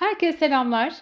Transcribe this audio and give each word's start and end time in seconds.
Herkese 0.00 0.38
selamlar. 0.38 0.94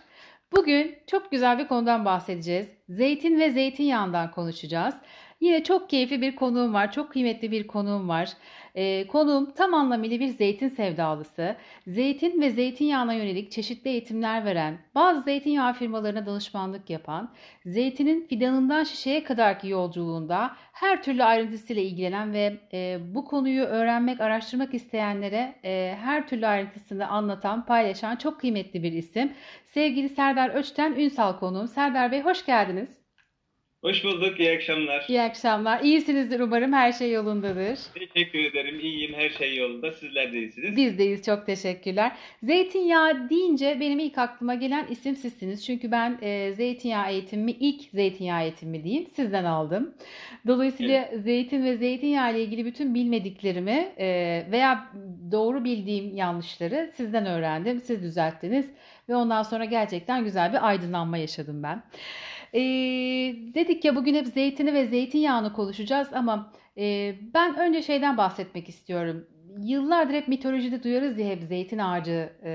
Bugün 0.53 0.99
çok 1.07 1.31
güzel 1.31 1.59
bir 1.59 1.69
konudan 1.69 2.05
bahsedeceğiz. 2.05 2.78
Zeytin 2.89 3.41
ve 3.41 3.51
zeytinyağından 3.51 4.31
konuşacağız. 4.31 4.95
Yine 5.41 5.65
çok 5.65 5.91
keyifli 5.91 6.21
bir 6.21 6.37
konuğum 6.37 6.75
var, 6.75 6.93
çok 6.93 7.13
kıymetli 7.13 7.51
bir 7.51 7.67
konuğum 7.67 8.09
var. 8.09 8.29
Ee, 8.75 9.07
konuğum 9.07 9.51
tam 9.51 9.75
anlamıyla 9.75 10.21
bir 10.21 10.29
zeytin 10.29 10.69
sevdalısı. 10.69 11.57
Zeytin 11.87 12.41
ve 12.41 12.51
zeytinyağına 12.51 13.15
yönelik 13.15 13.51
çeşitli 13.51 13.91
eğitimler 13.91 14.45
veren, 14.45 14.79
bazı 14.95 15.23
zeytinyağı 15.23 15.73
firmalarına 15.73 16.27
danışmanlık 16.27 16.91
yapan, 16.91 17.31
zeytinin 17.67 18.27
fidanından 18.27 18.85
şişeye 18.85 19.25
kadarki 19.25 19.69
yolculuğunda 19.69 20.51
her 20.73 21.03
türlü 21.03 21.25
ayrıntısıyla 21.25 21.83
ilgilenen 21.83 22.33
ve 22.33 22.61
e, 22.73 22.99
bu 23.15 23.25
konuyu 23.25 23.63
öğrenmek, 23.65 24.21
araştırmak 24.21 24.75
isteyenlere 24.75 25.55
e, 25.65 25.97
her 26.01 26.29
türlü 26.29 26.47
ayrıntısını 26.47 27.09
anlatan, 27.09 27.67
paylaşan 27.67 28.17
çok 28.17 28.41
kıymetli 28.41 28.83
bir 28.83 28.93
isim. 28.93 29.33
Sevgili 29.67 30.09
Serdar 30.09 30.51
Öçten 30.51 30.93
Ünsal 30.93 31.39
konuğum. 31.39 31.69
Serdar 31.69 32.13
Bey 32.13 32.23
hoş 32.23 32.47
geldiniz. 32.47 32.78
Hoş 33.83 34.05
bulduk, 34.05 34.41
iyi 34.41 34.53
akşamlar. 34.53 35.05
İyi 35.09 35.23
akşamlar. 35.23 35.81
İyisinizdir 35.81 36.41
umarım, 36.41 36.73
her 36.73 36.93
şey 36.93 37.13
yolundadır. 37.13 37.79
Teşekkür 37.95 38.39
ederim, 38.39 38.81
iyiyim, 38.81 39.15
her 39.15 39.31
şey 39.31 39.57
yolunda. 39.57 39.93
Sizler 39.93 40.33
de 40.33 40.39
iyisiniz. 40.39 40.77
Biz 40.77 40.99
deyiz, 40.99 41.25
çok 41.25 41.47
teşekkürler. 41.47 42.13
Zeytinyağı 42.43 43.31
deyince 43.31 43.77
benim 43.81 43.99
ilk 43.99 44.19
aklıma 44.19 44.55
gelen 44.55 44.87
isim 44.91 45.17
sizsiniz. 45.17 45.67
Çünkü 45.67 45.91
ben 45.91 46.19
e, 46.23 46.53
zeytinyağı 46.53 47.11
eğitimimi, 47.11 47.51
ilk 47.51 47.83
zeytinyağı 47.83 48.43
eğitimimi 48.43 48.85
diyeyim, 48.85 49.07
sizden 49.17 49.45
aldım. 49.45 49.95
Dolayısıyla 50.47 51.09
evet. 51.13 51.23
zeytin 51.23 51.65
ve 51.65 51.77
zeytinyağı 51.77 52.33
ile 52.33 52.43
ilgili 52.43 52.65
bütün 52.65 52.95
bilmediklerimi 52.95 53.93
e, 53.99 54.07
veya 54.51 54.87
doğru 55.33 55.65
bildiğim 55.65 56.17
yanlışları 56.17 56.91
sizden 56.97 57.27
öğrendim, 57.27 57.81
siz 57.81 58.03
düzelttiniz. 58.03 58.71
Ve 59.09 59.17
ondan 59.17 59.43
sonra 59.43 59.65
gerçekten 59.65 60.25
güzel 60.25 60.53
bir 60.53 60.69
aydınlanma 60.69 61.19
yaşadım 61.19 61.63
ben. 61.63 61.83
E, 62.55 62.61
dedik 63.55 63.85
ya 63.85 63.97
bugün 63.97 64.15
hep 64.15 64.27
zeytini 64.27 64.75
ve 64.75 64.87
zeytinyağını 64.87 65.53
konuşacağız 65.53 66.09
ama 66.13 66.53
e, 66.79 67.15
ben 67.35 67.59
önce 67.59 67.83
şeyden 67.83 68.17
bahsetmek 68.17 68.69
istiyorum. 68.69 69.27
Yıllardır 69.59 70.15
hep 70.15 70.29
mitolojide 70.29 70.83
duyarız 70.83 71.19
ya 71.19 71.27
hep 71.27 71.43
zeytin 71.43 71.79
ağacı 71.79 72.33
e, 72.43 72.51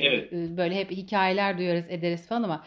evet. 0.00 0.32
böyle 0.32 0.74
hep 0.74 0.90
hikayeler 0.90 1.58
duyarız 1.58 1.84
ederiz 1.88 2.28
falan 2.28 2.42
ama 2.42 2.64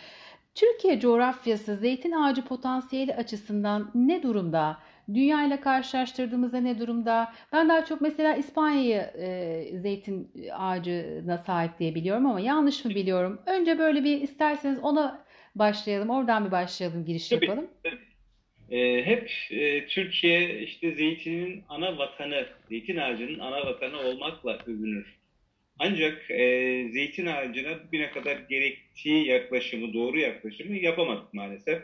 Türkiye 0.56 1.00
coğrafyası 1.00 1.76
zeytin 1.76 2.12
ağacı 2.12 2.46
potansiyeli 2.46 3.16
açısından 3.16 3.92
ne 3.96 4.24
durumda? 4.24 4.78
Dünya 5.14 5.44
ile 5.44 5.60
karşılaştırdığımızda 5.60 6.58
ne 6.58 6.80
durumda? 6.80 7.34
Ben 7.54 7.70
daha 7.70 7.86
çok 7.86 8.02
mesela 8.02 8.36
İspanya'yı 8.36 8.98
e, 8.98 9.80
zeytin 9.80 10.32
ağacına 10.54 11.38
sahip 11.38 11.80
diye 11.80 11.96
biliyorum 11.96 12.26
ama 12.26 12.40
yanlış 12.40 12.86
mı 12.86 12.92
biliyorum? 12.92 13.42
Önce 13.46 13.80
böyle 13.80 14.04
bir 14.04 14.22
isterseniz 14.22 14.80
ona 14.80 15.27
başlayalım. 15.60 16.10
Oradan 16.10 16.46
bir 16.46 16.52
başlayalım, 16.52 17.06
giriş 17.06 17.30
Tabii. 17.30 17.46
yapalım. 17.46 17.68
E, 18.72 19.06
hep 19.06 19.32
e, 19.52 19.88
Türkiye 19.88 20.60
işte 20.60 20.92
zeytinin 20.92 21.64
ana 21.70 21.98
vatanı, 21.98 22.46
zeytin 22.70 22.98
ağacının 22.98 23.40
ana 23.40 23.66
vatanı 23.66 24.00
olmakla 24.00 24.60
övünür. 24.68 25.18
Ancak 25.80 26.32
e, 26.32 26.46
zeytin 26.92 27.26
ağacına 27.26 27.80
bugüne 27.88 28.12
kadar 28.12 28.38
gerektiği 28.38 29.28
yaklaşımı, 29.28 29.94
doğru 29.94 30.20
yaklaşımı 30.20 30.76
yapamadık 30.76 31.34
maalesef. 31.34 31.82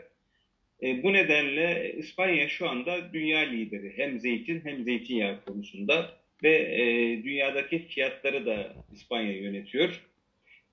E, 0.82 1.02
bu 1.02 1.12
nedenle 1.12 1.94
İspanya 1.98 2.48
şu 2.48 2.68
anda 2.68 3.12
dünya 3.12 3.38
lideri. 3.38 3.92
Hem 3.96 4.20
zeytin 4.20 4.60
hem 4.64 4.84
zeytinyağı 4.84 5.44
konusunda 5.44 6.10
ve 6.42 6.56
e, 6.56 6.82
dünyadaki 7.24 7.86
fiyatları 7.88 8.46
da 8.46 8.74
İspanya 8.92 9.32
yönetiyor. 9.32 10.00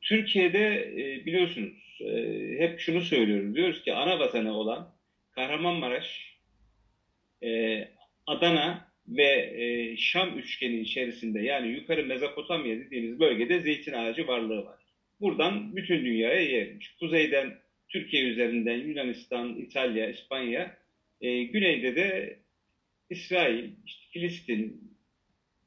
Türkiye'de 0.01 0.93
e, 0.97 1.25
biliyorsunuz 1.25 1.99
e, 2.01 2.15
hep 2.57 2.79
şunu 2.79 3.01
söylüyoruz. 3.01 3.55
Diyoruz 3.55 3.83
ki 3.83 3.93
ana 3.93 4.19
vatanı 4.19 4.57
olan 4.57 4.95
Kahramanmaraş, 5.31 6.37
e, 7.43 7.87
Adana 8.27 8.91
ve 9.07 9.53
e, 9.63 9.97
Şam 9.97 10.37
üçgeni 10.37 10.79
içerisinde 10.79 11.41
yani 11.41 11.67
yukarı 11.67 12.05
Mezopotamya 12.05 12.79
dediğimiz 12.79 13.19
bölgede 13.19 13.59
zeytin 13.59 13.93
ağacı 13.93 14.27
varlığı 14.27 14.65
var. 14.65 14.79
Buradan 15.21 15.75
bütün 15.75 16.05
dünyaya 16.05 16.41
yayılmış. 16.41 16.95
Kuzeyden 16.99 17.53
Türkiye 17.89 18.23
üzerinden 18.23 18.77
Yunanistan, 18.77 19.55
İtalya, 19.55 20.09
İspanya, 20.09 20.77
güneyde 21.21 21.95
de 21.95 22.39
İsrail, 23.09 23.69
işte 23.85 24.01
Filistin, 24.11 24.91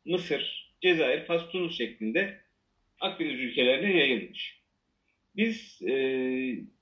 Mısır, 0.05 0.73
Cezayir, 0.81 1.25
Fas, 1.25 1.51
Tunus 1.51 1.79
şeklinde 1.79 2.44
Akdeniz 3.05 3.41
ülkelerine 3.41 3.99
yayılmış. 3.99 4.61
Biz 5.37 5.83
e, 5.83 5.95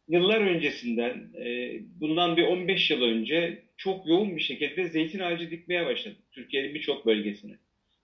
yıllar 0.09 0.41
öncesinden, 0.41 1.31
e, 1.45 1.79
bundan 2.01 2.37
bir 2.37 2.43
15 2.43 2.91
yıl 2.91 3.03
önce 3.03 3.63
çok 3.77 4.07
yoğun 4.07 4.37
bir 4.37 4.41
şekilde 4.41 4.89
zeytin 4.89 5.19
ağacı 5.19 5.51
dikmeye 5.51 5.87
başladık 5.87 6.19
Türkiye'nin 6.33 6.75
birçok 6.75 7.07
bölgesine. 7.07 7.59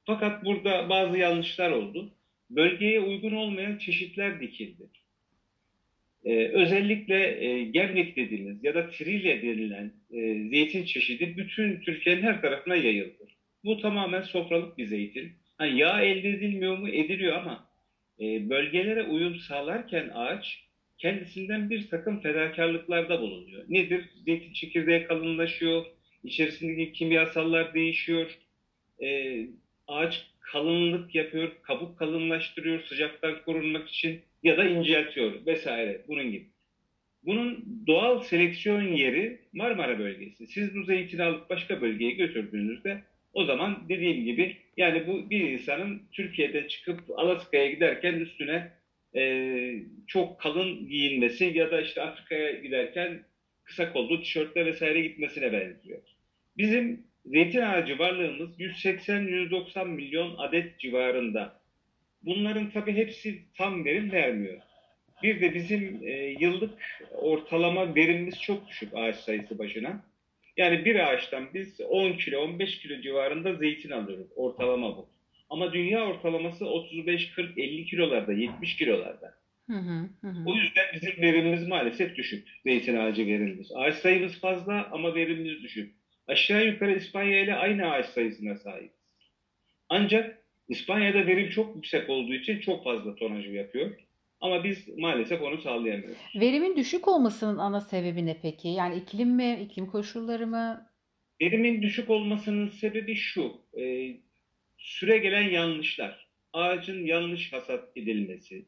Fakat 0.04 0.44
burada 0.44 0.88
bazı 0.88 1.18
yanlışlar 1.18 1.70
oldu. 1.70 2.14
Bölgeye 2.50 3.00
uygun 3.00 3.32
olmayan 3.32 3.78
çeşitler 3.78 4.40
dikildi. 4.40 4.82
Ee, 6.24 6.48
özellikle 6.48 7.44
e, 7.44 7.64
gemlik 7.64 8.16
dediğimiz 8.16 8.64
ya 8.64 8.74
da 8.74 8.90
trilye 8.90 9.42
denilen 9.42 9.92
e, 10.12 10.48
zeytin 10.48 10.84
çeşidi 10.84 11.36
bütün 11.36 11.80
Türkiye'nin 11.80 12.22
her 12.22 12.42
tarafına 12.42 12.76
yayıldı. 12.76 13.28
Bu 13.64 13.80
tamamen 13.80 14.22
sofralık 14.22 14.78
bir 14.78 14.86
zeytin. 14.86 15.32
Yani 15.60 15.78
yağ 15.78 16.02
elde 16.02 16.28
edilmiyor 16.28 16.78
mu? 16.78 16.88
Ediliyor 16.88 17.36
ama 17.36 17.67
e, 18.20 18.50
bölgelere 18.50 19.02
uyum 19.02 19.36
sağlarken 19.36 20.10
ağaç 20.14 20.64
kendisinden 20.98 21.70
bir 21.70 21.88
takım 21.88 22.20
fedakarlıklarda 22.20 23.20
bulunuyor. 23.20 23.64
Nedir? 23.68 24.04
Zeytin 24.24 24.52
çekirdeği 24.52 25.04
kalınlaşıyor, 25.04 25.86
içerisindeki 26.24 26.92
kimyasallar 26.92 27.74
değişiyor, 27.74 28.38
e, 29.02 29.38
ağaç 29.86 30.26
kalınlık 30.40 31.14
yapıyor, 31.14 31.52
kabuk 31.62 31.98
kalınlaştırıyor 31.98 32.80
sıcaktan 32.80 33.42
korunmak 33.44 33.88
için 33.88 34.20
ya 34.42 34.56
da 34.56 34.64
inceltiyor 34.64 35.46
vesaire 35.46 36.04
bunun 36.08 36.32
gibi. 36.32 36.46
Bunun 37.22 37.64
doğal 37.86 38.20
seleksiyon 38.20 38.82
yeri 38.82 39.40
Marmara 39.52 39.98
bölgesi. 39.98 40.46
Siz 40.46 40.74
bu 40.74 40.82
zeytini 40.82 41.22
alıp 41.22 41.50
başka 41.50 41.80
bölgeye 41.80 42.10
götürdüğünüzde 42.10 43.02
o 43.38 43.44
zaman 43.44 43.88
dediğim 43.88 44.24
gibi 44.24 44.56
yani 44.76 45.06
bu 45.06 45.30
bir 45.30 45.40
insanın 45.40 46.02
Türkiye'de 46.12 46.68
çıkıp 46.68 47.00
Alaska'ya 47.16 47.70
giderken 47.70 48.12
üstüne 48.12 48.72
e, 49.16 49.22
çok 50.06 50.40
kalın 50.40 50.88
giyinmesi 50.88 51.44
ya 51.44 51.70
da 51.70 51.80
işte 51.80 52.02
Afrika'ya 52.02 52.52
giderken 52.52 53.22
kısa 53.64 53.92
kollu 53.92 54.22
tişörtle 54.22 54.66
vesaire 54.66 55.00
gitmesine 55.00 55.52
benziyor. 55.52 55.98
Bizim 56.56 57.02
zeytin 57.26 57.60
ağacı 57.60 57.98
varlığımız 57.98 58.60
180-190 58.60 59.88
milyon 59.88 60.36
adet 60.38 60.78
civarında. 60.78 61.60
Bunların 62.22 62.70
tabii 62.70 62.92
hepsi 62.92 63.38
tam 63.54 63.84
verim 63.84 64.12
vermiyor. 64.12 64.58
Bir 65.22 65.40
de 65.40 65.54
bizim 65.54 66.00
e, 66.02 66.36
yıllık 66.40 66.74
ortalama 67.12 67.94
verimimiz 67.94 68.42
çok 68.42 68.68
düşük 68.68 68.94
ağaç 68.94 69.16
sayısı 69.16 69.58
başına. 69.58 70.07
Yani 70.58 70.84
bir 70.84 70.96
ağaçtan 70.96 71.48
biz 71.54 71.80
10 71.80 72.12
kilo, 72.12 72.40
15 72.40 72.78
kilo 72.78 73.00
civarında 73.00 73.54
zeytin 73.54 73.90
alıyoruz. 73.90 74.26
Ortalama 74.36 74.96
bu. 74.96 75.08
Ama 75.50 75.72
dünya 75.72 76.06
ortalaması 76.06 76.66
35, 76.66 77.30
40, 77.30 77.58
50 77.58 77.84
kilolarda, 77.84 78.32
70 78.32 78.76
kilolarda. 78.76 79.34
Hı 79.70 79.76
hı, 79.76 80.08
hı. 80.22 80.34
O 80.46 80.54
yüzden 80.54 80.84
bizim 80.94 81.22
verimimiz 81.22 81.68
maalesef 81.68 82.16
düşük. 82.16 82.48
Zeytin 82.62 82.96
ağacı 82.96 83.26
verimimiz. 83.26 83.72
Ağaç 83.74 83.94
sayımız 83.94 84.40
fazla 84.40 84.88
ama 84.92 85.14
verimimiz 85.14 85.62
düşük. 85.62 85.94
Aşağı 86.26 86.66
yukarı 86.66 86.96
İspanya 86.96 87.40
ile 87.40 87.54
aynı 87.54 87.90
ağaç 87.90 88.06
sayısına 88.06 88.54
sahibiz. 88.54 88.90
Ancak 89.88 90.42
İspanya'da 90.68 91.26
verim 91.26 91.50
çok 91.50 91.76
yüksek 91.76 92.10
olduğu 92.10 92.34
için 92.34 92.60
çok 92.60 92.84
fazla 92.84 93.14
tonajı 93.14 93.50
yapıyor. 93.50 93.90
Ama 94.40 94.64
biz 94.64 94.88
maalesef 94.98 95.42
onu 95.42 95.58
sağlayamıyoruz. 95.58 96.16
Verimin 96.34 96.76
düşük 96.76 97.08
olmasının 97.08 97.58
ana 97.58 97.80
sebebi 97.80 98.26
ne 98.26 98.36
peki? 98.42 98.68
Yani 98.68 98.96
iklim 98.96 99.28
mi, 99.28 99.60
iklim 99.64 99.86
koşulları 99.86 100.46
mı? 100.46 100.90
Verimin 101.42 101.82
düşük 101.82 102.10
olmasının 102.10 102.68
sebebi 102.68 103.14
şu. 103.14 103.52
E, 103.80 104.10
süre 104.78 105.18
gelen 105.18 105.50
yanlışlar. 105.50 106.28
Ağacın 106.52 107.06
yanlış 107.06 107.52
hasat 107.52 107.96
edilmesi. 107.96 108.64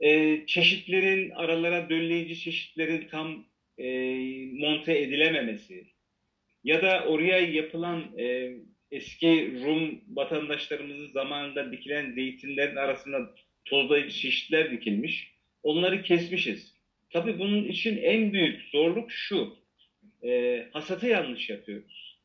E, 0.00 0.40
çeşitlerin 0.46 1.30
aralara 1.30 1.90
dölleyici 1.90 2.40
çeşitlerin 2.40 3.08
tam 3.08 3.44
e, 3.78 3.86
monte 4.52 4.98
edilememesi. 4.98 5.86
Ya 6.64 6.82
da 6.82 7.04
oraya 7.04 7.38
yapılan 7.38 8.18
e, 8.18 8.52
eski 8.90 9.60
Rum 9.64 10.00
vatandaşlarımızın 10.08 11.06
zamanında 11.06 11.72
dikilen 11.72 12.10
zeytinlerin 12.12 12.76
arasında 12.76 13.34
tozlayıcı 13.68 14.18
çeşitler 14.18 14.70
dikilmiş. 14.70 15.32
Onları 15.62 16.02
kesmişiz. 16.02 16.74
Tabii 17.10 17.38
bunun 17.38 17.64
için 17.64 17.96
en 17.96 18.32
büyük 18.32 18.62
zorluk 18.62 19.12
şu. 19.12 19.56
E, 20.24 20.64
hasatı 20.72 21.06
yanlış 21.06 21.50
yapıyoruz. 21.50 22.18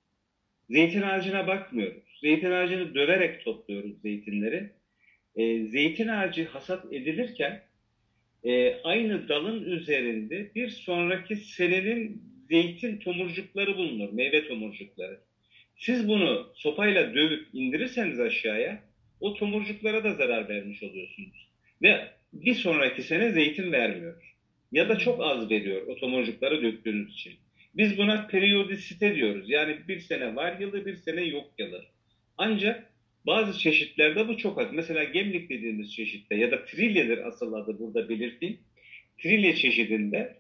Zeytin 0.70 1.02
ağacına 1.02 1.48
bakmıyoruz. 1.48 2.04
Zeytin 2.22 2.52
ağacını 2.52 2.96
döverek 2.96 3.44
topluyoruz 3.44 4.02
zeytinleri. 4.02 4.70
E, 5.36 5.66
zeytin 5.66 6.08
ağacı 6.08 6.46
hasat 6.46 6.94
edilirken 6.94 7.64
e, 8.44 8.82
aynı 8.84 9.30
dalın 9.30 9.64
üzerinde 9.64 10.56
bir 10.56 10.70
sonraki 10.70 11.36
senenin 11.36 12.24
zeytin 12.50 12.98
tomurcukları 12.98 13.78
bulunur, 13.78 14.14
meyve 14.14 14.48
tomurcukları. 14.48 15.20
Siz 15.78 16.08
bunu 16.08 16.52
sopayla 16.56 17.16
dövüp 17.16 17.48
indirirseniz 17.54 18.20
aşağıya 18.20 18.84
o 19.24 19.34
tomurcuklara 19.34 20.04
da 20.04 20.14
zarar 20.14 20.50
vermiş 20.50 20.84
oluyorsunuz. 20.84 21.48
Ve 21.82 22.08
bir 22.34 22.54
sonraki 22.54 23.04
sene 23.04 23.32
zeytin 23.32 23.72
vermiyor. 23.72 24.36
Ya 24.72 24.90
da 24.90 24.98
çok 24.98 25.22
az 25.24 25.50
veriyor 25.50 25.88
o 25.88 25.96
tomurcukları 25.96 26.62
döktüğünüz 26.64 27.14
için. 27.14 27.34
Biz 27.76 27.98
buna 27.98 28.28
periyodisite 28.28 29.16
diyoruz. 29.16 29.50
Yani 29.50 29.78
bir 29.88 30.00
sene 30.00 30.36
var 30.36 30.60
yılı, 30.60 30.86
bir 30.86 30.96
sene 30.96 31.22
yok 31.22 31.54
yılı. 31.58 31.86
Ancak 32.38 32.90
bazı 33.26 33.60
çeşitlerde 33.60 34.28
bu 34.28 34.38
çok 34.38 34.62
az. 34.62 34.74
Mesela 34.74 35.04
gemlik 35.04 35.50
dediğimiz 35.50 35.96
çeşitte 35.96 36.36
ya 36.36 36.52
da 36.52 36.66
trilyedir 36.66 37.28
asıl 37.28 37.54
adı 37.54 37.80
burada 37.80 38.10
belirteyim. 38.10 38.60
Trilye 39.18 39.56
çeşidinde 39.56 40.38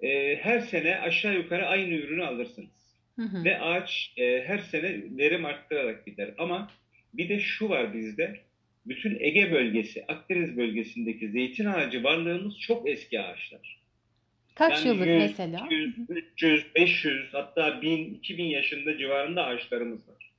e, 0.00 0.36
her 0.36 0.60
sene 0.60 1.00
aşağı 1.00 1.34
yukarı 1.34 1.66
aynı 1.66 1.94
ürünü 1.94 2.24
alırsınız. 2.24 2.94
Hı 3.16 3.22
hı. 3.22 3.44
Ve 3.44 3.60
ağaç 3.60 4.12
e, 4.16 4.44
her 4.46 4.58
sene 4.58 5.02
verim 5.18 5.44
arttırarak 5.44 6.06
gider. 6.06 6.34
Ama 6.38 6.70
bir 7.16 7.28
de 7.28 7.40
şu 7.40 7.68
var 7.68 7.94
bizde. 7.94 8.40
Bütün 8.86 9.20
Ege 9.20 9.52
bölgesi, 9.52 10.04
Akdeniz 10.08 10.56
bölgesindeki 10.56 11.28
zeytin 11.28 11.64
ağacı 11.64 12.04
varlığımız 12.04 12.58
çok 12.60 12.88
eski 12.88 13.20
ağaçlar. 13.20 13.80
Kaç 14.54 14.84
yani 14.84 14.88
yıllık 14.88 15.06
100, 15.06 15.16
mesela? 15.18 15.68
100, 15.70 15.94
300, 16.08 16.74
500 16.74 17.34
hatta 17.34 17.82
1000, 17.82 18.14
2000 18.14 18.44
yaşında 18.44 18.98
civarında 18.98 19.44
ağaçlarımız 19.44 20.08
var. 20.08 20.32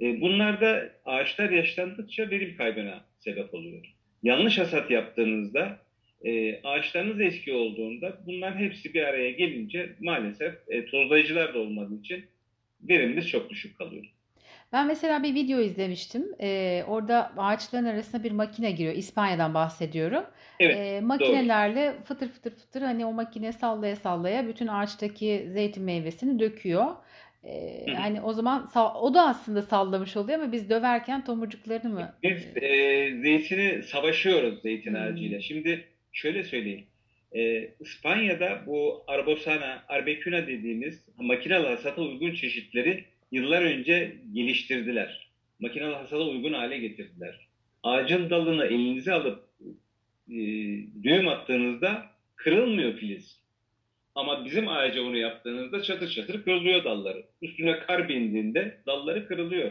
E, 0.00 0.20
bunlarda 0.20 0.92
ağaçlar 1.04 1.50
yaşlandıkça 1.50 2.30
verim 2.30 2.56
kaybına 2.56 3.04
sebep 3.18 3.54
oluyor. 3.54 3.94
Yanlış 4.22 4.58
hasat 4.58 4.90
yaptığınızda 4.90 5.78
e, 6.24 6.60
ağaçlarınız 6.62 7.20
eski 7.20 7.52
olduğunda 7.52 8.18
bunlar 8.26 8.58
hepsi 8.58 8.94
bir 8.94 9.02
araya 9.02 9.30
gelince 9.30 9.96
maalesef 10.00 10.54
e, 10.68 10.86
tozlayıcılar 10.86 11.54
da 11.54 11.58
olmadığı 11.58 12.00
için 12.00 12.24
verimimiz 12.82 13.28
çok 13.28 13.50
düşük 13.50 13.78
kalıyor. 13.78 14.04
Ben 14.72 14.86
mesela 14.86 15.22
bir 15.22 15.34
video 15.34 15.60
izlemiştim. 15.60 16.26
Ee, 16.40 16.84
orada 16.88 17.32
ağaçların 17.36 17.84
arasına 17.84 18.24
bir 18.24 18.32
makine 18.32 18.70
giriyor. 18.70 18.94
İspanya'dan 18.94 19.54
bahsediyorum. 19.54 20.24
Evet, 20.60 20.76
ee, 20.76 21.00
makinelerle 21.00 21.94
doğru. 21.94 22.04
fıtır 22.04 22.28
fıtır 22.28 22.50
fıtır 22.50 22.82
hani 22.82 23.06
o 23.06 23.12
makine 23.12 23.52
sallaya 23.52 23.96
sallaya 23.96 24.48
bütün 24.48 24.66
ağaçtaki 24.66 25.46
zeytin 25.52 25.82
meyvesini 25.82 26.38
döküyor. 26.38 26.86
Ee, 27.44 27.84
yani 27.86 28.20
o 28.20 28.32
zaman 28.32 28.70
o 29.00 29.14
da 29.14 29.26
aslında 29.26 29.62
sallamış 29.62 30.16
oluyor 30.16 30.40
ama 30.40 30.52
biz 30.52 30.70
döverken 30.70 31.24
tomurcuklarını 31.24 31.88
mı? 31.88 32.14
Biz 32.22 32.56
e, 32.56 32.70
zeytini 33.22 33.82
savaşıyoruz 33.82 34.62
zeytin 34.62 34.94
hmm. 34.94 35.02
ağacıyla. 35.02 35.40
Şimdi 35.40 35.84
şöyle 36.12 36.44
söyleyeyim. 36.44 36.84
E, 37.32 37.70
İspanya'da 37.80 38.62
bu 38.66 39.04
arbosana, 39.06 39.84
arbeküna 39.88 40.46
dediğimiz 40.46 41.08
makinalı 41.18 41.66
hasata 41.66 42.02
uygun 42.02 42.34
çeşitleri 42.34 43.04
yıllar 43.32 43.62
önce 43.62 44.16
geliştirdiler. 44.32 45.30
Makinalı 45.60 45.94
hasada 45.94 46.28
uygun 46.28 46.52
hale 46.52 46.78
getirdiler. 46.78 47.48
Ağacın 47.82 48.30
dalını 48.30 48.64
elinize 48.64 49.12
alıp 49.12 49.44
e, 50.30 50.36
düğüm 51.02 51.28
attığınızda 51.28 52.06
kırılmıyor 52.36 52.94
filiz. 52.94 53.38
Ama 54.14 54.44
bizim 54.44 54.68
ağaca 54.68 55.02
onu 55.02 55.16
yaptığınızda 55.16 55.82
çatır 55.82 56.10
çatır 56.10 56.44
kırılıyor 56.44 56.84
dalları. 56.84 57.24
Üstüne 57.42 57.78
kar 57.78 58.08
bindiğinde 58.08 58.80
dalları 58.86 59.28
kırılıyor. 59.28 59.70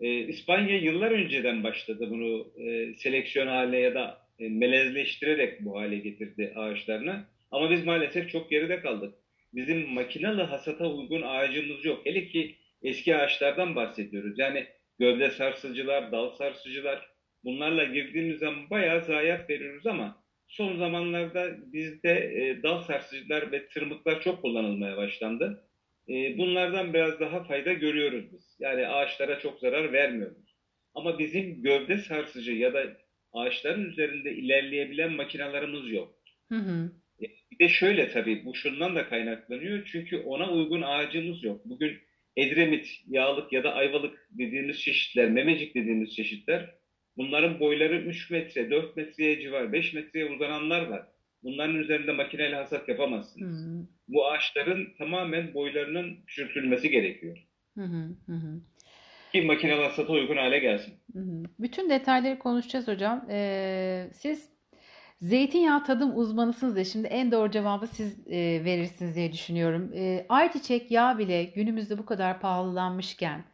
Ee, 0.00 0.18
İspanya 0.18 0.78
yıllar 0.78 1.10
önceden 1.10 1.64
başladı 1.64 2.10
bunu 2.10 2.52
e, 2.56 2.94
seleksiyon 2.94 3.46
haline 3.46 3.78
ya 3.78 3.94
da 3.94 4.18
e, 4.38 4.48
melezleştirerek 4.48 5.64
bu 5.64 5.80
hale 5.80 5.98
getirdi 5.98 6.52
ağaçlarını. 6.56 7.24
Ama 7.50 7.70
biz 7.70 7.84
maalesef 7.84 8.30
çok 8.30 8.50
geride 8.50 8.80
kaldık. 8.80 9.14
Bizim 9.54 9.88
makinalı 9.88 10.42
hasata 10.42 10.86
uygun 10.86 11.22
ağacımız 11.22 11.84
yok. 11.84 12.06
Hele 12.06 12.28
ki 12.28 12.56
eski 12.82 13.16
ağaçlardan 13.16 13.76
bahsediyoruz. 13.76 14.38
Yani 14.38 14.66
gövde 14.98 15.30
sarsıcılar, 15.30 16.12
dal 16.12 16.30
sarsıcılar 16.30 17.08
bunlarla 17.44 17.84
girdiğimiz 17.84 18.38
zaman 18.38 18.70
bayağı 18.70 19.04
zayiat 19.04 19.50
veriyoruz 19.50 19.86
ama 19.86 20.24
son 20.48 20.76
zamanlarda 20.76 21.72
bizde 21.72 22.12
e, 22.12 22.62
dal 22.62 22.82
sarsıcılar 22.82 23.52
ve 23.52 23.68
tırmıklar 23.68 24.20
çok 24.20 24.42
kullanılmaya 24.42 24.96
başlandı. 24.96 25.68
E, 26.08 26.38
bunlardan 26.38 26.94
biraz 26.94 27.20
daha 27.20 27.44
fayda 27.44 27.72
görüyoruz 27.72 28.32
biz. 28.32 28.56
Yani 28.58 28.86
ağaçlara 28.86 29.38
çok 29.38 29.60
zarar 29.60 29.92
vermiyoruz. 29.92 30.56
Ama 30.94 31.18
bizim 31.18 31.62
gövde 31.62 31.98
sarsıcı 31.98 32.52
ya 32.52 32.74
da 32.74 32.96
ağaçların 33.32 33.84
üzerinde 33.84 34.32
ilerleyebilen 34.32 35.12
makinalarımız 35.12 35.90
yok. 35.90 36.14
Hı 36.48 36.58
hı. 36.58 36.90
Bir 37.50 37.58
de 37.58 37.68
şöyle 37.68 38.10
tabii 38.10 38.44
bu 38.44 38.54
şundan 38.54 38.96
da 38.96 39.08
kaynaklanıyor. 39.08 39.88
Çünkü 39.92 40.18
ona 40.18 40.52
uygun 40.52 40.82
ağacımız 40.82 41.44
yok. 41.44 41.60
Bugün 41.64 41.98
Edremit, 42.36 42.86
Yağlık 43.08 43.52
ya 43.52 43.64
da 43.64 43.74
Ayvalık 43.74 44.28
dediğimiz 44.30 44.80
çeşitler, 44.80 45.30
Memecik 45.30 45.74
dediğimiz 45.74 46.16
çeşitler 46.16 46.74
Bunların 47.16 47.60
boyları 47.60 47.96
3 47.96 48.30
metre, 48.30 48.70
4 48.70 48.96
metreye 48.96 49.40
civar, 49.40 49.72
5 49.72 49.94
metreye 49.94 50.30
uzananlar 50.30 50.86
var. 50.86 51.06
Bunların 51.42 51.76
üzerinde 51.76 52.12
makineyle 52.12 52.56
hasat 52.56 52.88
yapamazsınız. 52.88 53.66
Hı 53.66 53.86
Bu 54.08 54.26
ağaçların 54.26 54.88
tamamen 54.98 55.54
boylarının 55.54 56.16
küçültülmesi 56.26 56.90
gerekiyor. 56.90 57.46
Hı 57.78 57.84
hı 57.84 58.32
hı. 58.32 58.60
Ki 59.32 59.42
makineler 59.42 59.82
hasata 59.82 60.12
uygun 60.12 60.36
hale 60.36 60.58
gelsin. 60.58 60.94
Hı 61.12 61.18
hı. 61.18 61.42
Bütün 61.58 61.90
detayları 61.90 62.38
konuşacağız 62.38 62.88
hocam. 62.88 63.26
Ee, 63.30 64.10
siz 64.12 64.51
zeytinyağı 65.22 65.84
tadım 65.84 66.18
uzmanısınız 66.18 66.76
ya 66.76 66.84
şimdi 66.84 67.06
en 67.06 67.32
doğru 67.32 67.50
cevabı 67.50 67.86
siz 67.86 68.26
e, 68.26 68.64
verirsiniz 68.64 69.16
diye 69.16 69.32
düşünüyorum. 69.32 69.92
E, 69.94 70.26
ayçiçek 70.28 70.90
yağı 70.90 71.18
bile 71.18 71.44
günümüzde 71.44 71.98
bu 71.98 72.06
kadar 72.06 72.40
pahalılanmışken 72.40 73.44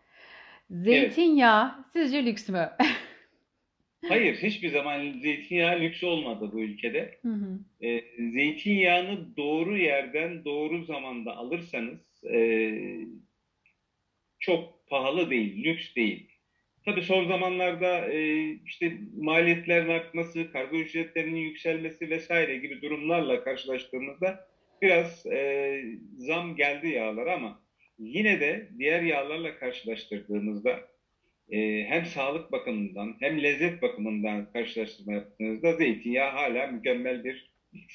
zeytinyağı 0.71 1.75
evet. 1.77 1.87
sizce 1.93 2.27
lüks 2.27 2.49
mü? 2.49 2.71
Hayır, 4.09 4.37
hiçbir 4.37 4.69
zaman 4.69 5.13
zeytinyağı 5.13 5.81
lüks 5.81 6.05
olmadı 6.05 6.51
bu 6.53 6.61
ülkede. 6.61 7.19
Hı 7.23 7.33
hı. 7.33 7.59
E, 7.87 8.05
zeytinyağını 8.33 9.37
doğru 9.37 9.79
yerden, 9.79 10.45
doğru 10.45 10.85
zamanda 10.85 11.37
alırsanız 11.37 12.25
e, 12.25 12.73
çok 14.39 14.87
pahalı 14.89 15.31
değil, 15.31 15.65
lüks 15.65 15.95
değil. 15.97 16.28
Tabii 16.89 17.03
son 17.03 17.29
zamanlarda 17.29 18.13
e, 18.13 18.51
işte 18.67 18.93
maliyetlerin 19.17 19.89
artması, 19.89 20.53
kargo 20.53 20.77
ücretlerinin 20.77 21.41
yükselmesi 21.41 22.11
vesaire 22.11 22.57
gibi 22.57 22.83
durumlarla 22.83 23.45
karşılaştığımızda 23.45 24.49
biraz 24.83 25.27
e, 25.27 25.83
zam 26.19 26.57
geldi 26.57 26.89
yağlara 26.89 27.35
ama 27.35 27.63
yine 27.99 28.41
de 28.41 28.69
diğer 28.79 29.03
yağlarla 29.03 29.59
karşılaştırdığımızda 29.59 30.81
e, 31.51 31.85
hem 31.85 32.05
sağlık 32.07 32.53
bakımından 32.53 33.17
hem 33.21 33.43
lezzet 33.43 33.83
bakımından 33.83 34.53
karşılaştırma 34.53 35.13
yaptığınızda 35.13 35.73
zeytinyağı 35.73 36.31
hala 36.31 36.67
mükemmel 36.67 37.25
bir 37.25 37.51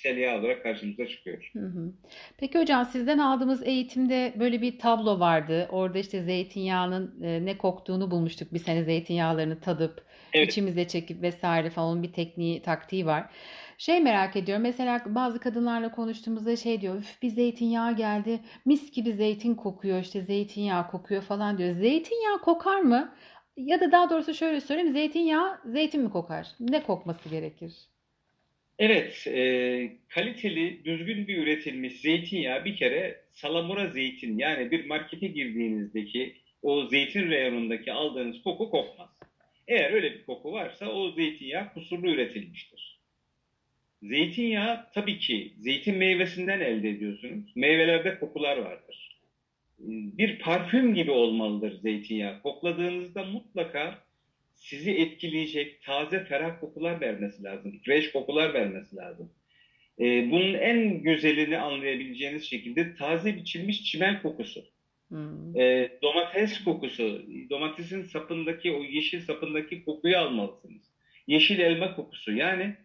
yağ 0.05 0.39
olarak 0.39 0.63
karşımıza 0.63 1.07
çıkıyor. 1.07 1.49
Hı 1.53 1.59
hı. 1.59 1.93
Peki 2.37 2.59
hocam 2.59 2.85
sizden 2.85 3.17
aldığımız 3.17 3.63
eğitimde 3.63 4.33
böyle 4.39 4.61
bir 4.61 4.79
tablo 4.79 5.19
vardı. 5.19 5.67
Orada 5.71 5.99
işte 5.99 6.21
zeytinyağının 6.21 7.23
e, 7.23 7.45
ne 7.45 7.57
koktuğunu 7.57 8.11
bulmuştuk. 8.11 8.53
Bir 8.53 8.59
sene 8.59 8.83
zeytinyağlarını 8.83 9.59
tadıp 9.59 10.05
evet. 10.33 10.51
içimize 10.51 10.87
çekip 10.87 11.21
vesaire 11.21 11.69
falan 11.69 12.03
bir 12.03 12.13
tekniği, 12.13 12.61
taktiği 12.61 13.05
var. 13.05 13.29
Şey 13.77 13.99
merak 13.99 14.35
ediyorum 14.35 14.63
mesela 14.63 15.01
bazı 15.05 15.39
kadınlarla 15.39 15.91
konuştuğumuzda 15.91 16.55
şey 16.55 16.81
diyor 16.81 16.95
Üf, 16.95 17.21
bir 17.21 17.29
zeytinyağı 17.29 17.95
geldi 17.95 18.39
mis 18.65 18.91
gibi 18.91 19.13
zeytin 19.13 19.55
kokuyor 19.55 19.99
işte 19.99 20.21
zeytinyağı 20.21 20.87
kokuyor 20.87 21.21
falan 21.21 21.57
diyor. 21.57 21.71
Zeytinyağı 21.73 22.41
kokar 22.41 22.79
mı? 22.79 23.15
Ya 23.57 23.81
da 23.81 23.91
daha 23.91 24.09
doğrusu 24.09 24.33
şöyle 24.33 24.61
söyleyeyim. 24.61 24.91
Zeytinyağı 24.91 25.59
zeytin 25.65 26.01
mi 26.01 26.09
kokar? 26.09 26.47
Ne 26.59 26.83
kokması 26.83 27.29
gerekir? 27.29 27.92
Evet, 28.79 29.27
e, 29.27 29.91
kaliteli, 30.09 30.85
düzgün 30.85 31.27
bir 31.27 31.37
üretilmiş 31.37 32.01
zeytinyağı 32.01 32.65
bir 32.65 32.75
kere 32.75 33.21
salamura 33.31 33.87
zeytin 33.87 34.37
yani 34.37 34.71
bir 34.71 34.85
markete 34.85 35.27
girdiğinizdeki 35.27 36.35
o 36.61 36.85
zeytin 36.85 37.29
reyonundaki 37.29 37.93
aldığınız 37.93 38.43
koku 38.43 38.69
kokmaz. 38.69 39.09
Eğer 39.67 39.91
öyle 39.91 40.13
bir 40.13 40.25
koku 40.25 40.51
varsa 40.51 40.89
o 40.89 41.11
zeytinyağı 41.11 41.73
kusurlu 41.73 42.11
üretilmiştir. 42.11 42.99
Zeytinyağı 44.03 44.91
tabii 44.93 45.19
ki 45.19 45.53
zeytin 45.57 45.97
meyvesinden 45.97 46.59
elde 46.59 46.89
ediyorsunuz. 46.89 47.51
Meyvelerde 47.55 48.19
kokular 48.19 48.57
vardır 48.57 49.13
bir 49.83 50.39
parfüm 50.39 50.95
gibi 50.95 51.11
olmalıdır 51.11 51.79
zeytinyağı. 51.81 52.41
Kokladığınızda 52.41 53.23
mutlaka 53.23 53.99
sizi 54.63 54.91
etkileyecek 54.91 55.83
taze 55.83 56.23
ferah 56.23 56.59
kokular 56.59 57.01
vermesi 57.01 57.43
lazım. 57.43 57.79
Fresh 57.85 58.11
kokular 58.11 58.53
vermesi 58.53 58.95
lazım. 58.95 59.31
Ee, 59.99 60.31
bunun 60.31 60.53
en 60.53 61.03
güzelini 61.03 61.57
anlayabileceğiniz 61.57 62.43
şekilde 62.43 62.95
taze 62.95 63.35
biçilmiş 63.35 63.83
çimen 63.83 64.21
kokusu. 64.21 64.65
Hmm. 65.07 65.59
Ee, 65.59 65.89
domates 66.01 66.63
kokusu, 66.63 67.25
domatesin 67.49 68.03
sapındaki 68.03 68.71
o 68.71 68.83
yeşil 68.83 69.21
sapındaki 69.21 69.85
kokuyu 69.85 70.17
almalısınız. 70.17 70.83
Yeşil 71.27 71.59
elma 71.59 71.95
kokusu 71.95 72.31
yani 72.31 72.75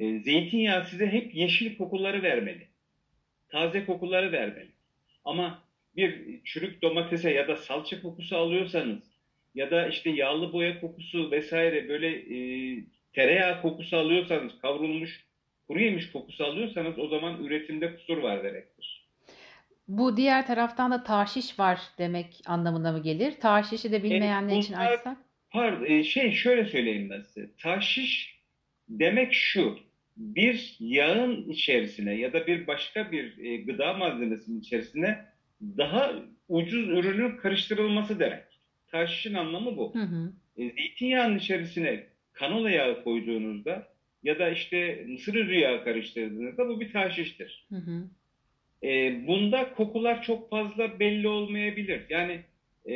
E, 0.00 0.18
zeytinyağı 0.18 0.86
size 0.86 1.06
hep 1.06 1.34
yeşil 1.34 1.76
kokuları 1.76 2.22
vermeli. 2.22 2.68
Taze 3.48 3.86
kokuları 3.86 4.32
vermeli. 4.32 4.70
Ama 5.24 5.64
bir 5.96 6.40
çürük 6.44 6.82
domatese 6.82 7.30
ya 7.30 7.48
da 7.48 7.56
salça 7.56 8.02
kokusu 8.02 8.36
alıyorsanız 8.36 9.09
ya 9.54 9.70
da 9.70 9.88
işte 9.88 10.10
yağlı 10.10 10.52
boya 10.52 10.80
kokusu 10.80 11.30
vesaire 11.30 11.88
böyle 11.88 12.08
e, 12.08 12.38
tereyağı 13.12 13.62
kokusu 13.62 13.96
alıyorsanız 13.96 14.58
kavrulmuş 14.62 15.24
kuru 15.68 15.80
yemiş 15.80 16.12
kokusu 16.12 16.44
alıyorsanız 16.44 16.98
o 16.98 17.08
zaman 17.08 17.44
üretimde 17.44 17.94
kusur 17.96 18.18
var 18.18 18.44
demektir. 18.44 19.06
Bu 19.88 20.16
diğer 20.16 20.46
taraftan 20.46 20.90
da 20.90 21.04
taşiş 21.04 21.58
var 21.58 21.80
demek 21.98 22.40
anlamına 22.46 22.92
mı 22.92 23.02
gelir? 23.02 23.32
Taşişi 23.40 23.92
de 23.92 24.02
bilmeyenler 24.02 24.58
için 24.58 24.74
bunlar- 24.74 24.92
açsak. 24.92 25.16
Pardon, 25.50 25.84
e, 25.84 26.04
şey 26.04 26.32
şöyle 26.32 26.64
söyleyeyim 26.64 27.10
ben 27.10 27.20
size. 27.22 27.50
Taşiş 27.58 28.40
demek 28.88 29.32
şu. 29.32 29.78
Bir 30.16 30.76
yağın 30.80 31.48
içerisine 31.48 32.14
ya 32.14 32.32
da 32.32 32.46
bir 32.46 32.66
başka 32.66 33.12
bir 33.12 33.38
e, 33.44 33.56
gıda 33.56 33.92
malzemesinin 33.92 34.60
içerisine 34.60 35.24
daha 35.60 36.12
ucuz 36.48 36.88
ürünün 36.88 37.36
karıştırılması 37.36 38.20
demek. 38.20 38.44
Taşişin 38.90 39.34
anlamı 39.34 39.76
bu. 39.76 39.94
Hı 39.94 40.02
hı. 40.02 40.32
E, 40.56 40.70
zeytinyağının 40.70 41.38
içerisine 41.38 42.06
kanola 42.32 42.70
yağı 42.70 43.04
koyduğunuzda 43.04 43.88
ya 44.22 44.38
da 44.38 44.50
işte 44.50 45.04
mısır 45.08 45.34
üzü 45.34 45.54
yağı 45.54 45.84
karıştırdığınızda 45.84 46.68
bu 46.68 46.80
bir 46.80 46.92
taşiştir. 46.92 47.66
Hı 47.68 47.76
hı. 47.76 48.08
E, 48.82 49.26
bunda 49.26 49.72
kokular 49.74 50.22
çok 50.22 50.50
fazla 50.50 51.00
belli 51.00 51.28
olmayabilir. 51.28 52.02
Yani 52.08 52.40
e, 52.88 52.94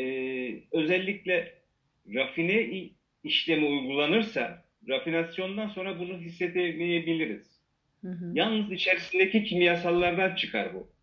özellikle 0.72 1.54
rafine 2.14 2.88
işlemi 3.24 3.66
uygulanırsa 3.66 4.64
rafinasyondan 4.88 5.68
sonra 5.68 5.98
bunu 6.00 6.18
hissedemeyebiliriz. 6.18 7.60
Hı 8.00 8.08
hı. 8.08 8.30
Yalnız 8.34 8.72
içerisindeki 8.72 9.44
kimyasallardan 9.44 10.34
çıkar 10.34 10.74
bu. 10.74 10.93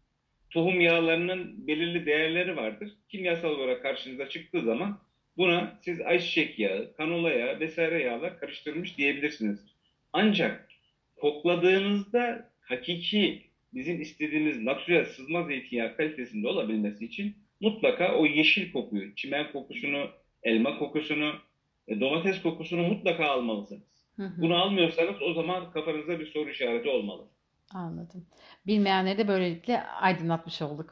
Tohum 0.52 0.82
yağlarının 0.82 1.68
belirli 1.68 2.06
değerleri 2.06 2.56
vardır. 2.56 2.92
Kimyasal 3.10 3.50
olarak 3.50 3.82
karşınıza 3.82 4.30
çıktığı 4.30 4.62
zaman 4.62 5.00
buna 5.38 5.80
siz 5.82 6.02
ayçiçek 6.02 6.60
yağı, 6.60 6.94
kanola 6.98 7.32
yağı 7.32 7.60
vesaire 7.60 8.04
yağlar 8.04 8.40
karıştırmış 8.40 8.98
diyebilirsiniz. 8.98 9.66
Ancak 10.14 10.70
kokladığınızda 11.16 12.52
hakiki 12.62 13.42
bizim 13.74 14.02
istediğimiz 14.02 14.62
natürel 14.62 15.06
sızma 15.06 15.44
zeytinyağı 15.44 15.98
kalitesinde 15.98 16.48
olabilmesi 16.48 17.06
için 17.06 17.36
mutlaka 17.60 18.16
o 18.16 18.26
yeşil 18.26 18.72
kokuyu, 18.72 19.16
çimen 19.16 19.52
kokusunu, 19.52 20.10
elma 20.44 20.78
kokusunu, 20.78 21.34
e, 21.88 22.00
domates 22.00 22.42
kokusunu 22.42 22.88
mutlaka 22.88 23.26
almalısınız. 23.26 24.08
Hı 24.16 24.24
hı. 24.24 24.42
Bunu 24.42 24.56
almıyorsanız 24.56 25.22
o 25.22 25.34
zaman 25.34 25.72
kafanızda 25.72 26.20
bir 26.20 26.26
soru 26.26 26.50
işareti 26.50 26.90
olmalı. 26.90 27.28
Anladım. 27.74 28.28
Bilmeyenleri 28.68 29.18
de 29.18 29.28
böylelikle 29.28 29.84
aydınlatmış 29.84 30.62
olduk. 30.62 30.90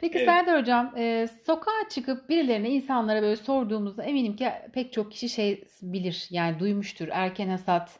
Peki 0.00 0.18
Evet. 0.18 0.28
Serdar 0.28 0.60
Hocam, 0.60 0.92
e, 0.96 1.28
sokağa 1.46 1.88
çıkıp 1.90 2.28
birilerine, 2.28 2.70
insanlara 2.70 3.22
böyle 3.22 3.36
sorduğumuzda 3.36 4.02
eminim 4.02 4.36
ki 4.36 4.48
pek 4.72 4.92
çok 4.92 5.12
kişi 5.12 5.28
şey 5.28 5.64
bilir, 5.82 6.26
yani 6.30 6.58
duymuştur. 6.58 7.08
Erken 7.12 7.48
hasat, 7.48 7.90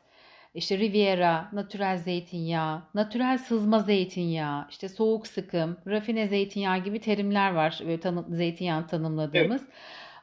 işte 0.55 0.79
Riviera, 0.79 1.49
natürel 1.53 1.97
zeytinyağı, 1.97 2.83
natürel 2.95 3.39
sızma 3.39 3.79
zeytinyağı, 3.79 4.67
işte 4.71 4.89
soğuk 4.89 5.27
sıkım, 5.27 5.77
rafine 5.87 6.29
zeytinyağı 6.29 6.79
gibi 6.79 7.01
terimler 7.01 7.53
var 7.55 7.79
böyle 7.81 8.01
tanı, 8.01 8.25
zeytinyağını 8.37 8.87
tanımladığımız. 8.87 9.63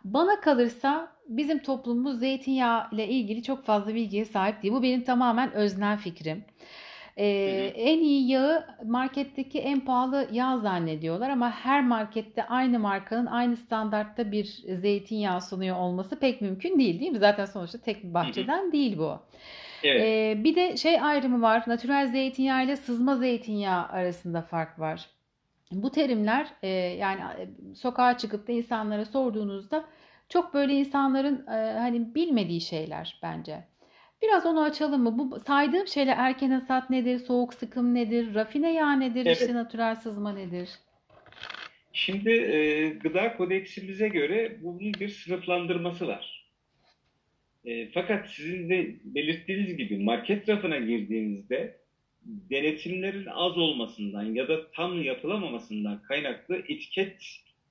Bana 0.03 0.41
kalırsa 0.41 1.11
bizim 1.27 1.59
toplumumuz 1.59 2.19
zeytinyağı 2.19 2.87
ile 2.91 3.07
ilgili 3.07 3.43
çok 3.43 3.65
fazla 3.65 3.95
bilgiye 3.95 4.25
sahip 4.25 4.63
değil. 4.63 4.73
Bu 4.73 4.83
benim 4.83 5.03
tamamen 5.03 5.51
öznel 5.53 5.97
fikrim. 5.97 6.45
Ee, 7.21 7.73
en 7.75 7.99
iyi 7.99 8.29
yağı 8.31 8.65
marketteki 8.85 9.59
en 9.59 9.79
pahalı 9.79 10.27
yağ 10.31 10.57
zannediyorlar 10.57 11.29
ama 11.29 11.51
her 11.51 11.83
markette 11.83 12.43
aynı 12.47 12.79
markanın 12.79 13.25
aynı 13.25 13.57
standartta 13.57 14.31
bir 14.31 14.45
zeytinyağı 14.75 15.41
sunuyor 15.41 15.77
olması 15.77 16.19
pek 16.19 16.41
mümkün 16.41 16.79
değil 16.79 16.99
değil 16.99 17.11
mi? 17.11 17.19
Zaten 17.19 17.45
sonuçta 17.45 17.77
tek 17.77 18.03
bir 18.03 18.13
bahçeden 18.13 18.71
değil 18.71 18.97
bu. 18.97 19.19
Evet. 19.83 20.01
Ee, 20.01 20.43
bir 20.43 20.55
de 20.55 20.77
şey 20.77 21.01
ayrımı 21.01 21.41
var. 21.41 21.63
Natürel 21.67 22.11
zeytinyağı 22.11 22.63
ile 22.65 22.75
sızma 22.75 23.15
zeytinyağı 23.15 23.87
arasında 23.87 24.41
fark 24.41 24.79
var. 24.79 25.09
Bu 25.71 25.91
terimler 25.91 26.47
e, 26.63 26.67
yani 26.67 27.21
sokağa 27.75 28.17
çıkıp 28.17 28.47
da 28.47 28.51
insanlara 28.51 29.05
sorduğunuzda 29.05 29.85
çok 30.29 30.53
böyle 30.53 30.73
insanların 30.73 31.47
e, 31.47 31.79
hani 31.79 32.15
bilmediği 32.15 32.61
şeyler 32.61 33.19
bence. 33.23 33.70
Biraz 34.21 34.45
onu 34.45 34.63
açalım 34.63 35.03
mı? 35.03 35.17
Bu 35.17 35.39
saydığım 35.39 35.87
şeyler 35.87 36.15
erken 36.17 36.49
hasat 36.51 36.89
nedir, 36.89 37.19
soğuk 37.19 37.53
sıkım 37.53 37.95
nedir, 37.95 38.35
rafine 38.35 38.73
yağ 38.73 38.91
nedir, 38.93 39.25
Evet. 39.25 39.41
işte 39.41 39.53
natürel 39.53 39.95
sızma 39.95 40.33
nedir? 40.33 40.69
Şimdi 41.93 42.31
e, 42.31 42.89
gıda 42.89 43.37
kodeksimize 43.37 44.07
göre 44.07 44.57
bunun 44.61 44.93
bir 44.93 45.09
sınıflandırması 45.09 46.07
var. 46.07 46.47
E, 47.65 47.91
fakat 47.91 48.29
sizin 48.29 48.69
de 48.69 48.95
belirttiğiniz 49.03 49.77
gibi 49.77 49.97
market 49.97 50.49
rafına 50.49 50.77
girdiğinizde 50.77 51.77
denetimlerin 52.25 53.25
az 53.25 53.57
olmasından 53.57 54.23
ya 54.23 54.47
da 54.47 54.71
tam 54.71 55.03
yapılamamasından 55.03 56.01
kaynaklı 56.01 56.55
etiket 56.55 57.23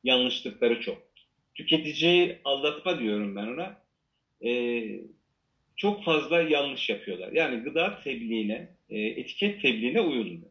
yanlışlıkları 0.05 0.81
çok. 0.81 1.11
Tüketiciyi 1.55 2.39
aldatma 2.45 2.99
diyorum 3.01 3.37
ben 3.37 3.47
ona. 3.47 3.77
E, 4.45 4.51
çok 5.81 6.05
fazla 6.05 6.43
yanlış 6.43 6.89
yapıyorlar. 6.89 7.33
Yani 7.33 7.63
gıda 7.63 8.01
tebliğine, 8.05 8.69
e, 8.91 8.99
etiket 9.01 9.63
tebliğine 9.63 10.01
uyulmuyor. 10.01 10.51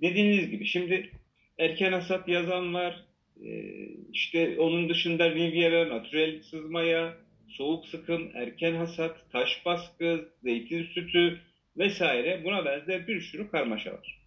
Dediğiniz 0.00 0.50
gibi 0.50 0.66
şimdi 0.66 1.10
erken 1.58 1.92
hasat 1.92 2.28
yazan 2.28 2.74
var. 2.74 3.04
Ee, 3.44 3.88
işte 4.12 4.58
onun 4.58 4.88
dışında 4.88 5.30
Riviera, 5.30 5.88
natürel 5.88 6.42
sızmaya, 6.42 7.14
soğuk 7.48 7.86
sıkım, 7.86 8.30
erken 8.34 8.74
hasat, 8.74 9.32
taş 9.32 9.66
baskı, 9.66 10.28
zeytin 10.42 10.82
sütü 10.82 11.40
vesaire 11.76 12.44
buna 12.44 12.64
benzer 12.64 13.06
bir 13.06 13.20
sürü 13.20 13.50
karmaşa 13.50 13.92
var. 13.92 14.20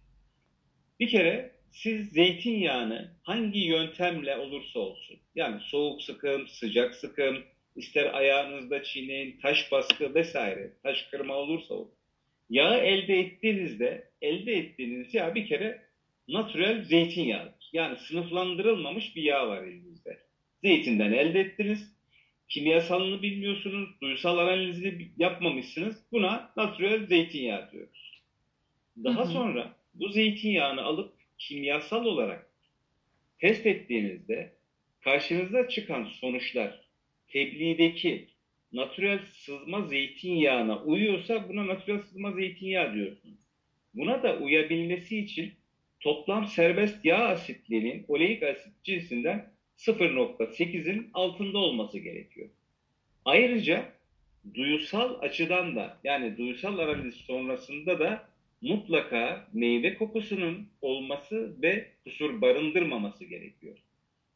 Bir 1.00 1.08
kere 1.08 1.50
siz 1.72 2.08
zeytinyağını 2.08 3.10
hangi 3.22 3.58
yöntemle 3.58 4.36
olursa 4.36 4.78
olsun 4.78 5.16
yani 5.34 5.60
soğuk 5.60 6.02
sıkım, 6.02 6.48
sıcak 6.48 6.94
sıkım, 6.94 7.44
ister 7.76 8.14
ayağınızda 8.14 8.82
çiğneyin, 8.82 9.40
taş 9.40 9.72
baskı 9.72 10.14
vesaire, 10.14 10.72
taş 10.82 11.02
kırma 11.02 11.34
olursa 11.34 11.74
olur. 11.74 11.92
Yağı 12.50 12.78
elde 12.78 13.18
ettiğinizde 13.18 14.10
elde 14.22 14.52
ettiğiniz 14.52 15.14
yağ 15.14 15.34
bir 15.34 15.46
kere 15.46 15.82
natürel 16.28 16.84
zeytinyağıdır. 16.84 17.70
Yani 17.72 17.96
sınıflandırılmamış 17.98 19.16
bir 19.16 19.22
yağ 19.22 19.48
var 19.48 19.62
elinizde. 19.62 20.18
Zeytinden 20.64 21.12
elde 21.12 21.40
ettiniz. 21.40 21.96
Kimyasalını 22.48 23.22
bilmiyorsunuz. 23.22 23.88
Duysal 24.02 24.38
analizini 24.38 25.08
yapmamışsınız. 25.18 25.96
Buna 26.12 26.52
natürel 26.56 27.06
zeytinyağı 27.06 27.72
diyoruz. 27.72 28.22
Daha 29.04 29.24
Hı 29.24 29.28
hı. 29.28 29.32
sonra 29.32 29.74
bu 29.94 30.08
zeytinyağını 30.08 30.82
alıp 30.82 31.12
kimyasal 31.38 32.04
olarak 32.04 32.50
test 33.38 33.66
ettiğinizde 33.66 34.52
karşınıza 35.00 35.68
çıkan 35.68 36.04
sonuçlar 36.04 36.89
tebliğdeki 37.30 38.26
natürel 38.72 39.18
sızma 39.18 39.82
zeytinyağına 39.82 40.82
uyuyorsa 40.82 41.48
buna 41.48 41.66
natürel 41.66 41.98
sızma 41.98 42.32
zeytinyağı 42.32 42.94
diyorsunuz. 42.94 43.38
Buna 43.94 44.22
da 44.22 44.38
uyabilmesi 44.38 45.18
için 45.18 45.52
toplam 46.00 46.46
serbest 46.46 47.04
yağ 47.04 47.18
asitlerinin 47.18 48.04
oleik 48.08 48.42
asit 48.42 48.84
cinsinden 48.84 49.52
0.8'in 49.78 51.10
altında 51.14 51.58
olması 51.58 51.98
gerekiyor. 51.98 52.48
Ayrıca 53.24 53.92
duyusal 54.54 55.20
açıdan 55.20 55.76
da 55.76 55.98
yani 56.04 56.36
duyusal 56.36 56.78
analiz 56.78 57.14
sonrasında 57.14 57.98
da 57.98 58.28
mutlaka 58.60 59.48
meyve 59.52 59.94
kokusunun 59.94 60.68
olması 60.80 61.62
ve 61.62 61.92
kusur 62.04 62.40
barındırmaması 62.40 63.24
gerekiyor. 63.24 63.78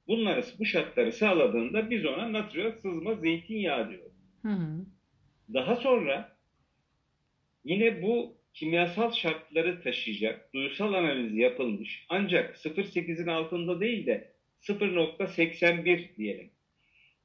Bunları 0.09 0.45
bu 0.59 0.65
şartları 0.65 1.13
sağladığında 1.13 1.91
biz 1.91 2.07
ona 2.07 2.33
natürel 2.33 2.73
sızma 2.73 3.15
zeytinyağı 3.15 3.91
diyoruz. 3.91 4.13
Hı 4.43 4.49
hı. 4.49 4.87
Daha 5.55 5.77
sonra 5.77 6.37
yine 7.65 8.03
bu 8.03 8.37
kimyasal 8.55 9.13
şartları 9.13 9.83
taşıyacak 9.83 10.55
duyusal 10.55 10.93
analiz 10.93 11.37
yapılmış 11.37 12.07
ancak 12.09 12.57
0.8'in 12.57 13.27
altında 13.27 13.81
değil 13.81 14.07
de 14.07 14.33
0.81 14.63 16.17
diyelim. 16.17 16.51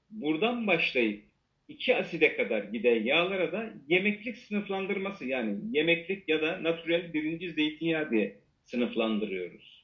Buradan 0.09 0.67
başlayıp 0.67 1.23
2 1.67 1.95
aside 1.95 2.35
kadar 2.35 2.63
giden 2.63 3.03
yağlara 3.03 3.51
da 3.51 3.73
yemeklik 3.87 4.37
sınıflandırması 4.37 5.25
yani 5.25 5.57
yemeklik 5.71 6.29
ya 6.29 6.41
da 6.41 6.63
natürel 6.63 7.13
birinci 7.13 7.51
zeytinyağı 7.51 8.11
diye 8.11 8.39
sınıflandırıyoruz. 8.63 9.78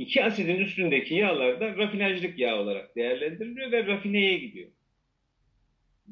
2 0.00 0.24
asidin 0.24 0.56
üstündeki 0.56 1.14
yağlar 1.14 1.60
da 1.60 1.76
rafinajlık 1.76 2.38
yağ 2.38 2.56
olarak 2.60 2.96
değerlendiriliyor 2.96 3.72
ve 3.72 3.86
rafineye 3.86 4.38
gidiyor. 4.38 4.68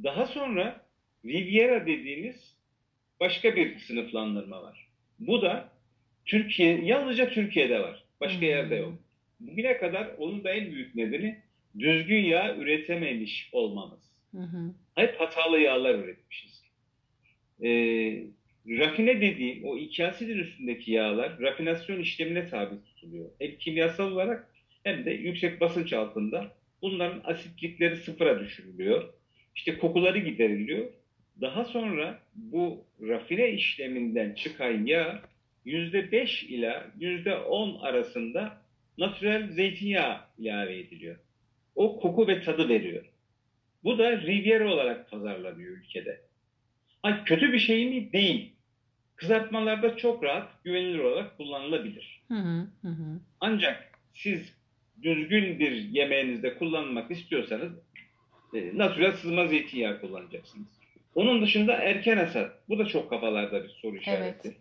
Daha 0.04 0.26
sonra 0.26 0.86
Riviera 1.24 1.86
dediğimiz 1.86 2.56
başka 3.20 3.56
bir 3.56 3.78
sınıflandırma 3.78 4.62
var. 4.62 4.88
Bu 5.18 5.42
da 5.42 5.72
Türkiye, 6.26 6.84
yalnızca 6.84 7.28
Türkiye'de 7.28 7.80
var. 7.80 8.04
Başka 8.20 8.40
Hmm. 8.40 8.48
yerde 8.48 8.74
yok. 8.74 8.94
Bugüne 9.40 9.78
kadar 9.78 10.14
onun 10.18 10.44
da 10.44 10.50
en 10.50 10.72
büyük 10.72 10.94
nedeni 10.94 11.42
düzgün 11.78 12.24
yağ 12.24 12.56
üretememiş 12.56 13.48
olmamız. 13.52 14.00
Hı 14.34 14.42
hı. 14.42 14.74
Hep 14.94 15.20
hatalı 15.20 15.60
yağlar 15.60 15.94
üretmişiz. 15.94 16.62
Ee, 17.62 18.24
rafine 18.68 19.20
dediğim 19.20 19.64
o 19.64 19.78
iki 19.78 20.06
asidin 20.06 20.38
üstündeki 20.38 20.92
yağlar 20.92 21.40
rafinasyon 21.40 22.00
işlemine 22.00 22.48
tabi 22.48 22.74
tutuluyor. 22.84 23.30
Hem 23.38 23.58
kimyasal 23.58 24.12
olarak 24.12 24.48
hem 24.84 25.04
de 25.04 25.10
yüksek 25.10 25.60
basınç 25.60 25.92
altında 25.92 26.52
bunların 26.82 27.20
asitlikleri 27.24 27.96
sıfıra 27.96 28.40
düşürülüyor. 28.40 29.12
İşte 29.56 29.78
kokuları 29.78 30.18
gideriliyor. 30.18 30.90
Daha 31.40 31.64
sonra 31.64 32.22
bu 32.34 32.84
rafine 33.00 33.50
işleminden 33.50 34.34
çıkan 34.34 34.86
yağ 34.86 35.22
%5 35.66 36.46
ila 36.46 36.90
%10 37.00 37.80
arasında 37.80 38.62
natürel 38.98 39.48
zeytinyağı 39.50 40.20
ilave 40.38 40.78
ediliyor. 40.78 41.16
O 41.74 42.00
koku 42.00 42.28
ve 42.28 42.42
tadı 42.42 42.68
veriyor. 42.68 43.04
Bu 43.84 43.98
da 43.98 44.22
Riviera 44.22 44.72
olarak 44.72 45.10
pazarlanıyor 45.10 45.76
ülkede. 45.76 46.20
Ha, 47.02 47.24
kötü 47.24 47.52
bir 47.52 47.58
şey 47.58 47.86
mi? 47.86 48.12
Değil. 48.12 48.52
Kızartmalarda 49.18 49.96
çok 49.96 50.24
rahat, 50.24 50.64
güvenilir 50.64 50.98
olarak 50.98 51.36
kullanılabilir. 51.36 52.22
Hı 52.28 52.34
hı. 52.34 52.66
Hı. 52.82 53.20
Ancak 53.40 53.92
siz 54.14 54.54
düzgün 55.02 55.58
bir 55.58 55.72
yemeğinizde 55.72 56.58
kullanmak 56.58 57.10
istiyorsanız 57.10 57.72
e, 58.54 58.78
natürel 58.78 59.12
sızma 59.12 59.46
zeytinyağı 59.46 60.00
kullanacaksınız. 60.00 60.66
Onun 61.14 61.42
dışında 61.42 61.72
erken 61.72 62.16
hasat. 62.16 62.52
Bu 62.68 62.78
da 62.78 62.86
çok 62.86 63.10
kafalarda 63.10 63.64
bir 63.64 63.68
soru 63.68 63.96
işareti. 63.96 64.48
Evet. 64.48 64.56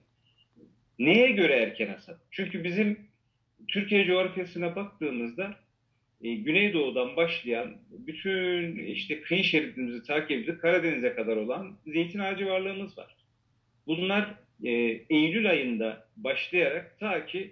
Neye 1.00 1.32
göre 1.32 1.54
erken 1.54 1.88
hasat? 1.88 2.20
Çünkü 2.32 2.64
bizim 2.64 3.00
Türkiye 3.68 4.06
coğrafyasına 4.06 4.76
baktığımızda 4.76 5.56
e, 6.22 6.36
Güneydoğu'dan 6.36 7.16
başlayan 7.16 7.78
bütün 7.90 8.76
işte 8.76 9.22
kıyı 9.22 9.44
şeridimizi 9.44 10.04
takip 10.04 10.32
edip 10.32 10.62
Karadeniz'e 10.62 11.16
kadar 11.16 11.38
olan 11.38 11.78
zeytin 11.88 12.20
ağacı 12.20 12.46
varlığımız 12.46 12.98
var. 12.98 13.16
Bunlar 13.88 14.36
e, 14.64 14.70
Eylül 15.10 15.50
ayında 15.50 16.08
başlayarak 16.18 17.00
ta 17.00 17.26
ki 17.26 17.52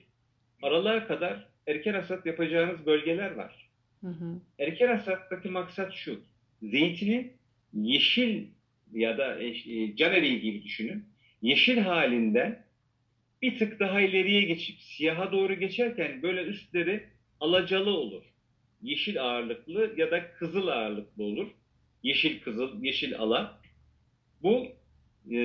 aralığa 0.62 1.08
kadar 1.08 1.48
erken 1.68 1.94
hasat 1.94 2.26
yapacağınız 2.26 2.86
bölgeler 2.86 3.32
var. 3.32 3.70
Hı 4.02 4.08
hı. 4.08 4.42
Erken 4.60 4.88
hasattaki 4.88 5.50
maksat 5.50 5.94
şu. 5.94 6.22
Zeytinin 6.62 7.34
yeşil 7.74 8.46
ya 8.94 9.18
da 9.18 9.44
e, 9.44 9.96
can 9.96 10.14
eriği 10.14 10.42
gibi 10.42 10.64
düşünün. 10.64 11.06
Yeşil 11.42 11.78
halinden 11.78 12.66
bir 13.42 13.60
tık 13.60 13.80
daha 13.80 14.02
ileriye 14.02 14.42
geçip 14.42 14.80
siyaha 14.80 15.32
doğru 15.32 15.54
geçerken 15.54 16.22
böyle 16.22 16.44
üstleri 16.44 17.04
alacalı 17.40 17.90
olur. 17.90 18.24
Yeşil 18.82 19.22
ağırlıklı 19.22 19.94
ya 19.98 20.12
da 20.12 20.32
kızıl 20.32 20.68
ağırlıklı 20.68 21.24
olur. 21.24 21.48
Yeşil 22.04 22.40
kızıl, 22.40 22.84
yeşil 22.84 23.20
ala. 23.20 23.62
Bu 24.44 24.68
e, 25.32 25.38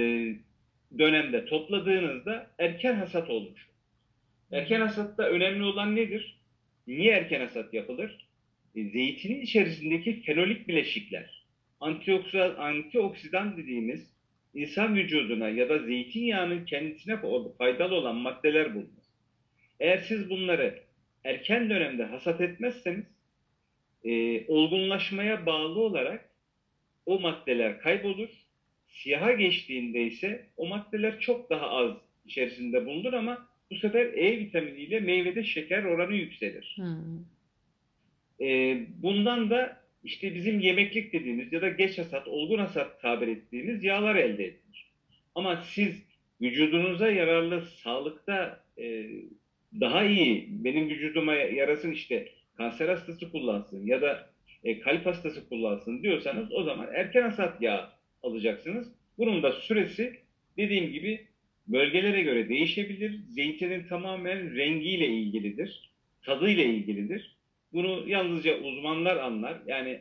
dönemde 0.99 1.45
topladığınızda 1.45 2.51
erken 2.59 2.95
hasat 2.95 3.31
olmuş. 3.31 3.69
Erken 4.53 4.81
hasatta 4.81 5.23
önemli 5.23 5.65
olan 5.65 5.97
nedir? 5.97 6.41
Niye 6.87 7.13
erken 7.13 7.41
hasat 7.41 7.75
yapılır? 7.75 8.27
E, 8.77 8.85
zeytinin 8.85 9.41
içerisindeki 9.41 10.23
fenolik 10.23 10.69
bileşikler, 10.69 11.45
antioksidan, 11.81 12.55
antioksidan 12.55 13.57
dediğimiz 13.57 14.15
insan 14.55 14.97
vücuduna 14.97 15.49
ya 15.49 15.69
da 15.69 15.79
zeytinyağının 15.79 16.65
kendisine 16.65 17.21
faydalı 17.59 17.95
olan 17.95 18.17
maddeler 18.17 18.75
bulunur. 18.75 19.05
Eğer 19.81 19.99
siz 19.99 20.31
bunları 20.31 20.83
erken 21.25 21.71
dönemde 21.71 22.05
hasat 22.05 22.41
etmezseniz 22.41 23.07
e, 24.05 24.45
olgunlaşmaya 24.47 25.47
bağlı 25.47 25.81
olarak 25.81 26.31
o 27.07 27.21
maddeler 27.21 27.81
kaybolur. 27.81 28.40
Siyaha 28.91 29.33
geçtiğinde 29.33 30.03
ise 30.03 30.47
o 30.57 30.67
maddeler 30.67 31.21
çok 31.21 31.51
daha 31.51 31.71
az 31.71 31.97
içerisinde 32.27 32.87
bulunur 32.87 33.13
ama 33.13 33.49
bu 33.71 33.77
sefer 33.77 34.07
E 34.07 34.39
vitaminiyle 34.39 35.01
meyvede 35.01 35.45
şeker 35.45 35.85
oranı 35.85 36.15
yükselir. 36.15 36.77
Hı. 36.81 36.97
E, 38.45 38.79
bundan 39.03 39.51
da 39.51 39.81
işte 40.05 40.35
bizim 40.35 40.61
yemeklik 40.61 41.13
dediğimiz 41.13 41.53
ya 41.53 41.63
da 41.63 41.69
geç 41.69 41.99
hasat, 41.99 42.29
olgun 42.29 42.59
hasat 42.59 43.01
tabir 43.01 43.29
ettiğimiz 43.29 43.85
yağlar 43.85 44.17
elde 44.17 44.45
edilir. 44.45 44.91
Ama 45.35 45.57
siz 45.57 46.03
vücudunuza 46.41 47.11
yararlı 47.11 47.61
sağlıkta 47.61 48.65
e, 48.79 49.07
daha 49.81 50.05
iyi, 50.05 50.47
benim 50.51 50.89
vücuduma 50.89 51.35
yarasın 51.35 51.93
işte 51.93 52.29
kanser 52.57 52.89
hastası 52.89 53.31
kullansın 53.33 53.87
ya 53.87 54.03
da 54.03 54.31
e, 54.65 54.81
kalp 54.81 55.07
hastası 55.07 55.49
kullansın 55.49 56.03
diyorsanız 56.03 56.53
o 56.53 56.63
zaman 56.63 56.89
erken 56.95 57.23
hasat 57.23 57.63
yağı 57.63 57.89
alacaksınız. 58.23 58.93
Bunun 59.19 59.43
da 59.43 59.53
süresi 59.53 60.21
dediğim 60.57 60.93
gibi 60.93 61.27
bölgelere 61.67 62.23
göre 62.23 62.49
değişebilir. 62.49 63.21
Zeytinin 63.29 63.85
tamamen 63.89 64.57
rengiyle 64.57 65.07
ilgilidir, 65.07 65.91
tadıyla 66.23 66.65
ilgilidir. 66.65 67.37
Bunu 67.73 68.09
yalnızca 68.09 68.61
uzmanlar 68.61 69.17
anlar. 69.17 69.59
Yani 69.67 70.01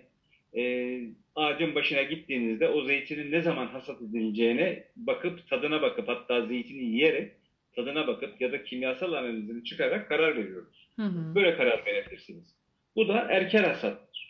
e, 0.57 1.01
ağacın 1.35 1.75
başına 1.75 2.01
gittiğinizde 2.01 2.69
o 2.69 2.85
zeytinin 2.85 3.31
ne 3.31 3.41
zaman 3.41 3.67
hasat 3.67 4.01
edileceğine 4.01 4.83
bakıp 4.95 5.49
tadına 5.49 5.81
bakıp 5.81 6.07
hatta 6.07 6.45
zeytini 6.45 6.83
yiyerek 6.83 7.31
tadına 7.75 8.07
bakıp 8.07 8.41
ya 8.41 8.51
da 8.51 8.63
kimyasal 8.63 9.13
analizini 9.13 9.63
çıkarak 9.63 10.09
karar 10.09 10.37
veriyoruz. 10.37 10.89
Hı 10.95 11.05
hı. 11.05 11.35
Böyle 11.35 11.55
karar 11.55 11.85
verebilirsiniz. 11.85 12.55
Bu 12.95 13.07
da 13.07 13.27
erken 13.29 13.63
hasattır. 13.63 14.28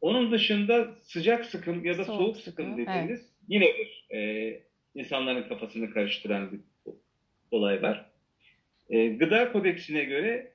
Onun 0.00 0.32
dışında 0.32 0.94
sıcak 1.02 1.46
sıkım 1.46 1.84
ya 1.84 1.98
da 1.98 2.04
Soğuk 2.04 2.18
soğuk, 2.18 2.36
sıkım, 2.36 2.66
sıkım 2.66 2.86
dediğimiz 2.86 3.32
yine 3.48 3.64
bir 3.64 4.16
e, 4.16 4.62
insanların 4.94 5.48
kafasını 5.48 5.90
karıştıran 5.90 6.52
bir 6.52 6.60
olay 7.50 7.82
var. 7.82 8.10
E, 8.90 9.06
gıda 9.06 9.52
kodeksine 9.52 10.04
göre 10.04 10.52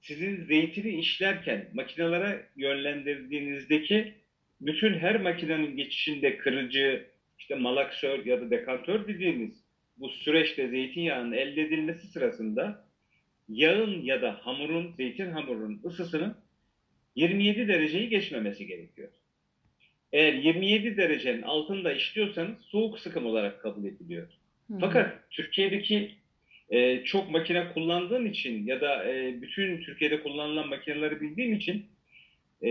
sizin 0.00 0.44
zeytini 0.44 0.98
işlerken 0.98 1.68
makinelere 1.74 2.46
yönlendirdiğinizdeki 2.56 4.14
bütün 4.60 4.94
her 4.94 5.20
makinenin 5.20 5.76
geçişinde 5.76 6.36
kırıcı, 6.36 7.06
işte 7.38 7.54
malaksör 7.54 8.26
ya 8.26 8.40
da 8.40 8.50
dekantör 8.50 9.08
dediğimiz 9.08 9.64
bu 9.96 10.08
süreçte 10.08 10.68
zeytinyağının 10.68 11.32
elde 11.32 11.62
edilmesi 11.62 12.06
sırasında 12.06 12.84
yağın 13.48 14.02
ya 14.02 14.22
da 14.22 14.32
hamurun, 14.42 14.92
zeytin 14.96 15.30
hamurunun 15.30 15.80
ısısının 15.84 16.36
27 17.16 17.68
dereceyi 17.68 18.08
geçmemesi 18.08 18.66
gerekiyor. 18.66 19.08
Eğer 20.12 20.32
27 20.32 20.96
derecenin 20.96 21.42
altında 21.42 21.92
işliyorsanız 21.92 22.58
soğuk 22.60 22.98
sıkım 22.98 23.26
olarak 23.26 23.62
kabul 23.62 23.84
ediliyor. 23.84 24.28
Hı 24.70 24.74
hı. 24.74 24.78
Fakat 24.80 25.30
Türkiye'deki 25.30 26.14
e, 26.70 27.04
çok 27.04 27.30
makine 27.30 27.72
kullandığım 27.72 28.26
için 28.26 28.66
ya 28.66 28.80
da 28.80 29.12
e, 29.12 29.42
bütün 29.42 29.80
Türkiye'de 29.80 30.22
kullanılan 30.22 30.68
makineleri 30.68 31.20
bildiğim 31.20 31.54
için 31.54 31.86
e, 32.62 32.70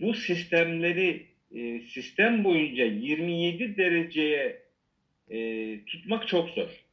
bu 0.00 0.14
sistemleri 0.14 1.26
e, 1.54 1.80
sistem 1.80 2.44
boyunca 2.44 2.84
27 2.84 3.76
dereceye 3.76 4.62
e, 5.30 5.78
tutmak 5.84 6.28
çok 6.28 6.50
zor. 6.50 6.84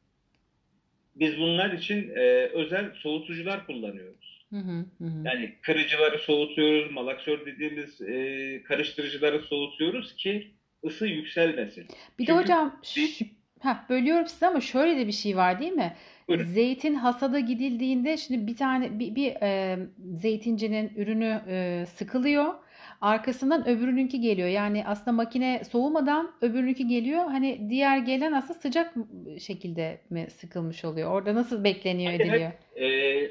Biz 1.16 1.38
bunlar 1.38 1.72
için 1.72 2.10
e, 2.16 2.20
özel 2.52 2.94
soğutucular 2.94 3.66
kullanıyoruz. 3.66 4.37
Hı 4.52 4.56
hı. 4.56 4.84
Yani 5.24 5.54
kırıcıları 5.62 6.18
soğutuyoruz, 6.18 6.92
malaksör 6.92 7.46
dediğimiz 7.46 8.00
e, 8.00 8.62
karıştırıcıları 8.62 9.42
soğutuyoruz 9.42 10.16
ki 10.16 10.54
ısı 10.84 11.06
yükselmesin. 11.06 11.82
Bir 12.18 12.26
de 12.26 12.32
Çünkü 12.32 12.32
hocam 12.32 12.80
şu, 12.84 13.00
zeytin- 13.00 13.28
heh, 13.60 13.88
bölüyorum 13.88 14.26
size 14.26 14.46
ama 14.46 14.60
şöyle 14.60 14.98
de 14.98 15.06
bir 15.06 15.12
şey 15.12 15.36
var 15.36 15.60
değil 15.60 15.72
mi? 15.72 15.96
Buyurun. 16.28 16.44
Zeytin 16.44 16.94
hasada 16.94 17.40
gidildiğinde 17.40 18.16
şimdi 18.16 18.46
bir 18.46 18.56
tane 18.56 18.98
bir, 18.98 19.14
bir 19.14 19.32
e, 19.42 19.78
zeytincinin 20.14 20.92
ürünü 20.96 21.42
e, 21.48 21.86
sıkılıyor. 21.86 22.54
Arkasından 23.00 23.68
öbürününki 23.68 24.20
geliyor. 24.20 24.48
Yani 24.48 24.84
aslında 24.86 25.12
makine 25.12 25.62
soğumadan 25.70 26.32
öbürününki 26.40 26.88
geliyor. 26.88 27.24
Hani 27.24 27.66
diğer 27.70 27.98
gelen 27.98 28.32
aslında 28.32 28.58
sıcak 28.58 28.94
şekilde 29.40 30.00
mi 30.10 30.26
sıkılmış 30.30 30.84
oluyor? 30.84 31.10
Orada 31.10 31.34
nasıl 31.34 31.64
bekleniyor 31.64 32.12
Hayır, 32.12 32.20
ediliyor? 32.20 32.52
E, 32.76 32.86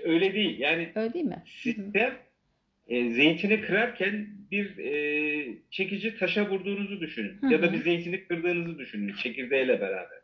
öyle 0.10 0.34
değil. 0.34 0.60
Yani 0.60 0.92
Öyle 0.96 1.14
değil 1.14 1.26
mi? 1.26 1.44
Sistem 1.46 2.14
e, 2.88 3.10
zeytini 3.10 3.62
kırarken 3.62 4.28
bir 4.52 4.78
e, 4.78 5.58
çekici 5.72 6.18
taşa 6.18 6.50
vurduğunuzu 6.50 7.02
düşünün. 7.02 7.42
Hı 7.42 7.54
Ya 7.54 7.62
da 7.62 7.74
bir 7.74 7.78
zeytini 7.78 8.24
kırdığınızı 8.24 8.80
düşünün 8.80 9.14
çekirdeğiyle 9.14 9.82
beraber. 9.82 10.20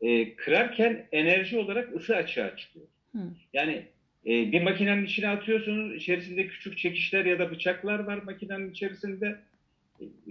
E, 0.00 0.36
kırarken 0.36 1.06
enerji 1.12 1.58
olarak 1.58 1.96
ısı 1.96 2.16
açığa 2.16 2.56
çıkıyor. 2.56 2.86
Hı. 3.12 3.18
Yani 3.52 3.82
e, 4.26 4.52
bir 4.52 4.62
makinenin 4.62 5.04
içine 5.04 5.28
atıyorsunuz, 5.28 5.94
içerisinde 5.94 6.46
küçük 6.46 6.78
çekişler 6.78 7.24
ya 7.24 7.38
da 7.38 7.50
bıçaklar 7.50 7.98
var 7.98 8.22
makinenin 8.22 8.70
içerisinde. 8.70 9.38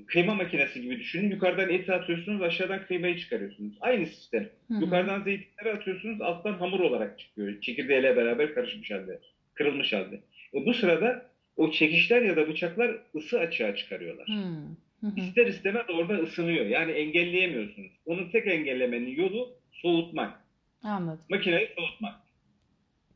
kıyma 0.08 0.36
makinesi 0.36 0.82
gibi 0.82 1.00
düşünün. 1.00 1.32
Yukarıdan 1.32 1.70
eti 1.70 1.94
atıyorsunuz, 1.94 2.42
aşağıdan 2.42 2.86
kıymayı 2.86 3.18
çıkarıyorsunuz. 3.18 3.78
Aynı 3.82 4.06
sistem. 4.06 4.50
Hı 4.68 4.74
hı. 4.74 4.82
Yukarıdan 4.82 5.22
zeytinleri 5.22 5.74
atıyorsunuz, 5.76 6.22
alttan 6.22 6.54
hamur 6.54 6.80
olarak 6.80 7.20
çıkıyor. 7.20 7.62
Çekirdeğiyle 7.62 8.16
beraber 8.16 8.54
karışmış 8.54 8.92
halde, 8.92 9.20
kırılmış 9.54 9.94
halde. 9.94 10.20
E 10.54 10.66
bu 10.66 10.74
sırada 10.74 11.32
o 11.58 11.72
çekişler 11.72 12.22
ya 12.22 12.36
da 12.36 12.48
bıçaklar 12.48 12.98
ısı 13.16 13.40
açığa 13.40 13.76
çıkarıyorlar. 13.76 14.28
Hı 14.28 15.08
hı. 15.08 15.14
İster 15.16 15.48
istemez 15.48 15.86
orada 15.90 16.14
ısınıyor. 16.14 16.66
Yani 16.66 16.92
engelleyemiyorsunuz. 16.92 17.92
Onun 18.06 18.30
tek 18.30 18.48
engellemenin 18.48 19.16
yolu 19.16 19.54
soğutmak. 19.72 20.42
Anladım. 20.84 21.26
Makineyi 21.30 21.70
soğutmak. 21.78 22.21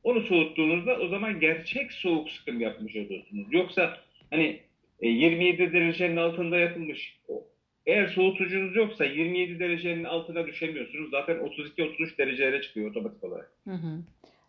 Onu 0.05 0.21
soğuttuğunuzda 0.21 0.99
o 0.99 1.07
zaman 1.07 1.39
gerçek 1.39 1.91
soğuk 1.91 2.29
sıkım 2.29 2.59
yapmış 2.59 2.95
oluyorsunuz. 2.95 3.47
Yoksa 3.51 3.97
hani 4.29 4.59
e, 5.01 5.07
27 5.07 5.73
derecenin 5.73 6.17
altında 6.17 6.57
yapılmış. 6.57 7.17
Eğer 7.85 8.07
soğutucunuz 8.07 8.75
yoksa 8.75 9.05
27 9.05 9.59
derecenin 9.59 10.03
altına 10.03 10.47
düşemiyorsunuz. 10.47 11.11
Zaten 11.11 11.35
32-33 11.37 12.17
derecelere 12.17 12.61
çıkıyor 12.61 12.89
otomatik 12.89 13.23
olarak. 13.23 13.51
Hı 13.67 13.73
hı. 13.73 13.99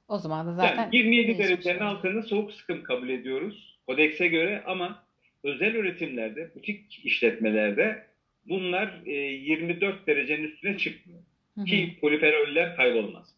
O 0.09 0.19
zaman 0.19 0.47
da 0.47 0.55
zaten 0.55 0.77
Yani 0.77 0.97
27 0.97 1.27
değişmiş 1.27 1.49
derecenin 1.49 1.77
oluyor. 1.77 1.91
altını 1.91 2.23
soğuk 2.23 2.53
sıkım 2.53 2.83
kabul 2.83 3.09
ediyoruz. 3.09 3.79
Kodekse 3.87 4.29
göre 4.29 4.63
ama 4.67 5.03
özel 5.45 5.75
üretimlerde, 5.75 6.55
butik 6.55 7.01
işletmelerde 7.05 8.07
bunlar 8.45 8.95
e, 9.07 9.13
24 9.13 10.07
derecenin 10.07 10.45
üstüne 10.45 10.79
çıkmıyor. 10.79 11.21
Hı 11.55 11.61
hı. 11.61 11.65
Ki 11.65 11.99
polifenoller 12.01 12.77
kaybolmaz. 12.77 13.35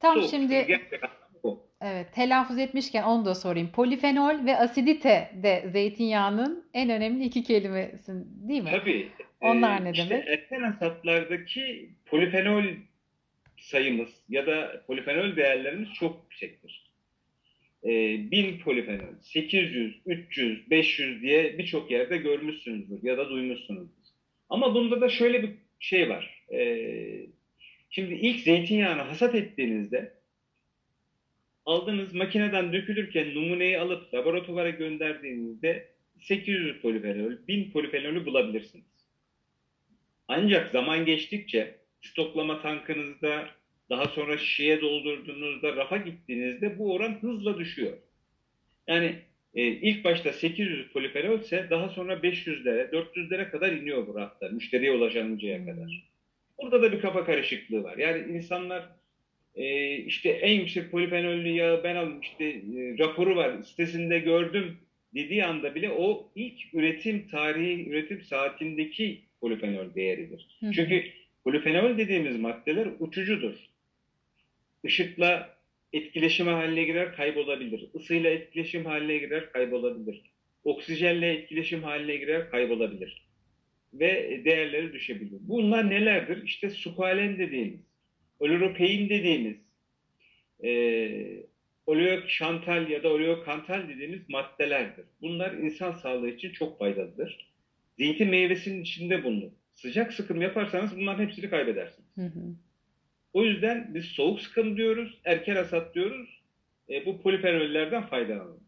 Tam 0.00 0.14
Soğuk 0.14 0.30
şimdi 0.30 0.54
sıkım. 0.60 1.10
Evet 1.80 2.12
telaffuz 2.12 2.58
etmişken 2.58 3.02
onu 3.02 3.24
da 3.24 3.34
sorayım. 3.34 3.70
Polifenol 3.72 4.46
ve 4.46 4.56
asidite 4.56 5.30
de 5.42 5.64
zeytinyağının 5.66 6.64
en 6.74 6.90
önemli 6.90 7.24
iki 7.24 7.42
kelimesi 7.42 8.12
değil 8.48 8.62
mi? 8.62 8.70
Tabii. 8.70 9.08
Onlar 9.40 9.80
e, 9.80 9.84
ne 9.84 9.90
işte 9.90 10.10
demek? 10.10 10.28
Etken 10.28 10.62
hasatlardaki 10.62 11.90
polifenol 12.06 12.64
sayımız 13.58 14.08
ya 14.28 14.46
da 14.46 14.82
polifenol 14.86 15.36
değerlerimiz 15.36 15.92
çok 15.94 16.22
yüksektir. 16.22 16.86
E, 17.84 17.90
1000 18.30 18.58
polifenol, 18.58 19.14
800, 19.22 19.96
300, 20.06 20.70
500 20.70 21.22
diye 21.22 21.58
birçok 21.58 21.90
yerde 21.90 22.16
görmüşsünüzdür 22.16 23.02
ya 23.02 23.18
da 23.18 23.30
duymuşsunuzdur. 23.30 24.06
Ama 24.48 24.74
bunda 24.74 25.00
da 25.00 25.08
şöyle 25.08 25.42
bir 25.42 25.50
şey 25.80 26.08
var. 26.08 26.44
E, 26.52 26.86
şimdi 27.90 28.14
ilk 28.14 28.40
zeytinyağını 28.40 29.02
hasat 29.02 29.34
ettiğinizde 29.34 30.15
aldığınız 31.66 32.14
makineden 32.14 32.72
dökülürken 32.72 33.34
numuneyi 33.34 33.78
alıp 33.78 34.14
laboratuvara 34.14 34.70
gönderdiğinizde 34.70 35.94
800 36.20 36.80
polifenol, 36.82 37.32
1000 37.48 37.70
polifenolü 37.70 38.26
bulabilirsiniz. 38.26 39.06
Ancak 40.28 40.70
zaman 40.70 41.04
geçtikçe 41.04 41.80
stoklama 42.00 42.62
tankınızda 42.62 43.48
daha 43.90 44.06
sonra 44.08 44.38
şişeye 44.38 44.80
doldurduğunuzda 44.80 45.76
rafa 45.76 45.96
gittiğinizde 45.96 46.78
bu 46.78 46.92
oran 46.94 47.22
hızla 47.22 47.58
düşüyor. 47.58 47.98
Yani 48.88 49.22
e, 49.54 49.66
ilk 49.66 50.04
başta 50.04 50.32
800 50.32 50.92
polifenol 50.92 51.40
ise 51.40 51.66
daha 51.70 51.88
sonra 51.88 52.22
500'lere, 52.22 52.90
400'lere 52.92 53.50
kadar 53.50 53.72
iniyor 53.72 54.06
bu 54.06 54.14
rafta 54.14 54.48
müşteriye 54.48 54.92
ulaşıncaya 54.92 55.58
Hmm. 55.58 55.66
kadar. 55.66 56.10
Burada 56.58 56.82
da 56.82 56.92
bir 56.92 57.00
kafa 57.00 57.24
karışıklığı 57.24 57.82
var. 57.84 57.96
Yani 57.98 58.32
insanlar 58.32 58.88
e, 59.56 59.96
işte 59.96 60.30
en 60.30 60.52
yüksek 60.52 60.90
polifenollü 60.90 61.48
yağı 61.48 61.84
ben 61.84 61.96
aldım 61.96 62.20
işte 62.20 62.44
e, 62.44 62.98
raporu 62.98 63.36
var 63.36 63.62
sitesinde 63.62 64.18
gördüm 64.18 64.76
dediği 65.14 65.44
anda 65.44 65.74
bile 65.74 65.90
o 65.90 66.30
ilk 66.34 66.74
üretim 66.74 67.28
tarihi, 67.28 67.88
üretim 67.88 68.22
saatindeki 68.22 69.20
polifenol 69.40 69.94
değeridir. 69.94 70.46
Hı. 70.60 70.72
Çünkü 70.72 71.04
polifenol 71.44 71.98
dediğimiz 71.98 72.40
maddeler 72.40 72.88
uçucudur. 72.98 73.54
Işıkla 74.84 75.56
etkileşime 75.92 76.50
haline 76.50 76.84
girer, 76.84 77.16
kaybolabilir. 77.16 77.88
Isıyla 77.94 78.30
etkileşim 78.30 78.84
haline 78.84 79.18
girer, 79.18 79.52
kaybolabilir. 79.52 80.22
Oksijenle 80.64 81.32
etkileşim 81.32 81.82
haline 81.82 82.16
girer, 82.16 82.50
kaybolabilir. 82.50 83.26
Ve 83.94 84.40
değerleri 84.44 84.92
düşebilir. 84.92 85.38
Bunlar 85.40 85.90
nelerdir? 85.90 86.44
İşte 86.44 86.70
sukalen 86.70 87.38
dediğimiz, 87.38 87.80
oloropein 88.40 89.08
dediğimiz, 89.08 89.56
e, 90.64 91.46
oleoşantal 91.86 92.90
ya 92.90 93.02
da 93.02 93.08
oleokantal 93.08 93.88
dediğimiz 93.88 94.28
maddelerdir. 94.28 95.04
Bunlar 95.20 95.52
insan 95.52 95.92
sağlığı 95.92 96.28
için 96.28 96.52
çok 96.52 96.78
faydalıdır. 96.78 97.52
Zeytin 97.98 98.28
meyvesinin 98.28 98.82
içinde 98.82 99.24
bulunur. 99.24 99.50
Sıcak 99.74 100.12
sıkım 100.12 100.42
yaparsanız 100.42 100.96
bunların 100.96 101.24
hepsini 101.24 101.50
kaybedersiniz. 101.50 102.08
Hı 102.16 102.26
hı. 102.26 102.54
O 103.32 103.44
yüzden 103.44 103.94
biz 103.94 104.04
soğuk 104.04 104.40
sıkım 104.40 104.76
diyoruz, 104.76 105.20
erken 105.24 105.56
hasat 105.56 105.94
diyoruz. 105.94 106.42
E, 106.90 107.06
bu 107.06 107.22
polifenollerden 107.22 108.06
faydalanalım. 108.06 108.60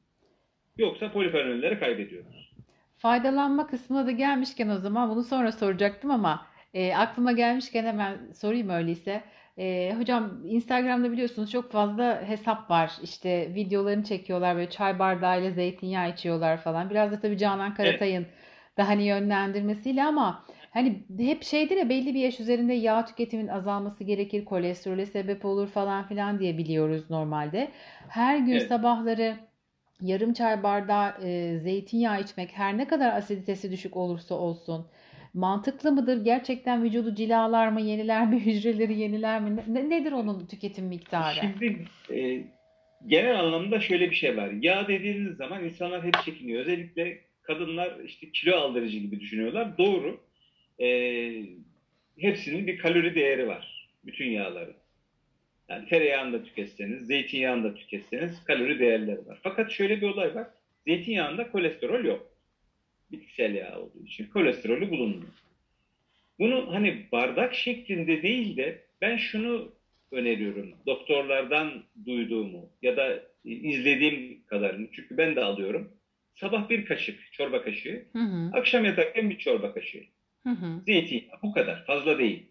Yoksa 0.79 1.13
polifenolleri 1.13 1.79
kaybediyoruz. 1.79 2.53
Faydalanma 2.97 3.67
kısmına 3.67 4.07
da 4.07 4.11
gelmişken 4.11 4.69
o 4.69 4.79
zaman 4.79 5.11
bunu 5.11 5.23
sonra 5.23 5.53
soracaktım 5.53 6.11
ama 6.11 6.47
e, 6.75 6.95
aklıma 6.95 7.33
gelmişken 7.33 7.85
hemen 7.85 8.33
sorayım 8.33 8.71
öyleyse. 8.71 9.23
E, 9.59 9.95
hocam 9.99 10.41
Instagram'da 10.45 11.13
biliyorsunuz 11.13 11.51
çok 11.51 11.73
fazla 11.73 12.23
hesap 12.27 12.71
var. 12.71 12.93
İşte 13.03 13.55
videolarını 13.55 14.05
çekiyorlar 14.05 14.57
böyle 14.57 14.71
çay 14.71 14.99
bardağıyla 14.99 15.51
zeytinyağı 15.51 16.11
içiyorlar 16.11 16.57
falan. 16.63 16.91
Biraz 16.91 17.13
da 17.13 17.21
tabii 17.21 17.39
Canan 17.39 17.75
Karatay'ın 17.75 18.27
da 18.79 18.89
hani 18.89 19.05
yönlendirmesiyle 19.05 20.05
ama 20.05 20.45
hani 20.71 21.03
hep 21.19 21.43
şeydir 21.45 21.77
ya 21.77 21.89
belli 21.89 22.15
bir 22.15 22.21
yaş 22.21 22.41
üzerinde 22.41 22.73
yağ 22.75 23.05
tüketimin 23.05 23.49
azalması 23.49 24.05
gerekir, 24.05 24.45
kolesterole 24.45 25.07
sebep 25.07 25.45
olur 25.45 25.69
falan 25.69 26.07
filan 26.09 26.39
diye 26.39 26.59
biliyoruz 26.59 27.11
normalde. 27.11 27.73
Her 28.09 28.39
gün 28.39 28.59
Evet. 28.59 28.69
sabahları 28.69 29.37
yarım 30.01 30.33
çay 30.33 30.63
bardağı 30.63 31.11
e, 31.23 31.59
zeytinyağı 31.59 32.21
içmek 32.21 32.51
her 32.53 32.79
ne 32.79 32.89
kadar 32.89 33.17
asiditesi 33.17 33.71
düşük 33.73 33.97
olursa 33.97 34.35
olsun 34.35 34.87
mantıklı 35.39 35.93
mıdır? 35.93 36.25
Gerçekten 36.25 36.83
vücudu 36.85 37.15
cilalar 37.15 37.69
mı, 37.69 37.81
yeniler 37.81 38.27
mi, 38.27 38.41
hücreleri 38.47 38.99
yeniler 38.99 39.41
mi? 39.41 39.65
Ne- 39.69 39.91
nedir 39.91 40.13
onun 40.13 40.47
tüketim 40.47 40.85
miktarı? 40.85 41.35
Şimdi 41.35 41.79
e, 42.11 42.45
genel 43.07 43.41
anlamda 43.41 43.81
şöyle 43.81 44.11
bir 44.11 44.17
şey 44.17 44.37
var. 44.37 44.51
Yağ 44.51 44.89
dediğiniz 44.89 45.37
zaman 45.37 45.65
insanlar 45.65 46.05
hep 46.05 46.15
çekiniyor. 46.25 46.61
Özellikle 46.61 47.19
kadınlar 47.43 48.01
işte 48.05 48.31
kilo 48.31 48.57
aldırıcı 48.57 48.99
gibi 48.99 49.21
düşünüyorlar. 49.21 49.79
Doğru. 49.79 50.21
E, 50.81 50.89
hepsinin 52.19 52.67
bir 52.67 52.79
kalori 52.79 53.15
değeri 53.15 53.49
var. 53.49 53.89
Bütün 54.05 54.31
yağların. 54.31 54.75
Yani 55.69 55.89
tereyağını 55.89 56.33
da 56.33 56.45
tüketseniz, 56.45 57.07
zeytinyağını 57.07 57.65
da 57.65 57.75
tüketseniz 57.75 58.45
kalori 58.45 58.79
değerleri 58.79 59.27
var. 59.27 59.39
Fakat 59.43 59.71
şöyle 59.71 60.01
bir 60.01 60.07
olay 60.07 60.35
var. 60.35 60.47
Zeytinyağında 60.87 61.51
kolesterol 61.51 62.05
yok. 62.05 62.38
Bitkisel 63.13 63.55
yağ 63.55 63.79
olduğu 63.79 64.05
için 64.05 64.27
kolesterolü 64.27 64.91
bulunmuyor. 64.91 65.33
Bunu 66.39 66.75
hani 66.75 67.07
bardak 67.13 67.55
şeklinde 67.55 68.23
değil 68.23 68.57
de 68.57 68.85
ben 69.01 69.17
şunu 69.17 69.73
öneriyorum. 70.13 70.75
Doktorlardan 70.87 71.85
duyduğumu 72.07 72.71
ya 72.83 72.97
da 72.97 73.23
izlediğim 73.45 74.43
kadarını. 74.47 74.89
Çünkü 74.93 75.17
ben 75.17 75.37
de 75.37 75.41
alıyorum. 75.45 75.93
Sabah 76.35 76.69
bir 76.69 76.85
kaşık 76.85 77.33
çorba 77.33 77.63
kaşığı, 77.63 78.05
Hı 78.13 78.19
hı, 78.19 78.51
akşam 78.53 78.85
yatarken 78.85 79.31
bir 79.31 79.39
çorba 79.39 79.75
kaşığı. 79.75 80.05
hı 80.43 80.51
hı. 80.51 80.83
Zeytinyağı 80.87 81.39
bu 81.43 81.53
kadar 81.53 81.85
fazla 81.87 82.19
değil. 82.19 82.47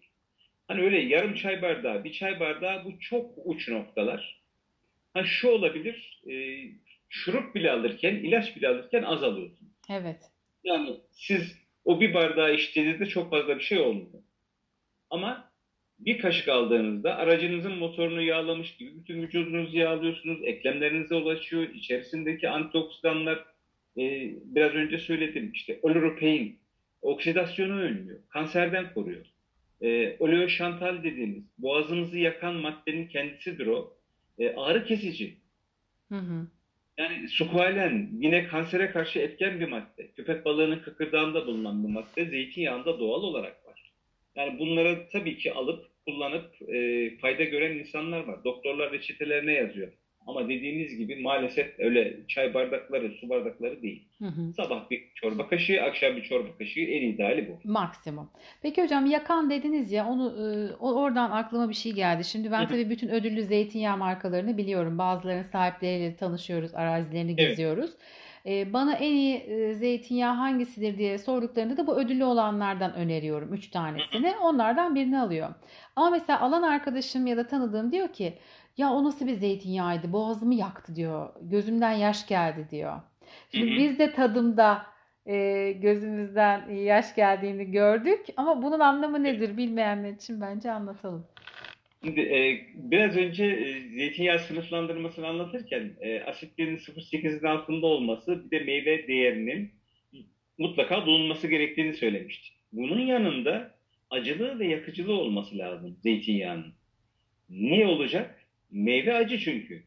Hani 0.68 0.82
öyle 0.82 0.98
yarım 1.00 1.34
çay 1.34 1.62
bardağı, 1.62 2.04
bir 2.04 2.12
çay 2.12 2.40
bardağı 2.40 2.84
bu 2.84 3.00
çok 3.00 3.32
uç 3.44 3.68
noktalar. 3.68 4.42
Ha 5.14 5.24
şu 5.24 5.48
olabilir, 5.48 6.22
e, 6.30 6.34
şurup 7.08 7.54
bile 7.54 7.70
alırken, 7.70 8.14
ilaç 8.14 8.56
bile 8.56 8.68
alırken 8.68 9.02
az 9.02 9.22
alıyorsun. 9.22 9.68
Evet. 9.90 10.20
Yani 10.64 11.00
siz 11.10 11.56
o 11.84 12.00
bir 12.00 12.14
bardağı 12.14 12.54
içtiğinizde 12.54 13.06
çok 13.06 13.30
fazla 13.30 13.56
bir 13.56 13.62
şey 13.62 13.78
olmuyor. 13.78 14.22
Ama 15.10 15.52
bir 15.98 16.18
kaşık 16.18 16.48
aldığınızda 16.48 17.16
aracınızın 17.16 17.78
motorunu 17.78 18.22
yağlamış 18.22 18.76
gibi 18.76 18.96
bütün 18.96 19.22
vücudunuzu 19.22 19.78
yağlıyorsunuz, 19.78 20.38
eklemlerinize 20.44 21.14
ulaşıyor, 21.14 21.62
içerisindeki 21.62 22.48
antioksidanlar 22.48 23.44
e, 23.98 24.34
biraz 24.44 24.74
önce 24.74 24.98
söyledim 24.98 25.52
işte 25.54 25.78
oloropein, 25.82 26.58
oksidasyonu 27.02 27.80
önlüyor, 27.80 28.20
kanserden 28.28 28.94
koruyor. 28.94 29.26
E, 29.80 30.16
oleoşantal 30.18 31.02
dediğimiz 31.04 31.44
boğazımızı 31.58 32.18
yakan 32.18 32.54
maddenin 32.54 33.08
kendisidir 33.08 33.66
o. 33.66 33.96
E, 34.38 34.54
ağrı 34.54 34.84
kesici. 34.84 35.36
Hı 36.08 36.18
hı. 36.18 36.46
Yani 36.98 37.28
sukalen 37.28 38.08
yine 38.20 38.46
kansere 38.46 38.90
karşı 38.90 39.18
etken 39.18 39.60
bir 39.60 39.68
madde. 39.68 40.10
Köpek 40.16 40.44
balığının 40.44 40.78
kıkırdağında 40.78 41.46
bulunan 41.46 41.84
bir 41.84 41.92
madde 41.92 42.24
zeytinyağında 42.24 43.00
doğal 43.00 43.22
olarak 43.22 43.66
var. 43.66 43.92
Yani 44.36 44.58
bunları 44.58 45.08
tabii 45.12 45.38
ki 45.38 45.52
alıp 45.52 45.86
kullanıp 46.06 46.62
e, 46.68 47.10
fayda 47.16 47.44
gören 47.44 47.78
insanlar 47.78 48.24
var. 48.24 48.44
Doktorlar 48.44 48.92
reçetelerine 48.92 49.52
yazıyor. 49.52 49.92
Ama 50.28 50.48
dediğiniz 50.48 50.96
gibi 50.96 51.16
maalesef 51.16 51.78
öyle 51.78 52.16
çay 52.28 52.54
bardakları, 52.54 53.10
su 53.20 53.28
bardakları 53.28 53.82
değil. 53.82 54.08
Hı 54.18 54.24
hı. 54.24 54.52
Sabah 54.52 54.90
bir 54.90 55.02
çorba 55.14 55.48
kaşığı, 55.48 55.82
akşam 55.82 56.16
bir 56.16 56.22
çorba 56.22 56.48
kaşığı 56.58 56.80
en 56.80 57.02
ideali 57.02 57.48
bu. 57.48 57.72
Maksimum. 57.72 58.30
Peki 58.62 58.82
hocam 58.82 59.06
yakan 59.06 59.50
dediniz 59.50 59.92
ya 59.92 60.06
onu 60.06 60.26
e, 60.30 60.74
oradan 60.76 61.30
aklıma 61.30 61.68
bir 61.68 61.74
şey 61.74 61.92
geldi. 61.92 62.24
Şimdi 62.24 62.50
ben 62.50 62.68
tabii 62.68 62.90
bütün 62.90 63.08
ödüllü 63.08 63.42
zeytinyağı 63.42 63.96
markalarını 63.96 64.56
biliyorum. 64.56 64.98
Bazılarının 64.98 65.42
sahipleriyle 65.42 66.16
tanışıyoruz, 66.16 66.74
arazilerini 66.74 67.34
Evet. 67.38 67.56
Geziyoruz. 68.48 68.68
E, 68.68 68.72
bana 68.72 68.94
en 68.94 69.12
iyi 69.12 69.36
e, 69.36 69.74
zeytinyağı 69.74 70.34
hangisidir 70.34 70.98
diye 70.98 71.18
sorduklarında 71.18 71.76
da 71.76 71.86
bu 71.86 71.96
ödüllü 71.96 72.24
olanlardan 72.24 72.94
öneriyorum. 72.94 73.54
Üç 73.54 73.70
tanesini. 73.70 74.34
Onlardan 74.42 74.94
birini 74.94 75.20
alıyor. 75.20 75.48
Ama 75.96 76.10
mesela 76.10 76.40
alan 76.40 76.62
arkadaşım 76.62 77.26
ya 77.26 77.36
da 77.36 77.46
tanıdığım 77.46 77.92
diyor 77.92 78.08
ki 78.08 78.38
ya 78.76 78.90
o 78.90 79.04
nasıl 79.04 79.26
bir 79.26 79.34
zeytinyağıydı? 79.34 80.12
Boğazımı 80.12 80.54
yaktı 80.54 80.96
diyor. 80.96 81.28
Gözümden 81.42 81.92
yaş 81.92 82.26
geldi 82.26 82.68
diyor. 82.70 83.00
Şimdi 83.50 83.76
biz 83.76 83.98
de 83.98 84.12
tadımda 84.12 84.86
e, 85.26 85.72
gözümüzden 85.72 86.70
yaş 86.70 87.14
geldiğini 87.14 87.70
gördük 87.70 88.26
ama 88.36 88.62
bunun 88.62 88.80
anlamı 88.80 89.22
nedir 89.22 89.56
bilmeyenler 89.56 90.12
için 90.12 90.40
bence 90.40 90.72
anlatalım. 90.72 91.26
Şimdi 92.04 92.20
e, 92.20 92.66
biraz 92.74 93.16
önce 93.16 93.44
e, 93.44 93.88
zeytinyağı 93.88 94.38
sınıflandırmasını 94.38 95.26
anlatırken 95.26 95.96
e, 96.00 96.20
asitlerin 96.20 96.76
0.8'in 96.76 97.46
altında 97.46 97.86
olması 97.86 98.44
bir 98.44 98.50
de 98.50 98.64
meyve 98.64 99.08
değerinin 99.08 99.72
mutlaka 100.58 101.06
bulunması 101.06 101.48
gerektiğini 101.48 101.94
söylemiştik. 101.94 102.52
Bunun 102.72 103.00
yanında 103.00 103.78
acılığı 104.10 104.58
ve 104.58 104.66
yakıcılığı 104.66 105.20
olması 105.20 105.58
lazım 105.58 105.96
zeytinyağının. 106.02 106.74
Ne 107.50 107.86
olacak? 107.86 108.46
Meyve 108.70 109.14
acı 109.14 109.38
çünkü. 109.38 109.82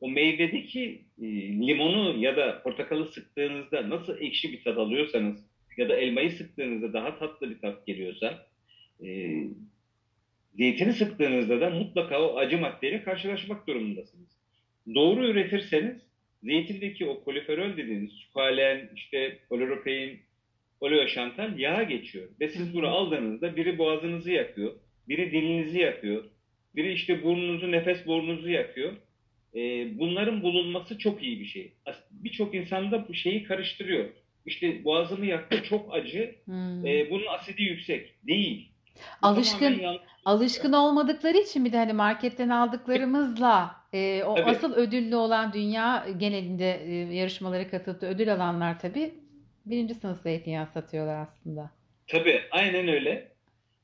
O 0.00 0.10
meyvedeki 0.10 1.04
e, 1.22 1.26
limonu 1.66 2.24
ya 2.24 2.36
da 2.36 2.62
portakalı 2.62 3.06
sıktığınızda 3.06 3.90
nasıl 3.90 4.20
ekşi 4.20 4.52
bir 4.52 4.64
tat 4.64 4.78
alıyorsanız 4.78 5.46
ya 5.76 5.88
da 5.88 5.96
elmayı 5.96 6.30
sıktığınızda 6.30 6.92
daha 6.92 7.18
tatlı 7.18 7.50
bir 7.50 7.58
tat 7.58 7.86
geliyorsa 7.86 8.46
e, 9.04 9.38
zeytini 10.54 10.92
sıktığınızda 10.92 11.60
da 11.60 11.70
mutlaka 11.70 12.22
o 12.22 12.36
acı 12.36 12.58
maddeyle 12.58 13.02
karşılaşmak 13.02 13.66
durumundasınız. 13.66 14.28
Doğru 14.94 15.26
üretirseniz 15.26 16.02
zeytindeki 16.42 17.06
o 17.06 17.24
koliferol 17.24 17.76
dediğiniz 17.76 18.12
sukalen, 18.12 18.90
işte 18.94 19.38
poloropein, 19.48 20.20
oleoşantal 20.80 21.58
yağa 21.58 21.82
geçiyor. 21.82 22.28
Ve 22.40 22.48
siz 22.48 22.74
bunu 22.74 22.88
aldığınızda 22.88 23.56
biri 23.56 23.78
boğazınızı 23.78 24.32
yakıyor, 24.32 24.72
biri 25.08 25.30
dilinizi 25.32 25.78
yakıyor, 25.78 26.24
biri 26.76 26.92
işte 26.92 27.22
burnunuzu, 27.22 27.72
nefes 27.72 28.06
borunuzu 28.06 28.50
yakıyor. 28.50 28.92
Ee, 29.56 29.98
bunların 29.98 30.42
bulunması 30.42 30.98
çok 30.98 31.22
iyi 31.22 31.40
bir 31.40 31.44
şey. 31.44 31.72
Birçok 32.10 32.54
insan 32.54 32.90
da 32.90 33.08
bu 33.08 33.14
şeyi 33.14 33.42
karıştırıyor. 33.44 34.04
İşte 34.46 34.84
boğazımı 34.84 35.26
yaktı 35.26 35.62
çok 35.62 35.94
acı, 35.94 36.34
Hmm. 36.44 36.86
ee, 36.86 37.10
bunun 37.10 37.26
asidi 37.26 37.62
yüksek. 37.62 38.14
Değil. 38.26 38.68
Alışkın 39.22 39.80
alışkın 40.24 40.72
olmadıkları 40.72 41.38
için 41.38 41.64
bir 41.64 41.72
de 41.72 41.76
hani 41.76 41.92
marketten 41.92 42.48
aldıklarımızla 42.48 43.76
e, 43.92 44.24
o 44.24 44.34
Tabii. 44.34 44.50
asıl 44.50 44.74
ödüllü 44.74 45.16
olan 45.16 45.52
dünya 45.52 46.06
genelinde 46.16 46.80
e, 46.86 46.94
yarışmalara 46.94 47.70
katılıp 47.70 48.00
da 48.00 48.06
ödül 48.06 48.32
alanlar 48.32 48.80
tabii 48.80 49.14
birinci 49.66 49.94
sınıf 49.94 50.20
zeytinyağı 50.20 50.66
satıyorlar 50.66 51.22
aslında. 51.22 51.70
Tabii, 52.06 52.42
aynen 52.50 52.88
öyle. 52.88 53.34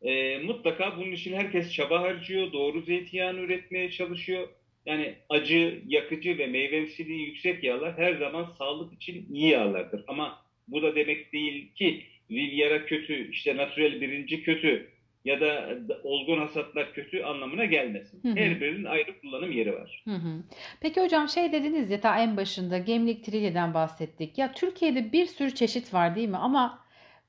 Ee, 0.02 0.38
mutlaka 0.38 0.96
bunun 0.96 1.12
için 1.12 1.34
herkes 1.34 1.72
çaba 1.72 2.00
harcıyor, 2.00 2.52
doğru 2.52 2.82
zeytinyağını 2.82 3.40
üretmeye 3.40 3.90
çalışıyor. 3.90 4.48
Yani 4.86 5.14
acı, 5.28 5.82
yakıcı 5.86 6.38
ve 6.38 6.46
meyvemsiliği 6.46 7.26
yüksek 7.26 7.64
yağlar 7.64 7.98
her 7.98 8.14
zaman 8.14 8.44
sağlık 8.58 8.92
için 8.92 9.26
iyi 9.32 9.50
yağlardır. 9.50 10.04
Ama 10.08 10.42
bu 10.68 10.82
da 10.82 10.94
demek 10.94 11.32
değil 11.32 11.74
ki 11.74 12.04
Riviera 12.30 12.86
kötü, 12.86 13.30
işte 13.30 13.56
natürel 13.56 14.00
birinci 14.00 14.42
kötü 14.42 14.89
ya 15.24 15.40
da 15.40 15.78
olgun 16.04 16.38
hasatlar 16.38 16.92
kötü 16.92 17.22
anlamına 17.22 17.64
gelmesin. 17.64 18.22
Hı 18.22 18.28
hı. 18.28 18.36
Her 18.36 18.60
birinin 18.60 18.84
ayrı 18.84 19.20
kullanım 19.20 19.52
yeri 19.52 19.72
var. 19.72 20.02
Hı 20.04 20.14
hı. 20.14 20.42
Peki 20.80 21.00
hocam 21.00 21.28
şey 21.28 21.52
dediniz 21.52 21.90
ya 21.90 22.00
ta 22.00 22.18
en 22.18 22.36
başında 22.36 22.78
gemlik 22.78 23.24
trilyeden 23.24 23.74
bahsettik. 23.74 24.38
Ya 24.38 24.52
Türkiye'de 24.52 25.12
bir 25.12 25.26
sürü 25.26 25.54
çeşit 25.54 25.94
var 25.94 26.16
değil 26.16 26.28
mi? 26.28 26.36
Ama 26.36 26.78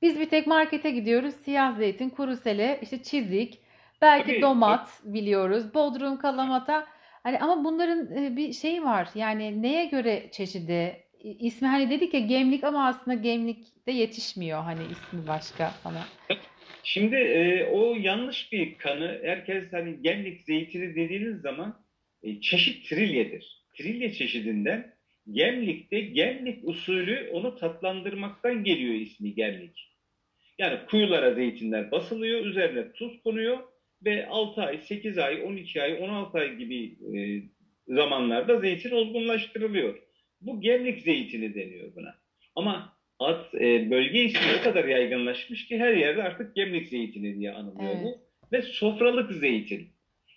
biz 0.02 0.20
bir 0.20 0.28
tek 0.28 0.46
markete 0.46 0.90
gidiyoruz. 0.90 1.34
Siyah 1.34 1.72
zeytin, 1.72 2.08
kuru 2.08 2.36
sele, 2.36 2.78
işte 2.82 3.02
çizik, 3.02 3.58
belki 4.02 4.30
Tabii. 4.30 4.42
domat 4.42 4.88
biliyoruz. 5.04 5.74
Bodrum, 5.74 6.18
kalamata. 6.18 6.86
Hani 7.22 7.38
ama 7.38 7.64
bunların 7.64 8.16
e, 8.16 8.36
bir 8.36 8.52
şeyi 8.52 8.84
var. 8.84 9.08
Yani 9.14 9.62
neye 9.62 9.84
göre 9.84 10.28
çeşidi? 10.32 10.96
İsmi 11.20 11.68
hani 11.68 11.90
dedik 11.90 12.14
ya 12.14 12.20
gemlik 12.20 12.64
ama 12.64 12.86
aslında 12.86 13.14
gemlik 13.14 13.86
de 13.86 13.92
yetişmiyor. 13.92 14.62
Hani 14.62 14.80
ismi 14.82 15.26
başka 15.28 15.68
falan. 15.68 16.04
Şimdi 16.82 17.16
e, 17.16 17.64
o 17.64 17.94
yanlış 17.94 18.52
bir 18.52 18.78
kanı. 18.78 19.20
Herkes 19.22 19.72
hani 19.72 20.02
gemlik 20.02 20.40
zeytini 20.40 20.94
dediğiniz 20.94 21.40
zaman 21.40 21.84
e, 22.22 22.40
çeşit 22.40 22.88
trilyedir. 22.88 23.62
Trilye 23.76 24.12
çeşidinden 24.12 24.94
gemlikte 25.32 26.00
gemlik 26.00 26.68
usulü 26.68 27.30
onu 27.32 27.56
tatlandırmaktan 27.56 28.64
geliyor 28.64 28.94
ismi 28.94 29.34
gemlik. 29.34 29.88
Yani 30.58 30.78
kuyulara 30.86 31.34
zeytinler 31.34 31.90
basılıyor, 31.90 32.46
üzerine 32.46 32.92
tuz 32.92 33.22
konuyor 33.22 33.58
ve 34.04 34.26
6 34.26 34.62
ay, 34.62 34.78
8 34.78 35.18
ay, 35.18 35.42
12 35.44 35.82
ay, 35.82 36.02
16 36.02 36.38
ay 36.38 36.56
gibi 36.56 36.84
e, 37.16 37.42
zamanlarda 37.88 38.60
zeytin 38.60 38.90
olgunlaştırılıyor. 38.90 39.98
Bu 40.40 40.60
gemlik 40.60 41.00
zeytini 41.00 41.54
deniyor 41.54 41.94
buna. 41.96 42.14
Ama 42.54 42.96
ad, 43.24 43.54
e, 43.54 43.90
bölge 43.90 44.24
ismi 44.24 44.40
o 44.60 44.64
kadar 44.64 44.84
yaygınlaşmış 44.84 45.66
ki 45.66 45.78
her 45.78 45.94
yerde 45.94 46.22
artık 46.22 46.56
gemlik 46.56 46.88
zeytini 46.88 47.38
diye 47.38 47.52
anılıyor 47.52 47.90
Evet. 47.94 48.04
bu. 48.04 48.22
Ve 48.52 48.62
sofralık 48.62 49.32
zeytin. 49.32 49.88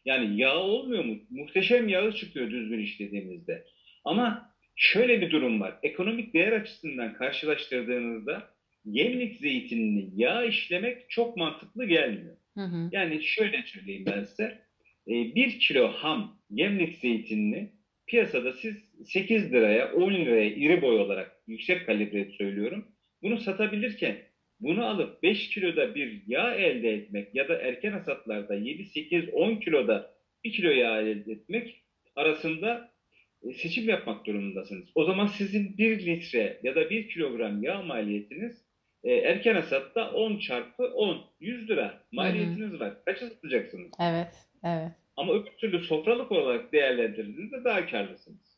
Yani 0.06 0.40
yağ 0.42 0.58
olmuyor 0.58 1.06
mu? 1.06 1.16
Muhteşem 1.30 1.88
yağı 1.88 2.14
çıkıyor 2.14 2.52
düzgün 2.52 2.80
işlediğimizde. 2.80 3.66
Ama 4.06 4.52
şöyle 4.76 5.22
bir 5.22 5.32
durum 5.32 5.62
var. 5.62 5.76
Ekonomik 5.84 6.34
değer 6.34 6.52
açısından 6.52 7.14
karşılaştırdığınızda 7.14 8.50
gemlik 8.92 9.36
zeytinini 9.40 10.10
yağ 10.16 10.44
işlemek 10.46 11.10
çok 11.10 11.38
mantıklı 11.38 11.86
gelmiyor. 11.86 12.38
Hı 12.58 12.62
hı. 12.64 12.90
Yani 12.92 13.24
şöyle 13.24 13.64
söyleyeyim 13.66 14.06
ben 14.08 14.24
size. 14.24 14.62
E, 15.08 15.14
Bir 15.36 15.60
kilo 15.60 15.88
ham 15.88 16.40
gemlik 16.54 16.96
zeytinini 16.96 17.72
piyasada 18.08 18.54
siz 18.54 18.76
8 19.06 19.54
liraya 19.54 19.94
10 19.94 20.14
liraya 20.14 20.50
iri 20.50 20.82
boy 20.82 21.00
olarak 21.00 21.42
yüksek 21.48 21.86
kalibre 21.86 22.32
söylüyorum. 22.32 22.86
Bunu 23.22 23.38
satabilirken 23.38 24.18
bunu 24.60 24.86
alıp 24.86 25.24
5 25.24 25.50
kiloda 25.50 25.96
bir 25.96 26.24
yağ 26.28 26.56
elde 26.56 26.94
etmek 26.94 27.36
ya 27.36 27.50
da 27.50 27.58
erken 27.62 27.92
hasatlarda 27.92 28.56
7, 28.56 28.86
8, 28.86 29.30
10 29.34 29.56
kiloda 29.56 30.16
1 30.44 30.52
kilo 30.52 30.70
yağ 30.70 31.02
elde 31.02 31.32
etmek 31.32 31.84
arasında 32.16 32.92
e, 33.44 33.54
seçim 33.54 33.90
yapmak 33.90 34.26
durumundasınız. 34.26 34.90
O 34.96 35.06
zaman 35.06 35.28
sizin 35.28 35.78
1 35.78 36.06
litre 36.06 36.60
ya 36.64 36.76
da 36.76 36.90
1 36.90 37.10
kilogram 37.10 37.64
yağ 37.64 37.82
maliyetiniz 37.82 38.66
e, 39.04 39.14
erken 39.14 39.56
hasatta 39.56 40.12
10 40.12 40.38
çarpı 40.38 40.84
10, 40.84 41.26
100 41.40 41.70
lira 41.70 42.04
maliyetiniz 42.12 42.80
var. 42.80 43.06
Kaça 43.06 43.30
satacaksınız? 43.30 43.92
Evet, 44.00 44.48
evet. 44.64 44.92
Ama 45.18 45.34
öbür 45.34 45.52
türlü 45.52 45.80
sofralık 45.80 46.32
olarak 46.32 46.72
değerlendirdiğinizde 46.74 47.64
daha 47.64 47.86
karlısınız. 47.88 48.58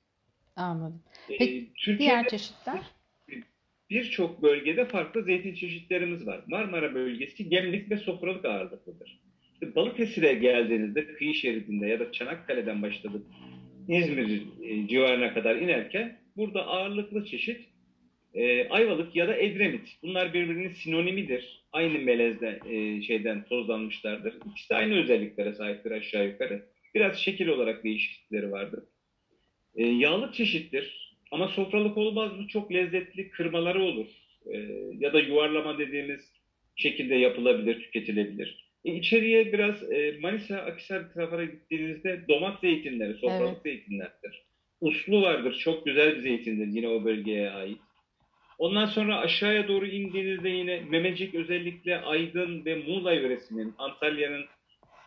Anladım. 0.56 1.04
E, 1.30 1.38
Peki, 1.38 1.68
Türkiye'de 1.76 2.00
Diğer 2.00 2.28
çeşitler? 2.28 2.80
birçok 3.90 4.42
bölgede 4.42 4.86
farklı 4.86 5.24
zeytin 5.24 5.54
çeşitlerimiz 5.54 6.28
var. 6.28 6.42
Marmara 6.48 6.94
bölgesi 6.96 7.50
gemlik 7.50 7.92
ve 7.92 7.98
sofralık 7.98 8.46
ağırlıklıdır. 8.46 9.20
İşte 9.54 9.76
Balıkesir'e 9.76 10.34
geldiğinizde 10.34 11.14
kıyı 11.14 11.34
şeridinde 11.34 11.88
ya 11.88 12.00
da 12.00 12.12
Çanakkale'den 12.12 12.82
başladık 12.82 13.26
İzmir 13.88 14.42
e, 14.64 14.88
civarına 14.88 15.34
kadar 15.34 15.56
inerken 15.56 16.20
burada 16.38 16.68
ağırlıklı 16.68 17.26
çeşit 17.26 17.66
e, 18.38 18.70
Ayvalık 18.70 19.16
ya 19.16 19.28
da 19.28 19.38
Edremit. 19.38 19.98
Bunlar 20.04 20.34
birbirinin 20.34 20.70
sinonimidir. 20.70 21.64
Aynı 21.72 22.00
melezden 22.00 22.60
e, 22.70 23.02
şeyden 23.02 23.44
tozlanmışlardır. 23.44 24.34
İkisi 24.52 24.70
de 24.70 24.76
aynı 24.76 25.02
özelliklere 25.02 25.54
sahiptir 25.54 25.92
aşağı 25.92 26.28
yukarı. 26.28 26.66
Biraz 26.96 27.18
şekil 27.18 27.48
olarak 27.48 27.84
değişiklikleri 27.84 28.52
vardır. 28.52 28.84
E, 29.76 29.88
yağlı 29.88 30.32
çeşittir. 30.32 31.14
Ama 31.32 31.48
sofralık 31.48 31.98
olmaz 31.98 32.38
mı? 32.40 32.48
Çok 32.48 32.74
lezzetli 32.74 33.30
kırmaları 33.30 33.84
olur. 33.84 34.08
E, 34.54 34.58
ya 35.00 35.14
da 35.14 35.20
yuvarlama 35.20 35.78
dediğimiz 35.78 36.32
şekilde 36.76 37.16
yapılabilir, 37.16 37.82
tüketilebilir. 37.82 38.68
E, 38.86 38.94
içeriye 38.94 39.54
biraz 39.54 39.92
e, 39.92 40.18
Manisa, 40.22 40.58
Akhisar 40.58 41.14
tarafına 41.14 41.44
gittiğinizde 41.44 42.22
domat 42.30 42.60
zeytinleri, 42.62 43.14
sofralık 43.14 43.48
Evet. 43.48 43.62
zeytinlerdir. 43.64 44.48
Uslu 44.82 45.22
vardır. 45.22 45.60
Çok 45.64 45.86
güzel 45.86 46.16
bir 46.16 46.22
zeytindir 46.22 46.68
yine 46.68 46.88
o 46.88 47.06
bölgeye 47.06 47.50
ait. 47.50 47.78
Ondan 48.58 48.86
sonra 48.86 49.20
aşağıya 49.20 49.68
doğru 49.68 49.88
indiğinizde 49.88 50.50
yine 50.50 50.80
Memecik 50.80 51.36
özellikle 51.36 52.02
Aydın 52.02 52.66
ve 52.66 52.76
Muğla 52.76 53.14
yöresinin 53.14 53.74
Antalya'nın 53.78 54.46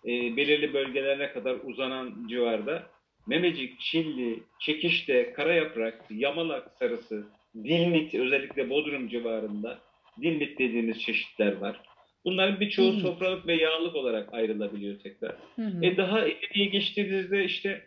e, 0.05 0.37
belirli 0.37 0.75
bölgelerine 0.75 1.33
kadar 1.33 1.57
uzanan 1.65 2.27
civarda 2.29 2.87
memecik, 3.27 3.81
çilli, 3.81 4.43
çekişte, 4.61 5.33
kara 5.33 5.55
yaprak, 5.55 6.05
yamalak 6.11 6.71
sarısı, 6.79 7.27
dilmit 7.55 8.15
özellikle 8.15 8.71
Bodrum 8.71 9.09
civarında 9.09 9.79
dilmit 10.23 10.59
dediğimiz 10.59 11.03
çeşitler 11.03 11.57
var. 11.57 11.81
Bunların 12.25 12.61
birçoğu 12.61 12.87
Dilmit. 12.87 13.03
sofralık 13.03 13.47
ve 13.47 13.55
yağlık 13.55 13.97
olarak 13.97 14.35
ayrılabiliyor 14.35 14.99
tekrar. 14.99 15.37
Hı 15.57 15.63
hı. 15.63 15.85
E 15.85 15.97
daha 15.97 16.27
ileriye 16.27 16.67
geçtiğinizde 16.67 17.45
işte 17.45 17.83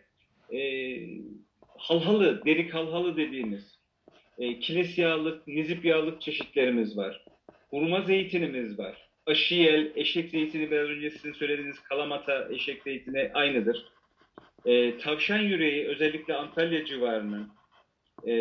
e, 0.52 0.58
halhalı, 1.78 2.44
derik 2.44 2.74
halhalı 2.74 3.16
dediğimiz 3.16 3.73
e, 4.38 4.58
kilis 4.58 4.98
yağlık, 4.98 5.46
nizip 5.48 5.84
yağlık 5.84 6.22
çeşitlerimiz 6.22 6.96
var. 6.96 7.24
Hurma 7.70 8.00
zeytinimiz 8.00 8.78
var. 8.78 9.08
Aşiyel, 9.26 9.92
eşek 9.94 10.30
zeytini 10.30 10.70
biraz 10.70 10.88
önce 10.88 11.10
sizin 11.10 11.32
söylediğiniz 11.32 11.80
kalamata, 11.82 12.48
eşek 12.50 12.82
zeytini 12.82 13.30
aynıdır. 13.34 13.86
E, 14.66 14.98
tavşan 14.98 15.38
yüreği 15.38 15.86
özellikle 15.86 16.34
Antalya 16.34 16.84
civarının, 16.84 17.48
e, 18.28 18.32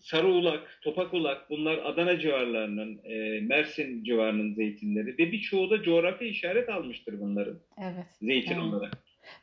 Sarıulak, 0.00 0.78
Topakulak 0.82 1.50
bunlar 1.50 1.78
Adana 1.84 2.18
civarlarının, 2.18 3.00
e, 3.04 3.40
Mersin 3.40 4.04
civarının 4.04 4.54
zeytinleri 4.54 5.06
ve 5.18 5.32
birçoğu 5.32 5.70
da 5.70 5.82
coğrafi 5.82 6.24
işaret 6.26 6.68
almıştır 6.68 7.20
bunların 7.20 7.58
Evet. 7.82 8.06
zeytin 8.22 8.54
Evet. 8.54 8.62
olarak. 8.62 8.92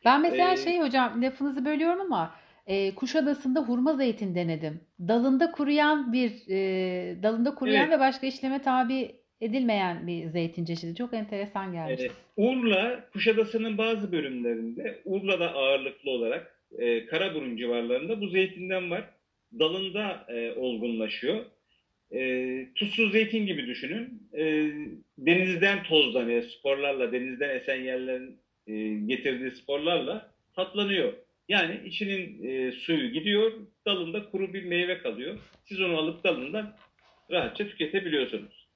Ben 0.05 0.21
mesela 0.21 0.53
Ee, 0.53 0.57
şey 0.57 0.79
hocam 0.79 1.21
lafınızı 1.21 1.65
bölüyorum 1.65 2.01
ama 2.01 2.36
e, 2.67 2.95
Kuşadası'nda 2.95 3.60
hurma 3.60 3.93
zeytin 3.93 4.36
denedim. 4.36 4.82
Dalında 4.99 5.51
kuruyan 5.51 6.13
bir 6.13 6.32
e, 6.49 7.23
dalında 7.23 7.56
kuruyan 7.56 7.88
Evet. 7.88 7.95
ve 7.95 7.99
başka 7.99 8.27
işleme 8.27 8.62
tabi 8.62 9.12
edilmeyen 9.41 10.08
bir 10.08 10.25
zeytin 10.25 10.65
çeşidi. 10.65 10.95
Çok 10.95 11.13
enteresan 11.13 11.71
gelmişti. 11.71 12.12
Ee, 12.38 12.41
Urla, 12.41 13.10
Kuşadası'nın 13.13 13.77
bazı 13.77 14.12
bölümlerinde, 14.12 15.01
Urla'da 15.06 15.53
ağırlıklı 15.53 16.12
olarak 16.12 16.60
e, 16.77 17.06
Karaburun 17.06 17.58
civarlarında 17.58 18.21
bu 18.21 18.27
zeytinden 18.27 18.91
var. 18.91 19.10
Dalında 19.60 20.25
e, 20.30 20.51
olgunlaşıyor. 20.51 21.45
E, 22.12 22.73
tuzsuz 22.75 23.12
zeytin 23.12 23.45
gibi 23.45 23.67
düşünün. 23.67 24.30
E, 24.34 24.71
denizden 25.17 25.84
tozlanıyor 25.84 26.43
sporlarla, 26.43 27.12
denizden 27.12 27.49
esen 27.49 27.82
yerlerin 27.82 28.38
e, 28.67 28.73
getirdiği 29.06 29.51
sporlarla 29.51 30.32
tatlanıyor. 30.56 31.13
Yani 31.49 31.81
içinin 31.86 32.43
e, 32.43 32.71
suyu 32.71 33.12
gidiyor, 33.12 33.51
dalında 33.86 34.29
kuru 34.29 34.53
bir 34.53 34.63
meyve 34.63 34.97
kalıyor. 34.97 35.39
Siz 35.65 35.81
onu 35.81 35.97
alıp 35.97 36.23
dalından 36.23 36.75
rahatça 37.31 37.67
tüketebiliyorsunuz. 37.67 38.67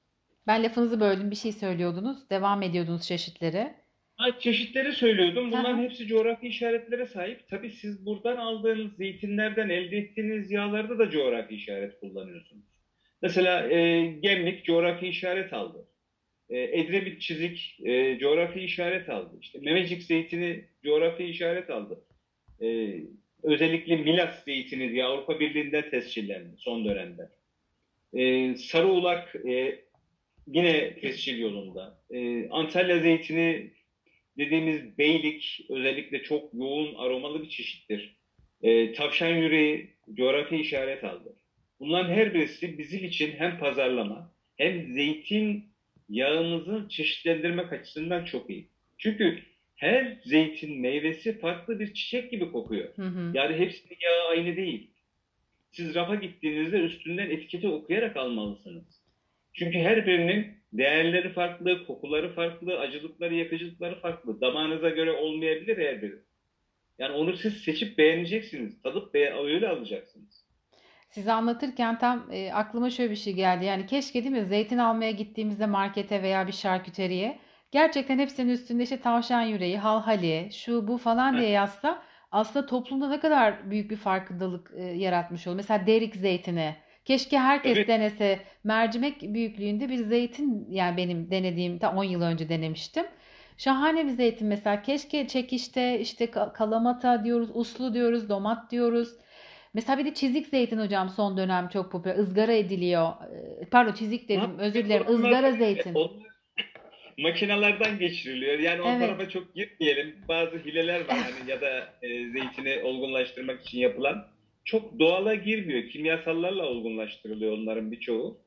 Ben 0.46 0.62
lafınızı 0.62 1.00
böldüm. 1.00 1.30
Bir 1.30 1.36
şey 1.36 1.52
söylüyordunuz. 1.52 2.30
Devam 2.30 2.62
ediyordunuz 2.62 3.06
çeşitleri. 3.06 3.74
Ha, 4.16 4.38
çeşitleri 4.38 4.92
söylüyordum. 4.92 5.52
Bunların 5.52 5.74
Aha. 5.74 5.82
hepsi 5.82 6.06
coğrafi 6.06 6.48
işaretlere 6.48 7.06
sahip. 7.06 7.48
Tabii 7.50 7.70
siz 7.70 8.06
buradan 8.06 8.36
aldığınız 8.36 8.96
zeytinlerden 8.96 9.68
elde 9.68 9.96
ettiğiniz 9.96 10.50
yağlarda 10.50 10.98
da 10.98 11.10
coğrafi 11.10 11.54
işaret 11.54 12.00
kullanıyorsunuz. 12.00 12.64
Mesela 13.22 13.68
e, 13.68 14.06
Gemlik 14.06 14.64
coğrafi 14.64 15.06
işaret 15.06 15.52
aldı. 15.52 15.88
E, 16.48 16.58
Edremit 16.58 17.20
çizik 17.20 17.80
e, 17.84 18.18
coğrafi 18.18 18.60
işaret 18.60 19.08
aldı. 19.08 19.36
İşte 19.40 19.58
Memecik 19.58 20.02
zeytini 20.02 20.64
coğrafi 20.84 21.24
işaret 21.24 21.70
aldı. 21.70 22.04
E, 22.62 23.00
özellikle 23.42 23.96
Milas 23.96 24.44
zeytini 24.44 24.92
diye 24.92 25.04
Avrupa 25.04 25.40
Birliği'nden 25.40 25.90
tescillendi 25.90 26.56
son 26.56 26.84
dönemde. 26.84 27.28
E, 28.14 28.54
Sarıulak 28.54 29.36
e, 29.46 29.84
yine 30.46 30.94
tescil 31.00 31.38
yolunda. 31.38 31.98
E, 32.10 32.48
Antalya 32.48 32.98
zeytini 32.98 33.70
dediğimiz 34.38 34.98
beylik 34.98 35.66
özellikle 35.70 36.22
çok 36.22 36.54
yoğun 36.54 36.94
aromalı 36.94 37.42
bir 37.42 37.48
çeşittir. 37.48 38.16
E, 38.62 38.92
tavşan 38.92 39.34
yüreği 39.36 39.90
coğrafi 40.14 40.56
işaret 40.56 41.04
aldı. 41.04 41.36
Bunların 41.80 42.14
her 42.14 42.34
birisi 42.34 42.78
bizim 42.78 43.04
için 43.04 43.32
hem 43.32 43.58
pazarlama 43.58 44.32
hem 44.56 44.94
zeytin 44.94 45.72
yağımızı 46.08 46.88
çeşitlendirmek 46.88 47.72
açısından 47.72 48.24
çok 48.24 48.50
iyi. 48.50 48.68
Çünkü 48.98 49.42
her 49.82 50.16
zeytin 50.24 50.80
meyvesi 50.80 51.38
farklı 51.38 51.80
bir 51.80 51.94
çiçek 51.94 52.30
gibi 52.30 52.52
kokuyor. 52.52 52.88
Hı 52.96 53.02
hı. 53.02 53.30
Yani 53.34 53.56
hepsinin 53.56 53.98
yağı 54.02 54.28
aynı 54.28 54.56
değil. 54.56 54.90
Siz 55.72 55.94
rafa 55.94 56.14
gittiğinizde 56.14 56.76
üstünden 56.76 57.30
etiketi 57.30 57.68
okuyarak 57.68 58.16
almalısınız. 58.16 59.02
Çünkü 59.52 59.78
her 59.78 60.06
birinin 60.06 60.46
değerleri 60.72 61.32
farklı, 61.32 61.86
kokuları 61.86 62.34
farklı, 62.34 62.78
acılıkları, 62.78 63.34
yakıcılıkları 63.34 64.00
farklı. 64.00 64.40
Damağınıza 64.40 64.88
göre 64.88 65.12
olmayabilir 65.12 65.78
her 65.78 66.02
biri. 66.02 66.18
Yani 66.98 67.14
onu 67.14 67.36
siz 67.36 67.56
seçip 67.56 67.98
beğeneceksiniz. 67.98 68.82
Tadıp 68.82 69.14
be 69.14 69.34
öyle 69.34 69.68
alacaksınız. 69.68 70.44
Size 71.08 71.32
anlatırken 71.32 71.98
tam 71.98 72.28
e, 72.32 72.52
aklıma 72.52 72.90
şöyle 72.90 73.10
bir 73.10 73.16
şey 73.16 73.32
geldi. 73.32 73.64
Yani 73.64 73.86
keşke 73.86 74.24
değil 74.24 74.34
mi 74.34 74.44
zeytin 74.44 74.78
almaya 74.78 75.10
gittiğimizde 75.10 75.66
markete 75.66 76.22
veya 76.22 76.46
bir 76.46 76.52
şarküteriye 76.52 77.38
gerçekten 77.72 78.18
hepsinin 78.18 78.52
üstünde 78.52 78.82
işte 78.82 79.00
tavşan 79.00 79.42
yüreği, 79.42 79.78
halhali, 79.78 80.48
şu 80.52 80.88
bu 80.88 80.98
falan 80.98 81.36
diye 81.38 81.48
yazsa 81.48 82.02
aslında 82.32 82.66
toplumda 82.66 83.08
ne 83.08 83.20
kadar 83.20 83.70
büyük 83.70 83.90
bir 83.90 83.96
farkındalık 83.96 84.70
e, 84.76 84.82
yaratmış 84.82 85.46
olur. 85.46 85.56
Mesela 85.56 85.86
derik 85.86 86.16
zeytini. 86.16 86.76
Keşke 87.04 87.38
herkes 87.38 87.76
Evet. 87.76 87.88
denese. 87.88 88.38
Mercimek 88.64 89.22
büyüklüğünde 89.22 89.88
bir 89.88 89.96
zeytin 89.96 90.66
yani 90.70 90.96
benim 90.96 91.30
denediğim 91.30 91.78
ta 91.78 91.92
10 91.96 92.04
yıl 92.04 92.22
önce 92.22 92.48
denemiştim. 92.48 93.04
Şahane 93.58 94.04
bir 94.06 94.10
zeytin 94.10 94.48
mesela. 94.48 94.82
Keşke 94.82 95.28
çekişte 95.28 96.00
işte 96.00 96.24
ka- 96.24 96.52
kalamata 96.52 97.24
diyoruz, 97.24 97.48
uslu 97.54 97.94
diyoruz, 97.94 98.28
domat 98.28 98.70
diyoruz. 98.70 99.08
Mesela 99.74 99.98
bir 99.98 100.04
de 100.04 100.14
çizik 100.14 100.46
zeytin 100.46 100.78
hocam 100.78 101.08
son 101.08 101.36
dönem 101.36 101.68
çok 101.68 101.92
popüler. 101.92 102.16
Izgara 102.16 102.52
ediliyor. 102.52 103.08
Ee, 103.62 103.64
Pardon 103.70 103.92
çizik 103.92 104.28
dedim. 104.28 104.40
Ha, 104.40 104.62
Özür 104.62 104.84
dilerim. 104.84 105.06
Izgara 105.14 105.52
zeytin. 105.52 105.94
Onlar 105.94 106.31
makinelerden 107.18 107.98
geçiriliyor. 107.98 108.58
Yani 108.58 108.82
o 108.82 108.88
Evet. 108.90 109.00
tarafa 109.00 109.28
çok 109.28 109.54
girmeyelim. 109.54 110.14
Bazı 110.28 110.58
hileler 110.58 111.00
var 111.00 111.08
hani 111.16 111.50
ya 111.50 111.60
da 111.60 111.92
e, 112.02 112.08
zeytini 112.08 112.82
olgunlaştırmak 112.82 113.60
için 113.62 113.78
yapılan. 113.78 114.26
Çok 114.64 114.98
doğala 114.98 115.34
girmiyor. 115.34 115.88
Kimyasallarla 115.88 116.66
olgunlaştırılıyor 116.66 117.58
onların 117.58 117.92
birçoğu. 117.92 118.38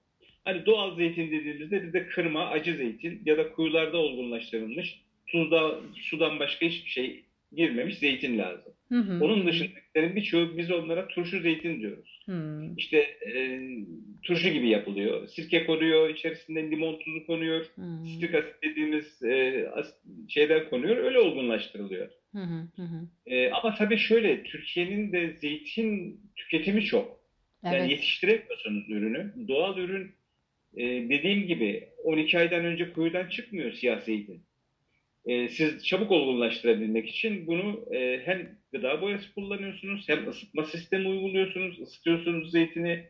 Hani 0.46 0.66
doğal 0.66 0.96
zeytin 0.96 1.32
dediğimizde 1.32 1.84
bizde 1.84 2.08
kırma, 2.08 2.48
acı 2.48 2.76
zeytin 2.76 3.22
ya 3.26 3.38
da 3.38 3.52
kuyularda 3.52 3.98
olgunlaştırılmış 3.98 5.00
tuzda, 5.28 5.80
sudan 5.96 6.40
başka 6.40 6.66
hiçbir 6.66 6.90
şey 6.90 7.24
girmemiş 7.56 7.98
zeytin 7.98 8.38
lazım. 8.38 8.74
Hı 8.90 9.00
hı, 9.00 9.24
Onun 9.26 9.48
dışındakilerin 9.48 10.16
birçoğu 10.16 10.58
biz 10.58 10.72
onlara 10.72 11.08
turşu 11.08 11.40
zeytin 11.40 11.80
diyoruz. 11.82 12.15
Hı. 12.26 12.64
İşte 12.78 12.98
e, 12.98 13.60
turşu 14.24 14.50
gibi 14.50 14.70
yapılıyor. 14.70 15.28
Sirke 15.28 15.66
konuyor, 15.66 16.10
içerisinde 16.10 16.72
limon 16.72 17.00
tuzu 17.00 17.26
konuyor. 17.26 17.66
Hı. 17.76 18.06
Sitrik 18.08 18.36
asit 18.36 18.64
dediğimiz 18.64 19.24
e, 19.24 19.66
as- 19.74 19.96
şeyler 20.30 20.70
konuyor. 20.70 20.98
Öyle 20.98 21.20
olgunlaştırılıyor. 21.20 22.10
Hı 22.32 22.42
hı. 22.76 23.08
E, 23.26 23.50
ama 23.52 23.76
tabii 23.76 23.98
şöyle, 23.98 24.44
Türkiye'nin 24.44 25.12
de 25.14 25.34
zeytin 25.42 26.22
tüketimi 26.36 26.84
çok. 26.84 27.26
Yani 27.64 27.76
Evet. 27.78 27.90
yetiştiremiyorsunuz 27.92 28.90
ürünü. 28.90 29.34
Doğal 29.48 29.78
ürün 29.78 30.12
e, 30.78 30.84
dediğim 31.10 31.48
gibi 31.48 31.90
12 32.04 32.38
aydan 32.40 32.66
önce 32.66 32.94
kuyudan 32.94 33.30
çıkmıyor 33.30 33.72
siyah 33.72 34.02
zeytin. 34.02 34.44
E, 35.26 35.50
siz 35.50 35.86
çabuk 35.86 36.12
olgunlaştırabilmek 36.12 37.10
için 37.10 37.48
bunu 37.48 37.96
e, 37.96 38.22
hem 38.26 38.58
gıda 38.72 39.02
boyası 39.02 39.34
kullanıyorsunuz 39.34 40.10
hem 40.10 40.30
ısıtma 40.30 40.64
sistemi 40.64 41.08
uyguluyorsunuz. 41.08 41.80
Isıtıyorsunuz 41.80 42.52
zeytini. 42.52 43.04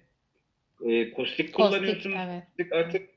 E, 0.86 1.12
kostik 1.12 1.54
Kostik, 1.54 1.54
kullanıyorsunuz. 1.54 2.16
evet. 2.20 2.44
Kostik 2.46 2.74
artık 2.74 3.10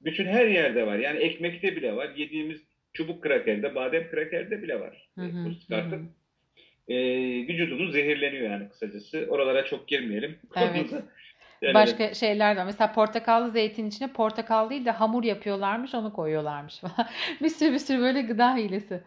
bütün 0.00 0.26
her 0.26 0.46
yerde 0.46 0.86
var. 0.86 0.98
Yani 0.98 1.18
ekmekte 1.18 1.76
bile 1.76 1.96
var. 1.96 2.10
Yediğimiz 2.16 2.62
çubuk 2.92 3.22
krakerde, 3.22 3.74
badem 3.74 4.10
krakerde 4.10 4.62
bile 4.62 4.80
var. 4.80 5.08
Hı 5.14 5.24
hı, 5.24 5.44
kostik 5.44 5.70
hı 5.70 5.74
hı. 5.74 5.78
artık. 5.78 6.00
E, 6.88 6.96
vücudumuz 7.48 7.92
zehirleniyor 7.92 8.50
yani 8.50 8.68
kısacası. 8.68 9.26
Oralara 9.28 9.64
çok 9.64 9.88
girmeyelim. 9.88 10.36
Evet. 10.56 10.90
Yani- 11.62 11.74
Başka 11.74 12.14
şeyler 12.14 12.56
de 12.56 12.60
var. 12.60 12.64
Mesela 12.66 12.92
portakallı 12.92 13.50
zeytin 13.50 13.88
içine 13.88 14.12
portakal 14.12 14.70
değil 14.70 14.84
de 14.84 14.90
hamur 14.90 15.24
yapıyorlarmış, 15.24 15.94
onu 15.94 16.12
koyuyorlarmış 16.12 16.78
falan. 16.78 17.08
Bir 17.42 17.48
sürü 17.48 17.72
bir 17.72 17.78
sürü 17.78 18.00
böyle 18.00 18.22
gıda 18.22 18.56
hilesi. 18.56 19.00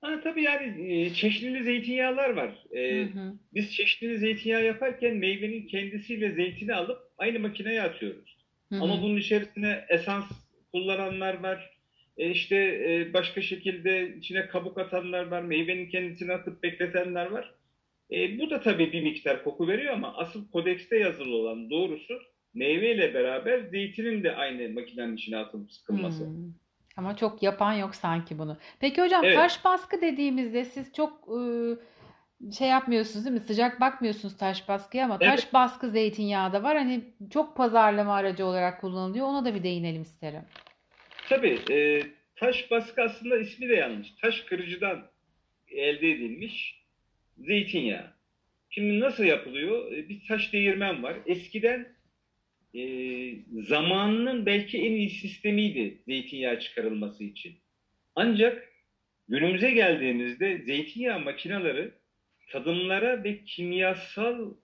Ha, 0.00 0.20
tabii 0.24 0.42
yani 0.42 0.92
e, 0.92 1.14
çeşnili 1.14 1.64
zeytinyağlar 1.64 2.30
var. 2.30 2.64
E, 2.72 3.02
Hı 3.02 3.04
hı. 3.04 3.34
biz 3.54 3.74
çeşnili 3.74 4.18
zeytinyağı 4.18 4.64
yaparken 4.64 5.16
meyvenin 5.16 5.66
kendisiyle 5.66 6.32
zeytini 6.32 6.74
alıp 6.74 6.98
aynı 7.18 7.38
makineye 7.40 7.82
atıyoruz. 7.82 8.36
Hı 8.72 8.76
Ama 8.80 8.98
hı. 8.98 9.02
bunun 9.02 9.16
içerisine 9.16 9.84
esans 9.88 10.24
kullananlar 10.72 11.42
var. 11.42 11.70
E, 12.18 12.30
işte 12.30 12.56
e, 12.56 13.12
başka 13.12 13.42
şekilde 13.42 14.16
içine 14.16 14.46
kabuk 14.48 14.78
atanlar 14.78 15.26
var. 15.26 15.42
Meyvenin 15.42 15.88
kendisini 15.88 16.32
atıp 16.32 16.62
bekletenler 16.62 17.26
var. 17.26 17.54
E, 18.12 18.38
bu 18.38 18.50
da 18.50 18.60
tabii 18.60 18.92
bir 18.92 19.02
miktar 19.02 19.44
koku 19.44 19.68
veriyor 19.68 19.92
ama 19.94 20.16
asıl 20.16 20.50
kodekste 20.50 20.98
yazılı 20.98 21.36
olan 21.36 21.70
doğrusu 21.70 22.18
meyveyle 22.54 23.14
beraber 23.14 23.60
zeytinin 23.60 24.22
de 24.24 24.36
aynı 24.36 24.68
makinenin 24.74 25.16
içine 25.16 25.36
atılıp 25.36 25.72
sıkılması. 25.72 26.24
Hmm. 26.26 26.52
Ama 26.96 27.16
çok 27.16 27.42
yapan 27.42 27.72
yok 27.72 27.94
sanki 27.94 28.38
bunu. 28.38 28.58
Peki 28.80 29.02
hocam 29.02 29.24
Evet. 29.24 29.36
taş 29.36 29.64
baskı 29.64 30.00
dediğimizde 30.00 30.64
siz 30.64 30.92
çok 30.92 31.28
e, 31.28 31.40
şey 32.52 32.68
yapmıyorsunuz 32.68 33.24
değil 33.24 33.34
mi? 33.34 33.40
Sıcak 33.40 33.80
bakmıyorsunuz 33.80 34.36
taş 34.36 34.68
baskıya 34.68 35.04
ama 35.04 35.18
Evet, 35.20 35.30
taş 35.30 35.52
baskı 35.52 35.90
zeytinyağı 35.90 36.52
da 36.52 36.62
var. 36.62 36.76
Hani 36.76 37.04
çok 37.30 37.56
pazarlama 37.56 38.14
aracı 38.14 38.46
olarak 38.46 38.80
kullanılıyor. 38.80 39.26
Ona 39.26 39.44
da 39.44 39.54
bir 39.54 39.62
değinelim 39.62 40.02
isterim. 40.02 40.42
tabii 41.28 41.58
e, 41.70 42.02
taş 42.36 42.70
baskı 42.70 43.02
aslında 43.02 43.36
ismi 43.38 43.68
de 43.68 43.74
yanlış. 43.74 44.10
Taş 44.22 44.40
kırıcıdan 44.40 45.06
elde 45.68 46.10
edilmiş 46.10 46.83
zeytinyağı. 47.38 48.14
Şimdi 48.70 49.00
nasıl 49.00 49.24
yapılıyor? 49.24 49.92
E, 49.92 50.08
Bir 50.08 50.26
taş 50.28 50.52
değirmen 50.52 51.02
var. 51.02 51.16
Eskiden 51.26 51.88
e, 52.74 52.82
zamanının 53.62 54.46
belki 54.46 54.78
en 54.78 54.92
iyi 54.92 55.10
sistemiydi 55.10 56.02
zeytinyağı 56.06 56.60
çıkarılması 56.60 57.24
için. 57.24 57.54
Ancak 58.14 58.68
günümüze 59.28 59.70
geldiğimizde 59.70 60.58
zeytinyağı 60.58 61.20
makineleri 61.20 61.90
tadımlara 62.48 63.24
ve 63.24 63.44
kimyasal 63.44 64.54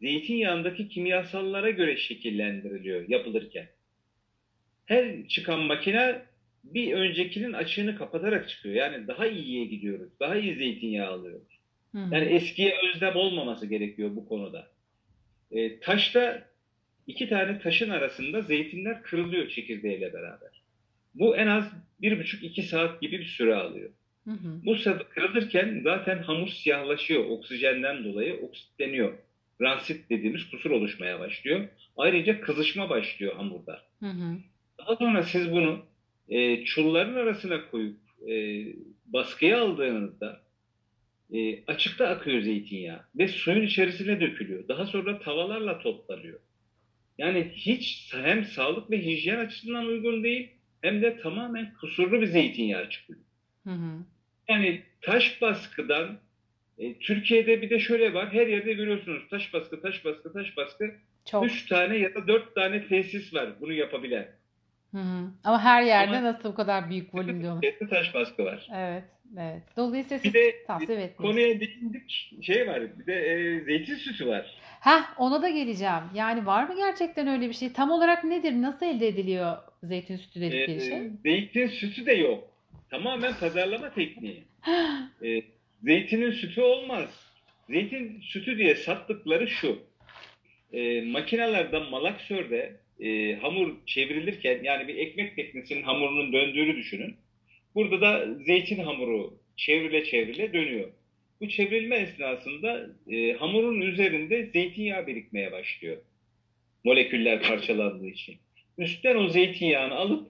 zeytinyağındaki 0.00 0.88
kimyasallara 0.88 1.70
göre 1.70 1.96
şekillendiriliyor 1.96 3.08
yapılırken. 3.08 3.68
Her 4.86 5.28
çıkan 5.28 5.60
makine 5.60 6.22
bir 6.64 6.92
öncekinin 6.92 7.52
açığını 7.52 7.98
kapatarak 7.98 8.48
çıkıyor. 8.48 8.74
Yani 8.74 9.06
daha 9.06 9.26
iyiye 9.26 9.64
gidiyoruz. 9.64 10.20
Daha 10.20 10.36
iyi 10.36 10.54
zeytinyağı 10.54 11.12
alıyoruz. 11.12 11.51
Hı. 11.92 11.98
Yani 11.98 12.24
eskiye 12.24 12.74
özlem 12.88 13.16
olmaması 13.16 13.66
gerekiyor 13.66 14.16
bu 14.16 14.28
konuda. 14.28 14.68
E, 15.50 15.80
taşta 15.80 16.44
iki 17.06 17.28
tane 17.28 17.58
taşın 17.58 17.90
arasında 17.90 18.40
zeytinler 18.40 19.02
kırılıyor 19.02 19.48
çekirdeğiyle 19.48 20.12
beraber. 20.12 20.62
Bu 21.14 21.36
en 21.36 21.46
az 21.46 21.72
bir 22.00 22.18
buçuk 22.18 22.42
iki 22.42 22.62
saat 22.62 23.00
gibi 23.00 23.18
bir 23.18 23.24
süre 23.24 23.54
alıyor. 23.54 23.90
Hı 24.24 24.30
hı. 24.30 24.60
Bu 24.66 24.76
kırılırken 25.14 25.80
zaten 25.84 26.22
hamur 26.22 26.48
siyahlaşıyor. 26.48 27.24
Oksijenden 27.24 28.04
dolayı 28.04 28.40
oksitleniyor. 28.40 29.18
Ransit 29.60 30.10
dediğimiz 30.10 30.50
kusur 30.50 30.70
oluşmaya 30.70 31.20
başlıyor. 31.20 31.68
Ayrıca 31.96 32.40
kızışma 32.40 32.90
başlıyor 32.90 33.36
hamurda. 33.36 33.82
Hı 34.00 34.06
hı. 34.06 34.36
Daha 34.78 34.96
sonra 34.96 35.22
siz 35.22 35.52
bunu 35.52 35.84
e, 36.28 36.64
çulların 36.64 37.14
arasına 37.14 37.70
koyup 37.70 37.98
e, 38.28 38.66
baskıya 39.06 39.62
aldığınızda 39.62 40.40
e, 41.32 41.64
açıkta 41.66 42.08
akıyor 42.08 42.42
zeytinyağı 42.42 43.00
ve 43.18 43.28
suyun 43.28 43.62
içerisine 43.62 44.20
dökülüyor. 44.20 44.68
Daha 44.68 44.86
sonra 44.86 45.18
tavalarla 45.18 45.78
toplanıyor. 45.78 46.40
Yani 47.18 47.52
hiç 47.54 48.14
hem 48.14 48.44
sağlık 48.44 48.90
ve 48.90 48.98
hijyen 48.98 49.38
açısından 49.38 49.86
uygun 49.86 50.24
değil 50.24 50.50
hem 50.82 51.02
de 51.02 51.16
tamamen 51.16 51.74
kusurlu 51.80 52.20
bir 52.20 52.26
zeytinyağı 52.26 52.90
çıkıyor. 52.90 53.20
Hı 53.66 53.70
hı. 53.70 54.04
Yani 54.48 54.82
taş 55.00 55.42
baskıdan 55.42 56.18
e, 56.78 56.98
Türkiye'de 56.98 57.62
bir 57.62 57.70
de 57.70 57.78
şöyle 57.78 58.14
var. 58.14 58.32
Her 58.32 58.46
yerde 58.46 58.72
görüyorsunuz 58.72 59.22
taş 59.30 59.54
baskı, 59.54 59.82
taş 59.82 60.04
baskı, 60.04 60.32
taş 60.32 60.56
baskı. 60.56 60.94
Çok. 61.30 61.46
Üç 61.46 61.66
tane 61.66 61.96
ya 61.96 62.14
da 62.14 62.28
dört 62.28 62.54
tane 62.54 62.88
tesis 62.88 63.34
var 63.34 63.48
bunu 63.60 63.72
yapabilen. 63.72 64.28
Hı 64.90 64.98
hı. 64.98 65.30
Ama 65.44 65.60
her 65.60 65.82
yerde 65.82 66.16
Ama 66.16 66.26
nasıl 66.26 66.48
bu 66.48 66.54
kadar 66.54 66.90
büyük 66.90 67.14
volümde 67.14 67.50
olur? 67.50 67.62
Taş 67.90 68.14
baskı 68.14 68.44
var. 68.44 68.68
Evet, 68.74 69.04
evet. 69.38 69.62
Dolayısıyla 69.76 70.22
Bir 70.22 70.28
siz 70.28 70.34
de 70.34 70.64
tasvip 70.66 70.90
etmiyorsunuz. 70.90 71.16
konuya 71.30 71.60
değindik 71.60 72.32
şey 72.42 72.68
var. 72.68 72.82
Bir 72.98 73.06
de 73.06 73.14
e, 73.14 73.60
zeytin 73.60 73.94
sütü 73.94 74.26
var. 74.26 74.56
Heh, 74.80 75.02
ona 75.20 75.42
da 75.42 75.48
geleceğim. 75.48 76.02
Yani 76.14 76.46
var 76.46 76.68
mı 76.68 76.76
gerçekten 76.76 77.28
öyle 77.28 77.48
bir 77.48 77.54
şey? 77.54 77.72
Tam 77.72 77.90
olarak 77.90 78.24
nedir? 78.24 78.52
Nasıl 78.52 78.86
elde 78.86 79.08
ediliyor 79.08 79.56
zeytin 79.82 80.16
sütü 80.16 80.40
dedikleri 80.40 80.80
şey? 80.80 81.00
zeytin 81.22 81.68
sütü 81.68 82.06
de 82.06 82.12
yok. 82.12 82.48
Tamamen 82.90 83.34
pazarlama 83.40 83.90
tekniği. 83.94 84.42
E, 85.24 85.42
zeytinin 85.84 86.30
sütü 86.30 86.60
olmaz. 86.60 87.08
Zeytin 87.70 88.20
sütü 88.20 88.58
diye 88.58 88.74
sattıkları 88.74 89.48
şu. 89.48 89.78
E, 90.72 91.02
makinelerden 91.02 91.82
malaksörde 91.90 92.76
e, 93.00 93.34
hamur 93.34 93.72
çevrilirken 93.86 94.60
yani 94.62 94.88
bir 94.88 94.96
ekmek 94.96 95.36
teknesinin 95.36 95.82
hamurunun 95.82 96.32
döndüğünü 96.32 96.76
düşünün. 96.76 97.16
Burada 97.74 98.00
da 98.00 98.34
zeytin 98.46 98.78
hamuru 98.84 99.38
çevrile 99.56 100.04
çevrile 100.04 100.52
dönüyor. 100.52 100.88
Bu 101.40 101.48
çevrilme 101.48 101.96
esnasında 101.96 102.86
e, 103.10 103.32
hamurun 103.32 103.80
üzerinde 103.80 104.46
zeytinyağı 104.46 105.06
birikmeye 105.06 105.52
başlıyor. 105.52 105.96
Moleküller 106.84 107.42
parçalandığı 107.42 108.08
için. 108.08 108.36
Üstten 108.78 109.16
o 109.16 109.28
zeytinyağını 109.28 109.94
alıp 109.94 110.28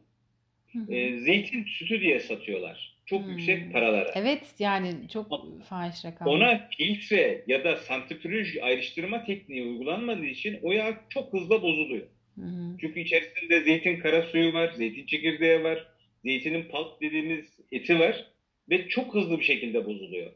Hı 0.73 0.79
hı. 0.79 0.95
e, 0.95 1.19
zeytin 1.19 1.65
sütü 1.65 2.01
diye 2.01 2.21
satıyorlar. 2.21 2.93
Çok 3.07 3.23
Hmm. 3.25 3.31
yüksek 3.31 3.73
paralara. 3.73 4.13
Evet, 4.15 4.55
yani 4.59 4.95
çok 5.13 5.29
fahiş 5.69 6.05
rakamlar. 6.05 6.33
Ona 6.33 6.69
filtre 6.79 7.45
ya 7.47 7.65
da 7.65 7.77
santrifüj 7.77 8.57
ayrıştırma 8.63 9.25
tekniği 9.25 9.63
uygulanmadığı 9.63 10.27
için 10.27 10.59
o 10.63 10.73
yağ 10.73 11.01
çok 11.09 11.33
hızlı 11.33 11.63
bozuluyor. 11.63 12.07
Hı. 12.35 12.43
Çünkü 12.81 13.01
içerisinde 13.01 13.61
zeytin 13.61 13.97
kara 14.01 14.23
suyu 14.23 14.53
var, 14.53 14.73
zeytin 14.73 15.07
çekirdeği 15.07 15.63
var, 15.63 15.87
zeytinin 16.25 16.69
pulp 16.69 17.01
dediğimiz 17.01 17.61
eti 17.73 18.01
var 18.01 18.25
ve 18.71 18.89
çok 18.89 19.15
hızlı 19.15 19.39
bir 19.39 19.45
şekilde 19.45 19.87
bozuluyor. 19.87 20.33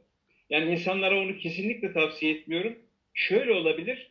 Yani 0.51 0.70
insanlara 0.70 1.20
onu 1.20 1.39
kesinlikle 1.39 1.93
tavsiye 1.93 2.32
etmiyorum. 2.32 2.78
Şöyle 3.14 3.53
olabilir, 3.53 4.11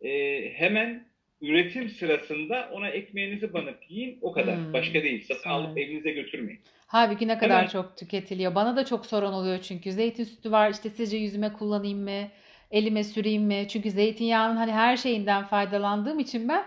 e, 0.00 0.10
hemen 0.54 1.06
üretim 1.40 1.88
sırasında 1.88 2.70
ona 2.72 2.88
ekmeğinizi 2.88 3.52
banıp 3.52 3.78
yiyin 3.88 4.18
o 4.22 4.32
kadar. 4.32 4.56
Hmm. 4.56 4.72
Başka 4.72 5.02
değil. 5.02 5.24
Satın 5.28 5.50
alıp 5.50 5.78
Evet. 5.78 5.88
evinize 5.88 6.10
götürmeyin. 6.10 6.60
Halbuki 6.86 7.28
ne 7.28 7.38
kadar 7.38 7.56
Hemen 7.58 7.68
çok 7.68 7.96
tüketiliyor. 7.96 8.54
Bana 8.54 8.76
da 8.76 8.84
çok 8.84 9.06
soran 9.06 9.32
oluyor 9.32 9.58
çünkü. 9.58 9.92
Zeytin 9.92 10.24
sütü 10.24 10.50
var 10.50 10.70
işte 10.70 10.90
sizce 10.90 11.16
yüzüme 11.16 11.52
kullanayım 11.52 11.98
mı? 12.02 12.28
Elime 12.70 13.04
süreyim 13.04 13.42
mi? 13.42 13.66
Çünkü 13.68 13.90
zeytinyağının 13.90 14.56
hani 14.56 14.72
her 14.72 14.96
şeyinden 14.96 15.44
faydalandığım 15.44 16.18
için 16.18 16.48
ben 16.48 16.64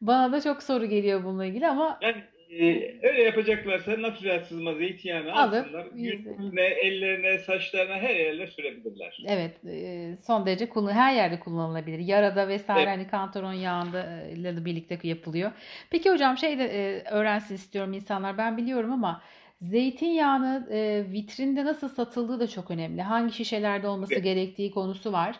bana 0.00 0.32
da 0.32 0.40
çok 0.40 0.62
soru 0.62 0.86
geliyor 0.86 1.24
bununla 1.24 1.46
ilgili 1.46 1.66
ama 1.66 1.98
Yani 2.02 2.16
e, 2.58 2.96
öyle 3.02 3.22
yapacaklarsa 3.22 4.02
natürel 4.02 4.44
sızma 4.44 4.74
zeytinyağını 4.74 5.32
alıp 5.34 5.54
alsınlar. 5.54 5.86
yüzü. 5.94 6.28
Yüzüne, 6.38 6.62
ellerine, 6.64 7.38
saçlarına 7.38 7.94
her 7.94 8.14
yerine 8.14 8.46
sürebilirler. 8.46 9.24
Evet, 9.28 9.64
e, 9.66 10.16
son 10.26 10.46
derece 10.46 10.68
kullan 10.68 10.92
her 10.92 11.14
yerde 11.14 11.40
kullanılabilir. 11.40 11.98
Yarada 11.98 12.48
vesaire 12.48 12.80
Evet. 12.80 12.98
hani 12.98 13.08
kantaron 13.08 13.52
yağında 13.52 14.22
e, 14.28 14.32
ile 14.32 14.56
de 14.56 14.64
birlikte 14.64 14.98
yapılıyor. 15.02 15.50
Peki 15.90 16.10
hocam 16.10 16.38
şey 16.38 16.58
de 16.58 16.64
e, 16.64 17.04
öğrensin 17.10 17.54
istiyorum 17.54 17.92
insanlar. 17.92 18.38
Ben 18.38 18.56
biliyorum 18.56 18.92
ama 18.92 19.22
zeytinyağını 19.60 20.68
e, 20.70 21.04
vitrinde 21.12 21.64
nasıl 21.64 21.88
satıldığı 21.88 22.40
da 22.40 22.46
çok 22.46 22.70
önemli. 22.70 23.02
Hangi 23.02 23.32
şişelerde 23.32 23.88
olması 23.88 24.20
gerektiği 24.20 24.70
konusu 24.70 25.12
var. 25.12 25.36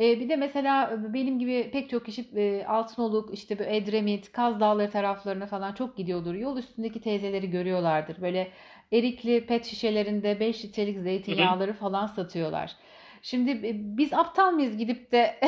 E, 0.00 0.20
bir 0.20 0.28
de 0.28 0.36
mesela 0.36 0.98
benim 1.14 1.38
gibi 1.38 1.70
pek 1.72 1.90
çok 1.90 2.06
kişi 2.06 2.22
e, 2.36 2.64
Altınoluk, 2.64 3.34
işte 3.34 3.58
bu 3.58 3.62
Edremit, 3.62 4.32
Kaz 4.32 4.60
Dağları 4.60 4.90
taraflarına 4.90 5.46
falan 5.46 5.74
çok 5.74 5.96
gidiyordur. 5.96 6.34
Yol 6.34 6.56
üstündeki 6.56 7.00
teyzeleri 7.00 7.50
görüyorlardır. 7.50 8.22
Böyle 8.22 8.50
erikli 8.92 9.46
pet 9.46 9.64
şişelerinde 9.66 10.40
5 10.40 10.64
litrelik 10.64 10.98
zeytinyağları 10.98 11.72
falan 11.72 12.06
satıyorlar. 12.06 12.76
Şimdi 13.22 13.50
e, 13.50 13.96
biz 13.98 14.12
aptal 14.12 14.52
mıyız 14.52 14.76
gidip 14.76 15.12
de 15.12 15.40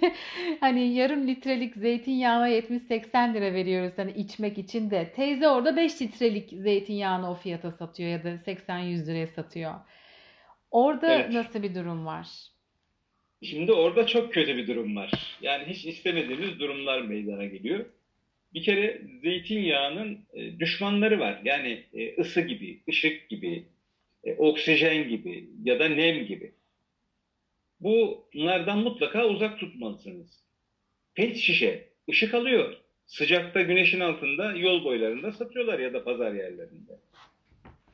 hani 0.60 0.94
yarım 0.94 1.26
litrelik 1.26 1.76
zeytinyağına 1.76 2.48
70-80 2.48 3.34
lira 3.34 3.52
veriyoruz 3.54 3.92
hani 3.96 4.12
içmek 4.12 4.58
için 4.58 4.90
de. 4.90 5.12
Teyze 5.12 5.48
orada 5.48 5.76
5 5.76 6.02
litrelik 6.02 6.50
zeytinyağını 6.50 7.30
o 7.30 7.34
fiyata 7.34 7.70
satıyor 7.72 8.10
ya 8.10 8.24
da 8.24 8.28
80-100 8.28 9.06
liraya 9.06 9.26
satıyor. 9.26 9.74
Orada 10.70 11.12
Evet. 11.12 11.32
nasıl 11.32 11.62
bir 11.62 11.74
durum 11.74 12.06
var? 12.06 12.51
Şimdi 13.42 13.72
orada 13.72 14.06
çok 14.06 14.32
kötü 14.32 14.56
bir 14.56 14.66
durum 14.66 14.96
var. 14.96 15.36
Yani 15.40 15.64
hiç 15.64 15.84
istemediğimiz 15.84 16.58
durumlar 16.60 17.02
meydana 17.02 17.44
geliyor. 17.44 17.84
Bir 18.54 18.62
kere 18.62 19.02
zeytinyağının 19.22 20.18
e, 20.34 20.58
düşmanları 20.58 21.20
var. 21.20 21.40
Yani 21.44 21.84
e, 21.94 22.20
ısı 22.20 22.40
gibi, 22.40 22.80
ışık 22.88 23.28
gibi, 23.28 23.64
e, 24.24 24.34
oksijen 24.34 25.08
gibi 25.08 25.48
ya 25.64 25.80
da 25.80 25.88
nem 25.88 26.26
gibi. 26.26 26.52
Bunlardan 27.80 28.78
mutlaka 28.78 29.26
uzak 29.26 29.58
tutmalısınız. 29.58 30.42
Pet 31.14 31.36
şişe 31.36 31.88
ışık 32.10 32.34
alıyor. 32.34 32.76
Sıcakta 33.06 33.62
güneşin 33.62 34.00
altında 34.00 34.52
yol 34.52 34.84
boylarında 34.84 35.32
satıyorlar 35.32 35.78
ya 35.78 35.92
da 35.92 36.04
pazar 36.04 36.32
yerlerinde. 36.32 36.98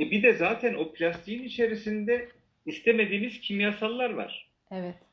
E 0.00 0.10
bir 0.10 0.22
de 0.22 0.32
zaten 0.32 0.74
o 0.74 0.92
plastiğin 0.92 1.44
içerisinde 1.44 2.28
istemediğimiz 2.66 3.40
kimyasallar 3.40 4.10
var. 4.10 4.48
Evet. 4.70 5.07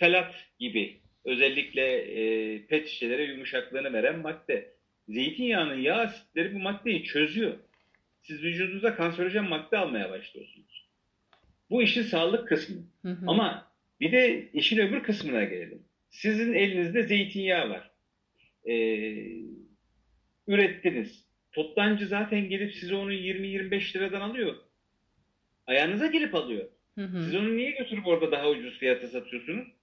Felat 0.00 0.34
gibi 0.58 1.00
özellikle 1.24 1.82
e, 1.96 2.66
pet 2.66 2.88
şişelere 2.88 3.24
yumuşaklığını 3.24 3.92
veren 3.92 4.18
madde. 4.18 4.74
Zeytinyağının 5.08 5.80
yağ 5.80 5.96
asitleri 5.96 6.54
bu 6.54 6.58
maddeyi 6.58 7.04
çözüyor. 7.04 7.58
Siz 8.22 8.42
vücudunuza 8.42 8.96
kanserojen 8.96 9.48
madde 9.48 9.78
almaya 9.78 10.10
başlıyorsunuz. 10.10 10.88
Bu 11.70 11.82
işin 11.82 12.02
sağlık 12.02 12.48
kısmı. 12.48 12.76
Hı 13.02 13.08
hı. 13.08 13.24
Ama 13.26 13.72
bir 14.00 14.12
de 14.12 14.50
işin 14.52 14.78
öbür 14.78 15.02
kısmına 15.02 15.44
gelelim. 15.44 15.82
Sizin 16.10 16.52
elinizde 16.52 17.02
zeytinyağı 17.02 17.70
var. 17.70 17.90
Ee, 18.68 19.26
ürettiniz. 20.46 21.26
Toptancı 21.52 22.06
zaten 22.06 22.48
gelip 22.48 22.74
size 22.74 22.94
onu 22.94 23.12
20-25 23.12 23.96
liradan 23.96 24.20
alıyor. 24.20 24.56
Ayağınıza 25.66 26.06
gelip 26.06 26.34
alıyor. 26.34 26.68
Hı 26.94 27.04
hı. 27.04 27.24
Siz 27.24 27.34
onu 27.34 27.56
niye 27.56 27.70
götürüp 27.70 28.06
orada 28.06 28.32
daha 28.32 28.50
ucuz 28.50 28.78
fiyata 28.78 29.08
satıyorsunuz? 29.08 29.79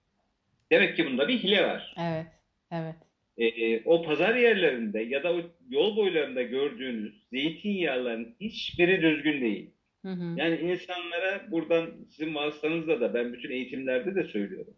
Demek 0.72 0.96
ki 0.96 1.06
bunda 1.06 1.28
bir 1.28 1.38
hile 1.38 1.64
var. 1.64 1.96
Evet. 2.00 2.28
Evet. 2.72 2.96
E, 3.38 3.80
o 3.86 4.04
pazar 4.04 4.36
yerlerinde 4.36 5.00
ya 5.00 5.24
da 5.24 5.34
o 5.34 5.42
yol 5.70 5.96
boylarında 5.98 6.42
gördüğünüz 6.42 7.24
zeytinyağların 7.30 8.36
hiçbiri 8.42 9.02
düzgün 9.02 9.42
değil. 9.42 9.70
Hı 10.06 10.12
hı. 10.12 10.40
Yani 10.40 10.60
insanlara 10.60 11.52
buradan 11.52 11.90
sizin 12.10 12.36
vasıtanızla 12.36 13.02
da 13.02 13.14
ben 13.14 13.34
bütün 13.34 13.52
eğitimlerde 13.52 14.16
de 14.16 14.24
söylüyorum. 14.24 14.74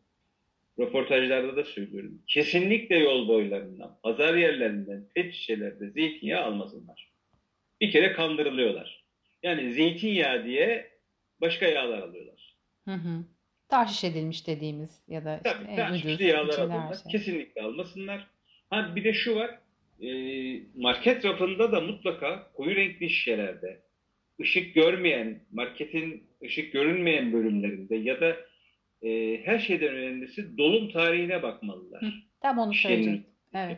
Röportajlarda 0.80 1.56
da 1.56 1.64
söylüyorum. 1.64 2.22
Kesinlikle 2.28 2.98
yol 2.98 3.28
boylarından, 3.28 4.00
pazar 4.04 4.36
yerlerinden, 4.36 5.06
pet 5.16 5.34
şişelerde 5.34 5.90
zeytinyağı 5.90 6.44
almasınlar. 6.44 7.12
Bir 7.82 7.92
kere 7.92 8.14
kandırılıyorlar. 8.14 9.06
Yani 9.44 9.74
zeytinyağı 9.74 10.46
diye 10.46 10.92
başka 11.42 11.66
yağlar 11.66 12.00
alıyorlar. 12.00 12.56
Hı 12.86 12.94
hı. 12.94 13.26
Tahşiş 13.70 14.04
edilmiş 14.04 14.48
dediğimiz 14.48 15.04
ya 15.08 15.26
da 15.26 15.40
Tabii 15.44 15.68
en 15.68 15.94
ucuz 15.94 16.22
yağlar 16.22 16.54
şey. 16.54 17.12
Kesinlikle 17.12 17.62
almasınlar. 17.62 18.28
Ha 18.70 18.96
bir 18.96 19.04
de 19.04 19.14
şu 19.14 19.36
var. 19.36 19.60
e, 20.02 20.10
market 20.76 21.26
rafında 21.26 21.72
da 21.72 21.82
mutlaka 21.82 22.52
koyu 22.54 22.76
renkli 22.76 23.10
şişelerde 23.10 23.82
ışık 24.42 24.76
görmeyen, 24.76 25.40
marketin 25.52 26.24
ışık 26.44 26.74
görünmeyen 26.74 27.34
bölümlerinde 27.34 27.96
ya 27.96 28.22
da 28.22 28.38
e, 29.02 29.42
her 29.46 29.60
şeyden 29.60 29.94
önemlisi 29.96 30.58
dolum 30.58 30.90
tarihine 30.90 31.44
bakmalılar. 31.44 32.02
Hı. 32.02 32.12
Tam 32.42 32.58
onu 32.58 32.74
söyleyecektim. 32.74 33.26
Evet. 33.54 33.78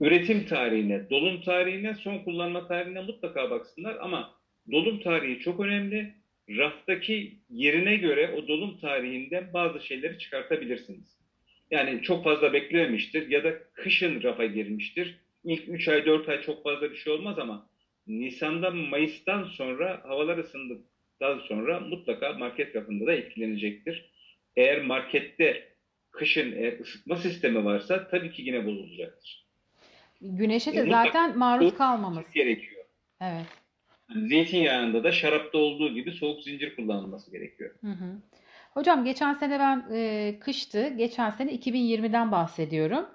üretim 0.00 0.46
tarihine, 0.46 1.10
dolum 1.10 1.42
tarihine, 1.42 1.94
son 1.94 2.18
kullanma 2.18 2.68
tarihine 2.68 3.00
mutlaka 3.00 3.50
baksınlar 3.50 3.96
ama 4.00 4.34
dolum 4.72 5.00
tarihi 5.00 5.40
çok 5.40 5.60
önemli. 5.60 6.21
Raftaki 6.50 7.38
yerine 7.50 7.96
göre 7.96 8.34
o 8.36 8.48
dolum 8.48 8.78
tarihinden 8.80 9.52
bazı 9.52 9.80
şeyleri 9.86 10.18
çıkartabilirsiniz. 10.18 11.18
Yani 11.70 12.02
çok 12.02 12.24
fazla 12.24 12.52
beklememiştir 12.52 13.28
ya 13.30 13.44
da 13.44 13.58
kışın 13.74 14.22
rafa 14.22 14.44
girmiştir. 14.46 15.18
İlk 15.44 15.68
3 15.68 15.88
ay 15.88 16.06
4 16.06 16.28
ay 16.28 16.42
çok 16.42 16.62
fazla 16.64 16.90
bir 16.90 16.96
şey 16.96 17.12
olmaz 17.12 17.38
ama 17.38 17.66
Nisan'dan 18.06 18.76
Mayıs'tan 18.76 19.44
sonra 19.44 20.00
havalar 20.04 20.38
ısındıktan 20.38 21.38
sonra 21.38 21.80
mutlaka 21.80 22.32
market 22.32 22.76
rafında 22.76 23.06
da 23.06 23.12
etkilenecektir. 23.14 24.10
Eğer 24.56 24.82
markette 24.84 25.68
kışın 26.10 26.52
eğer 26.56 26.78
ısıtma 26.80 27.16
sistemi 27.16 27.64
varsa 27.64 28.08
tabii 28.08 28.32
ki 28.32 28.42
yine 28.42 28.66
bozulacaktır. 28.66 29.46
Güneşe 30.20 30.72
de 30.72 30.78
E, 30.78 30.82
mutlaka 30.82 31.04
zaten 31.08 31.38
maruz 31.38 31.74
kalmamız. 31.76 32.32
gerekiyor. 32.32 32.84
Evet. 33.20 33.46
Zeytinyağında 34.16 35.04
da 35.04 35.12
şarapta 35.12 35.58
olduğu 35.58 35.94
gibi 35.94 36.12
soğuk 36.12 36.42
zincir 36.42 36.76
kullanılması 36.76 37.30
gerekiyor. 37.30 37.70
Hı 37.80 37.90
hı. 37.90 38.20
Hocam 38.74 39.04
geçen 39.04 39.32
sene 39.32 39.58
ben 39.58 39.84
e, 39.92 40.34
kıştı. 40.40 40.88
Geçen 40.88 41.30
sene 41.30 41.52
2020'den 41.52 42.32
bahsediyorum. 42.32 43.06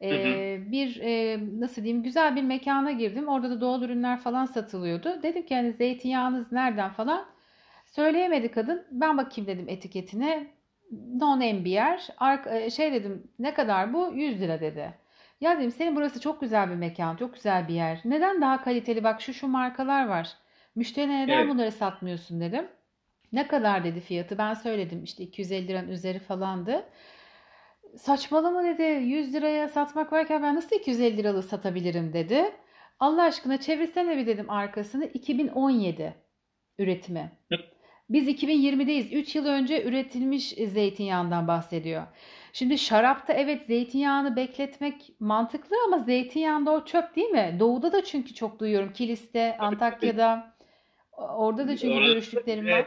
E, 0.00 0.10
Hı 0.10 0.14
hı. 0.14 0.72
bir 0.72 1.00
e, 1.00 1.38
nasıl 1.60 1.84
diyeyim 1.84 2.02
güzel 2.02 2.36
bir 2.36 2.42
mekana 2.42 2.92
girdim. 2.92 3.28
Orada 3.28 3.50
da 3.50 3.60
doğal 3.60 3.82
ürünler 3.82 4.20
falan 4.20 4.46
satılıyordu. 4.46 5.22
Dedim 5.22 5.46
ki 5.46 5.54
hani 5.54 5.72
zeytinyağınız 5.72 6.52
nereden 6.52 6.90
falan. 6.92 7.26
Söyleyemedi 7.86 8.50
kadın. 8.50 8.84
Ben 8.90 9.18
bakayım 9.18 9.48
dedim 9.48 9.68
etiketine. 9.68 10.46
Non-name 11.16 11.64
bir 11.64 11.70
yer. 11.70 12.08
Şey 12.70 12.92
dedim 12.92 13.30
ne 13.38 13.54
kadar 13.54 13.92
bu? 13.92 14.12
100 14.14 14.40
lira 14.40 14.60
dedi. 14.60 14.94
Ya 15.40 15.58
dedim 15.58 15.70
senin 15.70 15.96
burası 15.96 16.20
çok 16.20 16.40
güzel 16.40 16.70
bir 16.70 16.74
mekan, 16.74 17.16
çok 17.16 17.34
güzel 17.34 17.68
bir 17.68 17.74
yer. 17.74 18.00
Neden 18.04 18.40
daha 18.40 18.64
kaliteli 18.64 19.04
bak 19.04 19.20
şu 19.22 19.34
şu 19.34 19.48
markalar 19.48 20.06
var. 20.06 20.32
Müşterine 20.74 21.20
neden 21.24 21.38
Evet. 21.38 21.50
bunları 21.50 21.72
satmıyorsun 21.72 22.40
dedim. 22.40 22.66
Ne 23.32 23.46
kadar 23.46 23.84
dedi 23.84 24.00
fiyatı? 24.00 24.38
Ben 24.38 24.54
söyledim 24.54 25.04
işte 25.04 25.24
250 25.24 25.68
liranın 25.68 25.88
üzeri 25.88 26.18
falandı. 26.18 26.84
Saçmalama 27.96 28.64
dedi 28.64 28.82
100 28.82 29.34
liraya 29.34 29.68
satmak 29.68 30.12
varken 30.12 30.42
ben 30.42 30.54
nasıl 30.56 30.76
250 30.76 31.16
liralık 31.16 31.44
satabilirim 31.44 32.12
dedi. 32.12 32.52
Allah 33.00 33.22
aşkına 33.22 33.60
çevirsene 33.60 34.16
bir 34.16 34.26
dedim 34.26 34.50
arkasını 34.50 35.04
2017 35.06 36.14
üretimi. 36.78 37.32
Biz 38.10 38.28
2020'deyiz. 38.28 39.12
3 39.12 39.36
yıl 39.36 39.46
önce 39.46 39.84
üretilmiş 39.84 40.48
zeytinyağından 40.48 41.48
bahsediyor. 41.48 42.02
Şimdi 42.52 42.78
şarapta 42.78 43.32
evet 43.32 43.66
zeytinyağını 43.66 44.36
bekletmek 44.36 45.10
mantıklı 45.20 45.76
ama 45.86 45.98
zeytinyağında 45.98 46.70
o 46.70 46.84
çöp 46.84 47.16
değil 47.16 47.28
mi? 47.30 47.56
Doğuda 47.60 47.92
da 47.92 48.04
çünkü 48.04 48.34
çok 48.34 48.58
duyuyorum. 48.60 48.92
Kilis'te, 48.92 49.56
Antakya'da. 49.58 50.51
Orada 51.22 51.68
da 51.68 51.76
çünkü 51.76 51.94
Orada 51.94 52.06
görüştüklerim 52.06 52.68
var. 52.68 52.86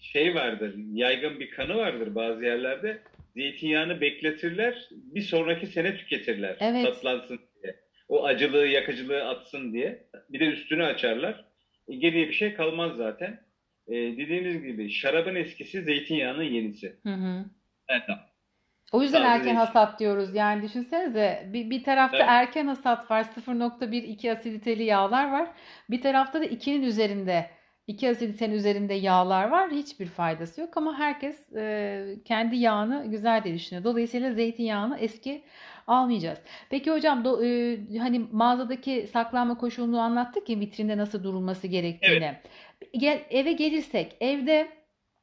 Şey 0.00 0.34
vardır, 0.34 0.74
yaygın 0.92 1.40
bir 1.40 1.50
kanı 1.50 1.76
vardır 1.76 2.14
bazı 2.14 2.44
yerlerde. 2.44 3.02
Zeytinyağını 3.34 4.00
bekletirler, 4.00 4.88
bir 4.90 5.22
sonraki 5.22 5.66
sene 5.66 5.96
tüketirler. 5.96 6.56
Evet. 6.60 6.84
Tatlansın 6.84 7.38
diye. 7.62 7.76
O 8.08 8.24
acılığı, 8.24 8.66
yakıcılığı 8.66 9.24
atsın 9.24 9.72
diye. 9.72 10.06
Bir 10.28 10.40
de 10.40 10.44
üstünü 10.44 10.84
açarlar. 10.84 11.44
E, 11.88 11.94
geriye 11.94 12.28
bir 12.28 12.32
şey 12.32 12.54
kalmaz 12.54 12.96
zaten. 12.96 13.40
E, 13.88 13.94
dediğimiz 13.94 14.62
gibi 14.62 14.90
şarabın 14.90 15.34
eskisi, 15.34 15.82
zeytinyağının 15.82 16.42
yenisi. 16.42 16.96
Hı 17.02 17.14
hı. 17.14 17.44
Evet. 17.88 18.02
O 18.92 19.02
yüzden 19.02 19.22
Taze 19.22 19.38
erken 19.38 19.54
hasat 19.54 20.00
diyoruz. 20.00 20.34
Yani 20.34 20.62
düşünsenize 20.62 21.48
bir, 21.52 21.70
bir 21.70 21.84
tarafta 21.84 22.16
Evet. 22.16 22.26
erken 22.28 22.66
hasat 22.66 23.10
var. 23.10 23.24
0.1-2 23.24 24.32
asiditeli 24.32 24.82
yağlar 24.82 25.32
var. 25.32 25.48
Bir 25.90 26.00
tarafta 26.00 26.40
da 26.40 26.44
2'nin 26.46 26.82
üzerinde 26.82 27.50
2 27.86 28.10
asiditenin 28.10 28.54
üzerinde 28.54 28.94
yağlar 28.94 29.48
var. 29.48 29.70
Hiçbir 29.70 30.06
faydası 30.06 30.60
yok 30.60 30.76
ama 30.76 30.98
herkes 30.98 31.52
e, 31.56 32.16
kendi 32.24 32.56
yağını 32.56 33.06
güzel 33.06 33.44
diye 33.44 33.54
düşünüyor. 33.54 33.84
Dolayısıyla 33.84 34.32
zeytinyağını 34.32 34.98
eski 34.98 35.42
almayacağız. 35.86 36.38
Peki 36.70 36.90
hocam 36.90 37.22
do- 37.24 37.44
e, 37.94 37.98
hani 37.98 38.26
mağazadaki 38.32 39.08
saklanma 39.12 39.58
koşulunu 39.58 40.00
anlattık 40.00 40.48
ya 40.48 40.60
vitrinde 40.60 40.96
nasıl 40.96 41.22
durulması 41.24 41.66
gerektiğini. 41.66 42.36
Gel, 42.92 43.20
eve 43.30 43.52
gelirsek 43.52 44.16
evde 44.20 44.76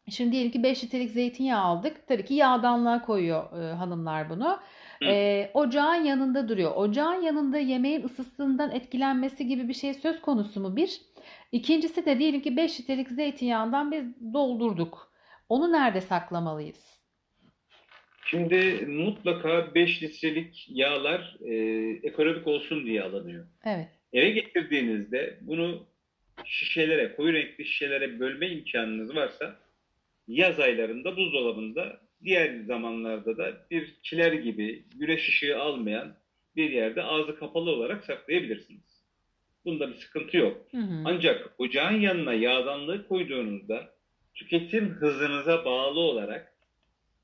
Şimdi 0.10 0.32
diyelim 0.32 0.52
ki 0.52 0.64
5 0.64 0.84
litrelik 0.84 1.12
zeytinyağı 1.12 1.62
aldık. 1.62 2.08
Tabii 2.08 2.26
ki 2.26 2.34
yağdanlığa 2.34 3.02
koyuyor 3.02 3.62
e, 3.62 3.74
hanımlar 3.74 4.30
bunu. 4.30 4.60
Hı. 5.04 5.06
E, 5.06 5.52
ocağın 5.54 6.04
yanında 6.04 6.50
duruyor. 6.50 6.76
Ocağın 6.76 7.22
yanında 7.22 7.58
yemeğin 7.58 8.04
ısısından 8.04 8.72
etkilenmesi 8.72 9.48
gibi 9.48 9.68
bir 9.68 9.74
şey 9.74 9.94
söz 9.94 10.22
konusu 10.22 10.60
mu 10.60 10.76
bir? 10.76 11.02
İkincisi 11.54 12.06
de 12.06 12.20
diyelim 12.20 12.42
ki 12.42 12.58
5 12.58 12.80
litrelik 12.80 13.10
zeytinyağından 13.10 13.92
biz 13.92 14.34
doldurduk. 14.34 15.12
Onu 15.50 15.72
nerede 15.72 16.02
saklamalıyız? 16.02 17.04
Şimdi 18.26 18.86
mutlaka 18.88 19.76
5 19.76 20.04
litrelik 20.04 20.68
yağlar 20.70 21.38
e, 21.46 21.54
ekonomik 22.04 22.48
olsun 22.48 22.86
diye 22.86 23.04
alınıyor. 23.04 23.48
Evet. 23.66 23.88
Eve 24.14 24.30
getirdiğinizde 24.30 25.38
bunu 25.42 25.88
şişelere, 26.46 27.16
koyu 27.16 27.34
renkli 27.34 27.66
şişelere 27.66 28.20
bölme 28.20 28.50
imkanınız 28.50 29.16
varsa 29.16 29.56
yaz 30.28 30.60
aylarında 30.60 31.18
buzdolabında 31.18 32.02
diğer 32.24 32.60
zamanlarda 32.60 33.38
da 33.38 33.68
bir 33.72 33.96
kiler 34.04 34.32
gibi 34.34 34.86
güneş 34.96 35.30
ışığı 35.30 35.60
almayan 35.60 36.16
bir 36.56 36.72
yerde 36.72 37.04
ağzı 37.04 37.40
kapalı 37.40 37.72
olarak 37.72 38.06
saklayabilirsiniz. 38.06 38.93
Bunda 39.66 39.90
bir 39.90 39.96
sıkıntı 39.96 40.38
yok. 40.38 40.68
Hı 40.72 40.78
hı. 40.78 41.02
Ancak 41.06 41.54
ocağın 41.58 42.00
yanına 42.00 42.34
yağdanlığı 42.34 43.08
koyduğunuzda 43.08 43.94
tüketim 44.36 44.90
hızınıza 44.90 45.66
bağlı 45.66 46.00
olarak 46.00 46.54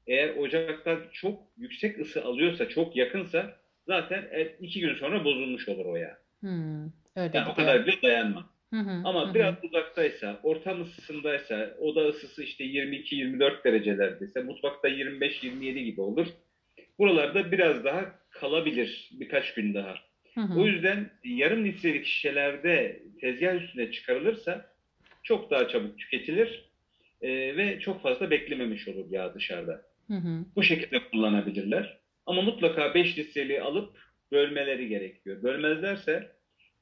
eğer 0.07 0.35
ocaktan 0.35 0.99
çok 1.13 1.41
yüksek 1.57 1.99
ısı 1.99 2.23
alıyorsa, 2.25 2.69
çok 2.69 2.95
yakınsa 2.95 3.55
zaten 3.87 4.29
e, 4.31 4.55
iki 4.61 4.79
gün 4.79 4.95
sonra 4.95 5.25
bozulmuş 5.25 5.69
olur 5.69 5.85
o 5.85 5.95
yağ. 5.95 6.17
Hı, 6.43 6.47
öyle 7.15 7.37
Yani 7.37 7.49
o 7.49 7.53
kadar 7.53 7.85
bile 7.85 8.01
dayanmaz. 8.01 8.43
Hı 8.73 8.79
hı, 8.79 9.01
Ama 9.03 9.29
hı. 9.29 9.33
biraz 9.33 9.55
uzaktaysa, 9.63 10.39
ortam 10.43 10.81
ısısındaysa, 10.81 11.75
oda 11.79 12.07
ısısı 12.07 12.43
işte 12.43 12.63
22-24 12.63 13.63
derecelerdeyse, 13.63 14.41
mutfakta 14.43 14.89
25-27 14.89 15.79
gibi 15.83 16.01
olur. 16.01 16.27
Buralarda 16.99 17.51
biraz 17.51 17.83
daha 17.83 18.15
kalabilir 18.29 19.09
birkaç 19.11 19.53
gün 19.53 19.73
daha. 19.73 19.95
Hı 20.39 20.53
hı. 20.53 20.59
O 20.59 20.65
yüzden 20.65 21.09
yarım 21.23 21.65
litrelik 21.65 22.05
şişelerde 22.05 23.03
tezgah 23.21 23.55
üstüne 23.55 23.91
çıkarılırsa 23.91 24.73
çok 25.23 25.51
daha 25.51 25.67
çabuk 25.67 25.99
tüketilir 25.99 26.69
e, 27.21 27.57
ve 27.57 27.79
çok 27.79 28.01
fazla 28.01 28.31
beklememiş 28.31 28.87
olur 28.87 29.11
yağ 29.11 29.33
dışarıda. 29.35 29.81
Hı 30.07 30.13
hı. 30.13 30.45
Bu 30.55 30.63
şekilde 30.63 30.99
kullanabilirler. 31.09 31.99
Ama 32.25 32.41
mutlaka 32.41 32.93
5 32.93 33.17
litreliği 33.17 33.61
alıp 33.61 33.97
bölmeleri 34.31 34.87
gerekiyor. 34.87 35.43
Bölmezlerse 35.43 36.31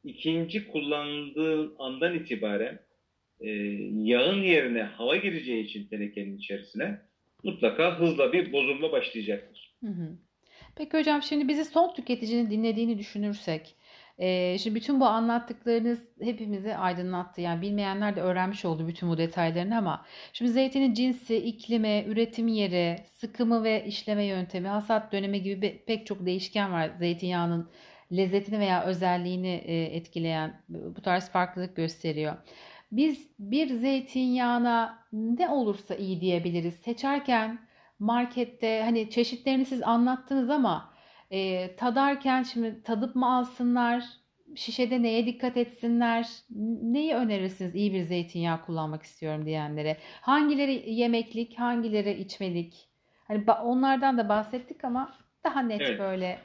ikinci 0.03 0.67
kullandığı 0.67 1.75
andan 1.79 2.15
itibaren 2.15 2.79
e, 3.41 3.49
yağın 4.03 4.41
yerine 4.41 4.83
hava 4.83 5.15
gireceği 5.15 5.63
için 5.63 5.87
tenekenin 5.87 6.37
içerisine 6.37 7.01
mutlaka 7.43 7.99
hızla 7.99 8.33
bir 8.33 8.51
bozulma 8.51 8.91
başlayacaktır. 8.91 9.75
Hı 9.83 9.89
hı. 9.89 10.17
Peki 10.77 10.97
hocam 10.97 11.23
şimdi 11.23 11.47
bizi 11.47 11.65
son 11.65 11.93
tüketicinin 11.93 12.49
dinlediğini 12.49 12.97
düşünürsek 12.97 13.75
Ee, 14.19 14.57
şimdi 14.57 14.75
bütün 14.75 14.99
bu 14.99 15.05
anlattıklarınız 15.05 15.99
hepimizi 16.21 16.75
aydınlattı. 16.75 17.41
Yani 17.41 17.61
bilmeyenler 17.61 18.15
de 18.15 18.21
öğrenmiş 18.21 18.65
oldu 18.65 18.87
bütün 18.87 19.09
bu 19.09 19.17
detaylarını 19.17 19.77
ama 19.77 20.05
şimdi 20.33 20.51
zeytinin 20.51 20.93
cinsi, 20.93 21.35
iklimi, 21.37 22.03
üretim 22.07 22.47
yeri, 22.47 22.95
sıkımı 23.13 23.63
ve 23.63 23.85
işleme 23.85 24.23
yöntemi, 24.23 24.67
hasat 24.67 25.11
dönemi 25.11 25.41
gibi 25.41 25.83
pek 25.87 26.05
çok 26.07 26.25
değişken 26.25 26.71
var 26.71 26.89
zeytinyağının 26.89 27.69
lezzetini 28.11 28.59
veya 28.59 28.83
özelliğini 28.83 29.63
e, 29.65 29.83
etkileyen 29.83 30.61
bu 30.69 31.01
tarz 31.01 31.29
farklılık 31.29 31.75
gösteriyor. 31.75 32.37
Biz 32.91 33.29
bir 33.39 33.67
zeytinyağına 33.67 34.99
ne 35.13 35.49
olursa 35.49 35.95
iyi 35.95 36.21
diyebiliriz. 36.21 36.75
Seçerken 36.75 37.66
markette 37.99 38.81
hani 38.83 39.09
çeşitlerini 39.09 39.65
siz 39.65 39.83
anlattınız 39.83 40.49
ama 40.49 40.93
e, 41.31 41.69
tadarken 41.75 42.43
şimdi 42.43 42.83
tadıp 42.83 43.15
mı 43.15 43.35
alsınlar? 43.35 44.03
Şişede 44.55 45.03
neye 45.03 45.25
dikkat 45.25 45.57
etsinler? 45.57 46.27
Neyi 46.81 47.13
önerirsiniz 47.13 47.75
iyi 47.75 47.93
bir 47.93 48.03
zeytinyağı 48.03 48.61
kullanmak 48.65 49.03
istiyorum 49.03 49.45
diyenlere? 49.45 49.97
Hangileri 50.21 50.93
yemeklik, 50.93 51.59
hangileri 51.59 52.11
içmelik? 52.11 52.87
Hani 53.27 53.43
onlardan 53.63 54.17
da 54.17 54.29
bahsettik 54.29 54.83
ama 54.83 55.15
daha 55.43 55.61
net 55.61 55.81
Evet. 55.81 55.99
böyle. 55.99 56.39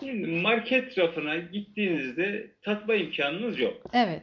Şimdi 0.00 0.26
market 0.40 0.98
rafına 0.98 1.36
gittiğinizde 1.36 2.50
tatma 2.62 2.94
imkanınız 2.94 3.60
yok. 3.60 3.82
Evet. 3.92 4.22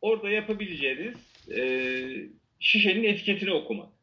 Orada 0.00 0.30
yapabileceğiniz 0.30 1.16
e, 1.56 1.60
şişenin 2.60 3.04
etiketini 3.04 3.52
okumak. 3.52 3.93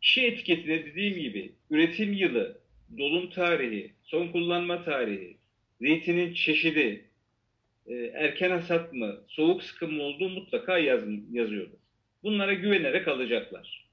Şişe 0.00 0.26
etiketine 0.26 0.86
dediğim 0.86 1.18
gibi 1.18 1.52
üretim 1.70 2.12
yılı, 2.12 2.58
dolum 2.98 3.30
tarihi, 3.30 3.92
son 4.02 4.28
kullanma 4.28 4.84
tarihi, 4.84 5.36
zeytinin 5.80 6.34
çeşidi, 6.34 7.04
e, 7.86 7.94
erken 7.94 8.50
hasat 8.50 8.92
mı, 8.92 9.16
soğuk 9.28 9.62
sıkım 9.62 9.94
mı 9.94 10.02
olduğu 10.02 10.28
mutlaka 10.28 10.78
yaz, 10.78 11.02
yazıyordur. 11.32 11.78
Bunlara 12.22 12.52
güvenerek 12.52 13.08
alacaklar. 13.08 13.88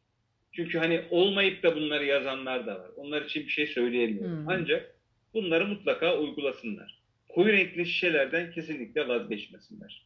Çünkü 0.52 0.78
hani 0.78 1.02
olmayıp 1.10 1.64
da 1.64 1.76
bunları 1.76 2.06
yazanlar 2.06 2.68
da 2.68 2.76
var. 2.76 2.90
Onlar 2.96 3.22
için 3.22 3.44
bir 3.44 3.52
şey 3.52 3.68
söyleyemiyorum. 3.68 4.38
Hmm. 4.38 4.50
Ancak 4.50 4.96
bunları 5.34 5.68
mutlaka 5.68 6.18
uygulasınlar. 6.18 7.02
Koyu 7.30 7.54
renkli 7.54 7.86
şişelerden 7.86 8.52
kesinlikle 8.52 9.08
vazgeçmesinler. 9.08 10.06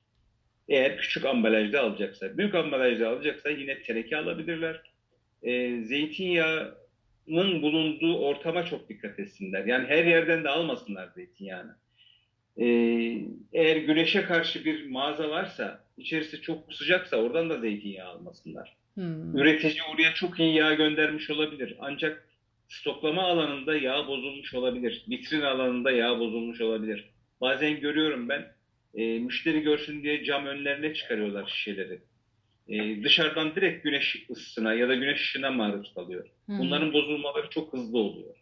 Eğer 0.70 0.97
küçük 0.97 1.26
ambalajda 1.26 1.82
alacaksa, 1.82 2.38
büyük 2.38 2.56
ambalajda 2.56 3.10
alacaksa 3.10 3.50
yine 3.50 3.82
teneke 3.82 4.18
alabilirler. 4.18 4.82
E, 5.44 5.82
zeytinyağının 5.82 7.62
bulunduğu 7.62 8.18
ortama 8.18 8.66
çok 8.66 8.90
dikkat 8.90 9.20
etsinler. 9.20 9.66
Yani 9.66 9.88
her 9.88 10.06
yerden 10.06 10.44
de 10.44 10.50
almasınlar 10.50 11.08
zeytinyağını. 11.08 11.76
E, 12.58 12.66
eğer 13.54 13.76
güneşe 13.76 14.24
karşı 14.24 14.66
bir 14.66 14.90
mağaza 14.90 15.30
varsa, 15.30 15.84
içerisi 15.98 16.42
çok 16.42 16.74
sıcaksa 16.74 17.18
oradan 17.18 17.50
da 17.50 17.60
zeytinyağı 17.60 18.10
almasınlar. 18.10 18.76
Hmm. 18.94 19.38
Üretici 19.38 19.84
oraya 19.94 20.14
çok 20.14 20.40
iyi 20.40 20.56
yağ 20.56 20.74
göndermiş 20.74 21.30
olabilir. 21.30 21.76
Ancak 21.80 22.28
stoklama 22.70 23.24
alanında 23.24 23.76
yağ 23.76 24.08
bozulmuş 24.08 24.54
olabilir. 24.54 25.06
Vitrin 25.10 25.42
alanında 25.42 25.92
yağ 25.92 26.20
bozulmuş 26.20 26.62
olabilir. 26.62 27.10
Bazen 27.42 27.80
görüyorum 27.80 28.30
ben 28.30 28.48
e, 28.94 29.20
müşteri 29.20 29.62
görsün 29.62 30.04
diye 30.04 30.24
cam 30.24 30.46
önlerine 30.46 30.94
çıkarıyorlar 30.94 31.48
şişeleri. 31.48 32.00
E, 32.70 33.03
dışarıdan 33.03 33.55
direkt 33.55 33.84
güneş 33.84 34.26
ısısına 34.30 34.74
ya 34.74 34.89
da 34.89 34.95
güneş 34.95 35.22
ışığına 35.22 35.51
maruz 35.51 35.93
kalıyor. 35.93 36.30
Hı 36.45 36.53
hı. 36.53 36.59
Bunların 36.59 36.93
bozulmaları 36.93 37.49
çok 37.49 37.74
hızlı 37.74 37.97
oluyor. 37.97 38.36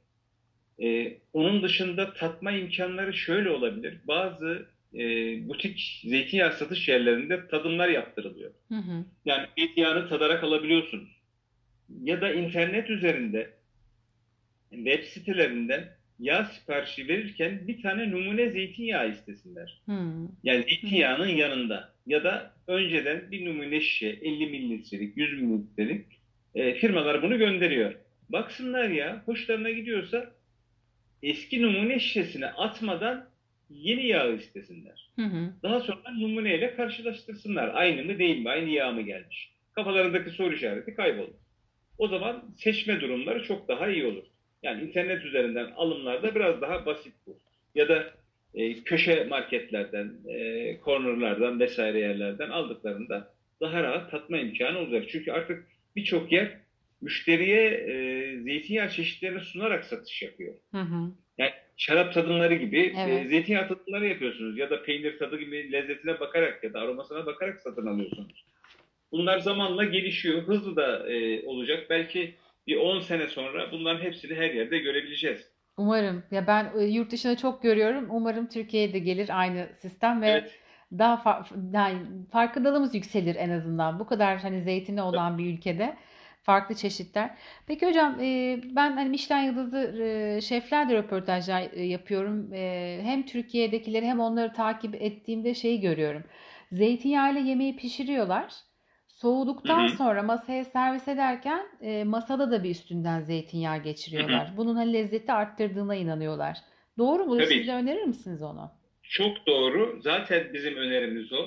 E, 0.84 1.17
onun 1.34 1.63
dışında 1.63 2.13
tatma 2.13 2.51
imkanları 2.51 3.13
şöyle 3.13 3.49
olabilir. 3.49 3.97
Bazı 4.07 4.65
e, 4.93 4.99
butik 5.47 6.01
zeytinyağı 6.03 6.51
satış 6.51 6.88
yerlerinde 6.88 7.47
tadımlar 7.47 7.89
yaptırılıyor. 7.89 8.51
Hı 8.69 8.75
hı. 8.75 9.05
Yani 9.25 9.47
zeytinyağını 9.57 10.09
tadarak 10.09 10.43
alabiliyorsunuz. 10.43 11.09
Ya 12.03 12.21
da 12.21 12.34
internet 12.34 12.89
üzerinde 12.89 13.53
web 14.71 15.03
sitelerinden 15.03 15.97
yağ 16.19 16.45
siparişi 16.45 17.07
verirken 17.07 17.67
bir 17.67 17.82
tane 17.82 18.11
numune 18.11 18.49
zeytinyağı 18.49 19.11
istesinler. 19.11 19.82
Hmm. 19.86 20.28
Yani 20.43 20.63
zeytinyağının 20.63 21.28
yanında 21.28 21.93
ya 22.05 22.23
da 22.23 22.57
önceden 22.68 23.32
bir 23.32 23.45
numune 23.45 23.82
şişe 23.82 24.07
50 24.07 24.47
mililitrelik, 24.47 25.18
100 25.18 25.41
mililitrelik 25.41 26.05
e, 26.55 26.74
firmalar 26.74 27.24
bunu 27.24 27.38
gönderiyor. 27.38 27.93
Baksınlar 28.30 28.89
ya 28.89 29.24
hoşlarına 29.26 29.70
gidiyorsa 29.70 30.32
eski 31.24 31.61
numune 31.61 31.99
şişesine 31.99 32.47
atmadan 32.47 33.30
yeni 33.70 34.07
yağı 34.07 34.36
istesinler. 34.36 35.09
Hı 35.15 35.26
hı. 35.26 35.53
Daha 35.63 35.80
sonra 35.80 36.11
numuneyle 36.11 36.76
karşılaştırsınlar. 36.76 37.72
Aynı 37.74 38.03
mı 38.03 38.20
değil 38.20 38.38
mi? 38.39 38.49
Aynı 38.49 38.70
yağ 38.70 38.91
mı 38.91 39.01
gelmiş? 39.01 39.51
Kafalarındaki 39.74 40.30
soru 40.30 40.53
işareti 40.53 40.95
kaybolur. 40.95 41.34
O 41.97 42.07
zaman 42.07 42.43
seçme 42.57 43.01
durumları 43.01 43.43
çok 43.43 43.68
daha 43.68 43.89
iyi 43.89 44.05
olur. 44.05 44.24
Yani 44.63 44.84
internet 44.84 45.26
üzerinden 45.26 45.72
alımlarda 45.72 46.36
biraz 46.36 46.61
daha 46.61 46.86
basit 46.86 47.13
bu. 47.28 47.39
Ya 47.76 47.89
da 47.89 48.13
e, 48.58 48.74
köşe 48.74 49.24
marketlerden, 49.24 50.14
e, 50.30 50.78
cornerlardan 50.86 51.60
vesaire 51.60 51.99
yerlerden 51.99 52.49
aldıklarında 52.49 53.34
daha 53.62 53.84
rahat 53.84 54.12
tatma 54.12 54.38
imkanı 54.38 54.80
olacak. 54.80 55.05
Çünkü 55.10 55.32
artık 55.32 55.68
birçok 55.95 56.32
yer 56.32 56.58
müşteriye 57.01 57.70
e, 57.70 58.39
zeytinyağı 58.39 58.89
çeşitlerini 58.89 59.39
sunarak 59.39 59.86
satış 59.86 60.22
yapıyor. 60.22 60.53
Hı 60.72 60.82
hı. 60.82 61.12
Yani 61.38 61.51
şarap 61.78 62.14
tadımları 62.14 62.55
gibi 62.55 62.93
Evet. 62.97 63.26
e, 63.26 63.30
zeytinyağı 63.30 63.68
tadımları 63.68 64.08
yapıyorsunuz 64.08 64.58
ya 64.58 64.70
da 64.70 64.84
peynir 64.84 65.18
tadı 65.18 65.39
gibi 65.39 65.72
lezzetine 65.72 66.20
bakarak 66.20 66.64
ya 66.64 66.74
da 66.74 66.80
aromasına 66.80 67.26
bakarak 67.26 67.62
satın 67.62 67.88
alıyorsunuz. 67.88 68.45
Bunlar 69.12 69.39
zamanla 69.39 69.84
gelişiyor. 69.84 70.41
Hızlı 70.41 70.76
da 70.76 71.10
e, 71.10 71.45
olacak. 71.45 71.86
Belki 71.89 72.36
bir 72.68 72.76
10 72.76 72.99
sene 72.99 73.28
sonra 73.28 73.72
bunların 73.72 74.03
hepsini 74.03 74.36
her 74.36 74.53
yerde 74.53 74.78
görebileceğiz. 74.78 75.57
Umarım. 75.78 76.23
Ya 76.32 76.47
ben 76.47 76.71
e, 76.80 76.84
yurt 76.84 77.11
dışında 77.11 77.38
çok 77.38 77.63
görüyorum. 77.63 78.07
Umarım 78.09 78.47
Türkiye'ye 78.47 78.93
de 78.93 78.99
gelir 78.99 79.39
aynı 79.39 79.69
sistem 79.82 80.21
ve 80.21 80.28
Evet. 80.30 80.59
daha 80.91 81.15
fa- 81.15 81.75
yani 81.75 82.07
farkındalığımız 82.32 82.95
yükselir 82.95 83.36
en 83.36 83.49
azından. 83.49 83.99
Bu 83.99 84.07
kadar 84.07 84.38
hani 84.38 84.61
zeytini 84.61 85.01
olan 85.01 85.38
bir 85.38 85.53
ülkede 85.53 85.97
farklı 86.43 86.75
çeşitler. 86.75 87.38
Peki 87.67 87.88
hocam 87.88 88.19
e, 88.21 88.59
ben 88.75 88.91
hani 88.97 89.09
Michelin 89.09 89.41
yıldızı 89.43 89.78
e, 90.38 90.41
şeflerle 90.41 90.93
röportajlar 90.95 91.61
e, 91.73 91.84
yapıyorum. 91.84 92.53
E, 92.53 92.99
Hem 93.03 93.25
Türkiye'dekileri 93.25 94.05
hem 94.05 94.19
onları 94.19 94.53
takip 94.53 94.95
ettiğimde 94.95 95.53
şeyi 95.53 95.82
görüyorum. 95.82 96.23
Zeytinyağıyla 96.71 97.41
yemeği 97.41 97.75
pişiriyorlar. 97.78 98.53
Soğuduktan 99.22 99.88
Hı 99.88 99.93
hı. 99.93 99.97
sonra 99.97 100.24
masaya 100.24 100.65
servis 100.65 101.07
ederken 101.07 101.68
e, 101.82 102.03
masada 102.03 102.51
da 102.51 102.63
bir 102.63 102.70
üstünden 102.70 103.22
zeytinyağı 103.22 103.84
geçiriyorlar. 103.84 104.53
Bunun 104.57 104.76
hani 104.76 104.93
lezzeti 104.93 105.32
arttırdığına 105.32 105.95
inanıyorlar. 105.95 106.57
Doğru 106.97 107.26
mu? 107.26 107.38
Tabii. 107.38 107.47
Siz 107.47 107.68
de 107.68 107.74
önerir 107.74 108.03
misiniz 108.03 108.41
onu? 108.41 108.72
Çok 109.03 109.47
doğru. 109.47 109.99
Zaten 110.01 110.53
bizim 110.53 110.76
önerimiz 110.76 111.34
o. 111.34 111.45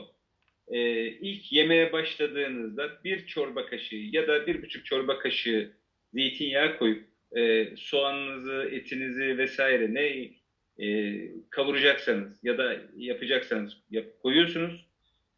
Ee, 0.69 1.07
ilk 1.07 1.53
yemeğe 1.53 1.93
başladığınızda 1.93 3.05
bir 3.05 3.27
çorba 3.27 3.67
kaşığı 3.67 3.97
ya 3.97 4.29
da 4.29 4.47
bir 4.47 4.63
buçuk 4.63 4.87
çorba 4.87 5.19
kaşığı 5.19 5.73
zeytinyağı 6.15 6.79
koyup 6.79 7.09
e, 7.37 7.69
soğanınızı, 7.77 8.69
etinizi 8.73 9.39
vesaire 9.39 9.95
ne 9.95 10.31
e, 10.87 11.21
kavuracaksanız 11.51 12.45
ya 12.45 12.59
da 12.59 12.77
yapacaksanız 12.97 13.77
yap, 13.91 14.05
koyuyorsunuz. 14.23 14.90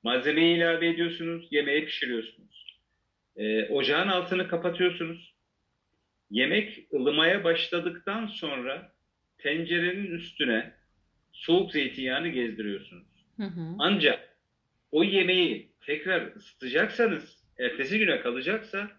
Malzemeyi 0.02 0.56
ilave 0.56 0.88
ediyorsunuz, 0.88 1.48
yemeği 1.50 1.84
pişiriyorsunuz. 1.84 2.78
E, 3.36 3.68
ocağın 3.68 4.08
altını 4.08 4.48
kapatıyorsunuz. 4.48 5.34
Yemek 6.30 6.86
ılımaya 6.94 7.44
başladıktan 7.44 8.26
sonra 8.26 8.92
tencerenin 9.38 10.10
üstüne 10.10 10.72
soğuk 11.32 11.72
zeytinyağını 11.72 12.28
gezdiriyorsunuz. 12.28 13.06
Hı 13.36 13.42
hı. 13.42 13.74
Ancak 13.78 14.36
o 14.90 15.04
yemeği 15.04 15.68
tekrar 15.80 16.36
ısıtacaksanız, 16.36 17.38
ertesi 17.58 17.98
güne 17.98 18.20
kalacaksa 18.20 18.90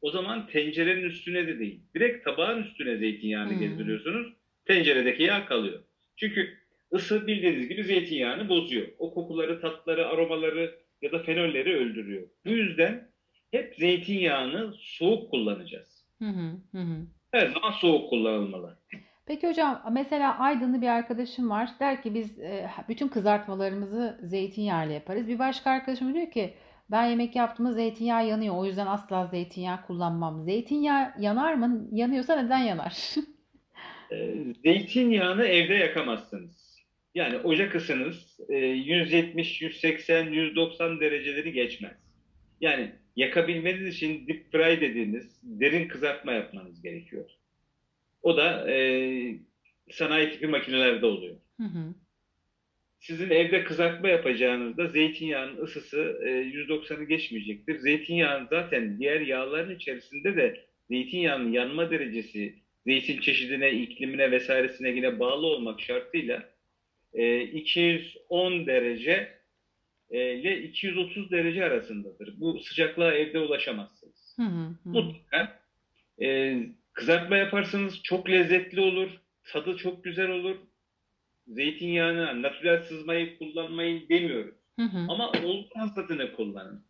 o 0.00 0.10
zaman 0.10 0.46
tencerenin 0.46 1.02
üstüne 1.02 1.46
de 1.46 1.58
değil, 1.58 1.80
direkt 1.94 2.24
tabağın 2.24 2.62
üstüne 2.62 2.96
zeytinyağını 2.96 3.52
Hmm. 3.52 3.60
gezdiriyorsunuz. 3.60 4.32
Tenceredeki 4.64 5.22
yağ 5.22 5.46
kalıyor. 5.46 5.82
Çünkü 6.16 6.58
ısı 6.94 7.26
bildiğiniz 7.26 7.68
gibi 7.68 7.84
zeytinyağını 7.84 8.48
bozuyor. 8.48 8.88
O 8.98 9.14
kokuları, 9.14 9.60
tatları, 9.60 10.08
aromaları 10.08 10.78
ya 11.02 11.12
da 11.12 11.18
fenolleri 11.18 11.76
öldürüyor. 11.76 12.28
Bu 12.46 12.50
yüzden 12.50 13.08
hep 13.50 13.74
zeytinyağını 13.78 14.74
soğuk 14.78 15.30
kullanacağız. 15.30 16.04
Hı 16.18 16.28
hı. 16.28 16.78
Hı. 16.78 16.86
Her 17.32 17.46
zaman 17.46 17.70
soğuk 17.70 18.10
kullanılmalı. 18.10 18.78
Peki 19.26 19.48
hocam 19.48 19.82
mesela 19.92 20.38
Aydınlı 20.38 20.82
bir 20.82 20.88
arkadaşım 20.88 21.50
var. 21.50 21.70
Der 21.80 22.02
ki 22.02 22.14
biz 22.14 22.38
e, 22.38 22.70
bütün 22.88 23.08
kızartmalarımızı 23.08 24.20
zeytinyağıyla 24.22 24.94
yaparız. 24.94 25.28
Bir 25.28 25.38
başka 25.38 25.70
arkadaşım 25.70 26.14
diyor 26.14 26.30
ki 26.30 26.54
ben 26.90 27.04
yemek 27.06 27.36
yaptığımda 27.36 27.72
zeytinyağı 27.72 28.26
yanıyor. 28.26 28.54
O 28.56 28.64
yüzden 28.64 28.86
asla 28.86 29.26
zeytinyağı 29.26 29.86
kullanmam. 29.86 30.44
Zeytinyağı 30.44 31.12
yanar 31.18 31.54
mı? 31.54 31.88
Yanıyorsa 31.92 32.36
neden 32.42 32.58
yanar? 32.58 33.14
Ee, 34.12 34.34
Zeytinyağını 34.64 35.44
evde 35.44 35.74
yakamazsınız. 35.74 36.59
Yani 37.14 37.36
ocak 37.38 37.74
ısınız 37.74 38.40
e, 38.48 38.56
170, 38.56 39.62
180, 39.62 40.32
190 40.32 41.00
dereceleri 41.00 41.52
geçmez. 41.52 41.96
Yani 42.60 42.92
yakabilmeniz 43.16 43.96
için 43.96 44.28
deep 44.28 44.52
fry 44.52 44.80
dediğimiz 44.80 45.40
derin 45.42 45.88
kızartma 45.88 46.32
yapmanız 46.32 46.82
gerekiyor. 46.82 47.30
O 48.22 48.36
da 48.36 48.70
e, 48.70 49.34
sanayi 49.90 50.30
tipi 50.30 50.46
makinelerde 50.46 51.06
oluyor. 51.06 51.36
Hı 51.56 51.64
hı. 51.64 51.94
Sizin 53.00 53.30
evde 53.30 53.64
kızartma 53.64 54.08
yapacağınızda 54.08 54.88
zeytinyağının 54.88 55.62
ısısı 55.62 56.20
e, 56.24 56.28
190'ı 56.28 57.04
geçmeyecektir. 57.04 57.78
Zeytinyağının 57.78 58.46
zaten 58.50 58.98
diğer 58.98 59.20
yağların 59.20 59.74
içerisinde 59.74 60.36
de 60.36 60.64
zeytinyağının 60.88 61.52
yanma 61.52 61.90
derecesi 61.90 62.54
zeytin 62.86 63.20
çeşidine, 63.20 63.70
iklimine 63.72 64.30
vesairesine 64.30 64.90
yine 64.90 65.20
bağlı 65.20 65.46
olmak 65.46 65.80
şartıyla 65.80 66.49
e, 67.14 67.42
210 67.42 68.66
derece 68.66 69.40
e, 70.10 70.34
ile 70.34 70.62
230 70.62 71.30
derece 71.30 71.64
arasındadır. 71.64 72.40
Bu 72.40 72.60
sıcaklığa 72.60 73.12
evde 73.12 73.38
ulaşamazsınız. 73.38 74.34
Hı 74.36 74.42
hı 74.42 74.66
hı. 74.84 74.88
Mutlaka 74.88 75.60
e, 76.22 76.56
kızartma 76.92 77.36
yaparsanız 77.36 78.02
çok 78.02 78.30
lezzetli 78.30 78.80
olur, 78.80 79.10
tadı 79.44 79.76
çok 79.76 80.04
güzel 80.04 80.30
olur. 80.30 80.56
Zeytinyağını, 81.46 82.42
natürel 82.42 82.82
sızmayı 82.82 83.38
kullanmayı 83.38 84.08
demiyoruz. 84.08 84.54
Hı 84.76 84.82
hı. 84.82 85.06
Ama 85.08 85.30
olgun 85.30 85.80
hasatını 85.80 86.32
kullanın. 86.32 86.84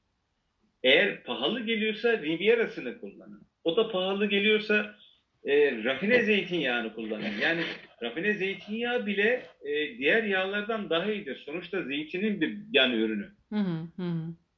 Eğer 0.82 1.22
pahalı 1.22 1.60
geliyorsa 1.60 2.22
Riviera'sını 2.22 3.00
kullanın. 3.00 3.42
O 3.64 3.76
da 3.76 3.90
pahalı 3.90 4.26
geliyorsa 4.26 4.96
e, 5.44 5.84
rafine 5.84 6.22
zeytinyağını 6.22 6.94
kullanın. 6.94 7.32
Yani 7.42 7.60
rafine 8.02 8.34
zeytinyağı 8.34 9.06
bile 9.06 9.42
e, 9.64 9.98
diğer 9.98 10.22
yağlardan 10.22 10.90
daha 10.90 11.12
iyidir. 11.12 11.42
Sonuçta 11.46 11.82
zeytinin 11.82 12.40
bir 12.40 12.58
yan 12.72 12.92
ürünü. 12.92 13.28
Hı 13.52 13.56
hı. 13.96 14.12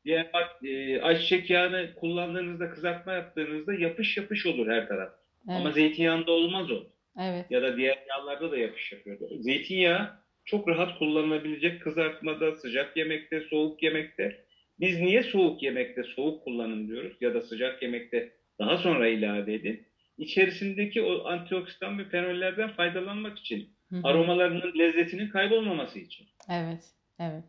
Diğer 0.05 0.31
e, 0.65 1.01
ayçiçek 1.01 1.51
yağını 1.51 1.95
kullandığınızda 1.95 2.71
kızartma 2.71 3.13
yaptığınızda 3.13 3.75
yapış 3.75 4.17
yapış 4.17 4.47
olur 4.47 4.69
her 4.69 4.89
taraf. 4.89 5.11
Ama 5.49 5.63
Evet. 5.65 5.75
zeytinyağında 5.75 6.31
olmaz 6.31 6.71
o. 6.71 6.85
Evet. 7.21 7.47
Ya 7.51 7.63
da 7.63 7.77
diğer 7.77 7.99
yağlarda 8.09 8.51
da 8.51 8.59
yapış 8.59 8.93
yapıyordu. 8.93 9.29
Zeytinyağı 9.41 10.11
çok 10.45 10.69
rahat 10.69 10.99
kullanılabilecek 10.99 11.83
kızartmada, 11.83 12.57
sıcak 12.57 12.97
yemekte, 12.97 13.41
soğuk 13.41 13.83
yemekte. 13.83 14.45
Biz 14.81 15.01
niye 15.01 15.23
soğuk 15.23 15.63
yemekte 15.63 16.03
soğuk 16.03 16.45
kullanın 16.45 16.89
diyoruz 16.89 17.17
ya 17.21 17.35
da 17.35 17.41
sıcak 17.41 17.83
yemekte 17.83 18.33
daha 18.59 18.77
sonra 18.77 19.09
ilave 19.09 19.55
edin? 19.55 19.87
İçerisindeki 20.19 21.03
o 21.03 21.27
antioksidan 21.29 21.99
ve 21.99 22.05
fenollerden 22.05 22.69
faydalanmak 22.69 23.39
için. 23.39 23.71
Hı 23.91 23.97
hı. 23.97 24.01
Aromalarının 24.05 24.79
lezzetinin 24.79 25.29
kaybolmaması 25.29 25.99
için. 25.99 26.27
Evet. 26.51 26.85
Evet. 27.19 27.45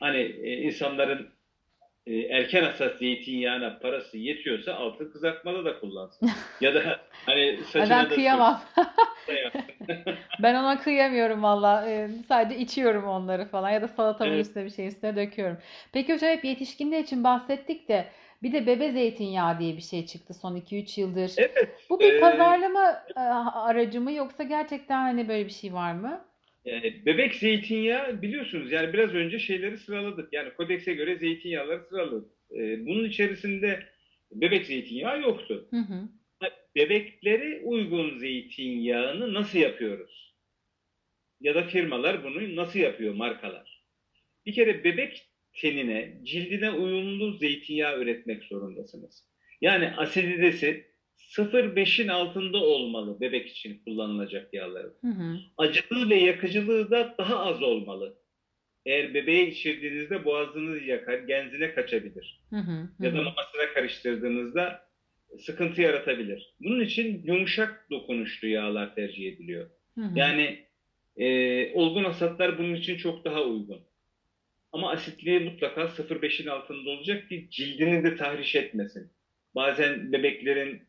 Hani 0.00 0.18
e, 0.18 0.56
insanların 0.56 1.30
e, 2.06 2.16
erken 2.16 2.62
hasat 2.62 2.98
zeytinyağına 2.98 3.78
parası 3.78 4.18
yetiyorsa 4.18 4.74
altı 4.74 5.12
kızartmada 5.12 5.64
da 5.64 5.80
kullansın. 5.80 6.30
Ya 6.60 6.74
da 6.74 7.00
hani 7.26 7.58
saçına 7.72 7.98
ben 7.98 8.10
da 8.10 8.14
kıyamam. 8.14 8.62
Ben 10.42 10.54
ona 10.54 10.80
kıyamıyorum 10.80 11.42
valla. 11.42 11.88
Ee, 11.88 12.08
sadece 12.28 12.60
içiyorum 12.60 13.04
onları 13.04 13.44
falan 13.44 13.70
ya 13.70 13.82
da 13.82 13.88
salatamın 13.88 14.32
Evet. 14.32 14.46
üstüne 14.46 14.64
bir 14.64 14.70
şey 14.70 14.86
üstüne 14.86 15.16
döküyorum. 15.16 15.58
Peki 15.92 16.14
hocam 16.14 16.30
hep 16.30 16.44
yetişkinler 16.44 17.00
için 17.00 17.24
bahsettik 17.24 17.88
de 17.88 18.04
bir 18.42 18.52
de 18.52 18.66
bebe 18.66 18.92
zeytinyağı 18.92 19.58
diye 19.58 19.76
bir 19.76 19.82
şey 19.82 20.06
çıktı 20.06 20.34
son 20.34 20.56
2-3 20.56 21.00
yıldır. 21.00 21.32
Evet. 21.36 21.68
Bu 21.90 22.00
bir 22.00 22.14
e, 22.14 22.20
pazarlama 22.20 23.04
e, 23.16 23.20
aracı 23.50 24.00
mı 24.00 24.12
yoksa 24.12 24.42
gerçekten 24.42 25.02
hani 25.02 25.28
böyle 25.28 25.46
bir 25.46 25.52
şey 25.52 25.72
var 25.72 25.94
mı? 25.94 26.24
Yani 26.64 27.06
bebek 27.06 27.34
zeytinyağı 27.34 28.22
biliyorsunuz 28.22 28.72
yani 28.72 28.92
biraz 28.92 29.14
önce 29.14 29.38
şeyleri 29.38 29.78
sıraladık. 29.78 30.32
Yani 30.32 30.54
kodekse 30.54 30.94
göre 30.94 31.16
zeytinyağları 31.18 31.84
sıraladık. 31.84 32.30
Ee, 32.50 32.86
bunun 32.86 33.04
içerisinde 33.04 33.86
bebek 34.32 34.66
zeytinyağı 34.66 35.20
yoktu. 35.20 35.68
Hı 35.70 35.76
hı. 35.76 36.08
Bebeklere 36.76 37.60
uygun 37.64 38.18
zeytinyağını 38.18 39.34
nasıl 39.34 39.58
yapıyoruz? 39.58 40.34
Ya 41.40 41.54
da 41.54 41.62
firmalar 41.62 42.24
bunu 42.24 42.56
nasıl 42.56 42.78
yapıyor 42.78 43.14
markalar? 43.14 43.84
Bir 44.46 44.52
kere 44.52 44.84
bebek 44.84 45.27
tenine, 45.60 46.14
cildine 46.24 46.70
uyumlu 46.70 47.32
zeytinyağı 47.32 48.00
üretmek 48.00 48.44
zorundasınız. 48.44 49.24
Yani 49.60 49.90
asiditesi 49.96 50.88
0.5'in 51.18 52.08
altında 52.08 52.58
olmalı 52.58 53.20
bebek 53.20 53.46
için 53.46 53.84
kullanılacak 53.84 54.54
yağların. 54.54 54.94
Hı 55.00 55.08
hı. 55.08 55.38
acılığı 55.58 56.10
ve 56.10 56.14
yakıcılığı 56.14 56.90
da 56.90 57.14
daha 57.18 57.38
az 57.38 57.62
olmalı. 57.62 58.18
Eğer 58.86 59.14
bebeğe 59.14 59.46
içirdiğinizde 59.48 60.24
boğazınız 60.24 60.86
yakar, 60.86 61.18
genzine 61.18 61.74
kaçabilir. 61.74 62.40
Hı 62.50 62.56
hı. 62.56 62.88
Hı 62.98 63.04
Ya 63.06 63.12
da 63.12 63.16
mamasına 63.16 63.72
karıştırdığınızda 63.74 64.88
sıkıntı 65.38 65.82
yaratabilir. 65.82 66.54
Bunun 66.60 66.80
için 66.80 67.22
yumuşak 67.24 67.86
dokunuşlu 67.90 68.48
yağlar 68.48 68.94
tercih 68.94 69.32
ediliyor. 69.32 69.70
Hı 69.94 70.00
hı. 70.00 70.18
Yani 70.18 70.66
e, 71.16 71.72
olgun 71.74 72.04
hasatlar 72.04 72.58
bunun 72.58 72.74
için 72.74 72.96
çok 72.96 73.24
daha 73.24 73.42
uygun. 73.42 73.87
Ama 74.72 74.90
asitliği 74.90 75.40
mutlaka 75.40 75.80
0.5'in 75.82 76.46
altında 76.46 76.90
olacak 76.90 77.28
ki 77.28 77.48
cildini 77.50 78.04
de 78.04 78.16
tahriş 78.16 78.54
etmesin. 78.54 79.10
Bazen 79.54 80.12
bebeklerin 80.12 80.82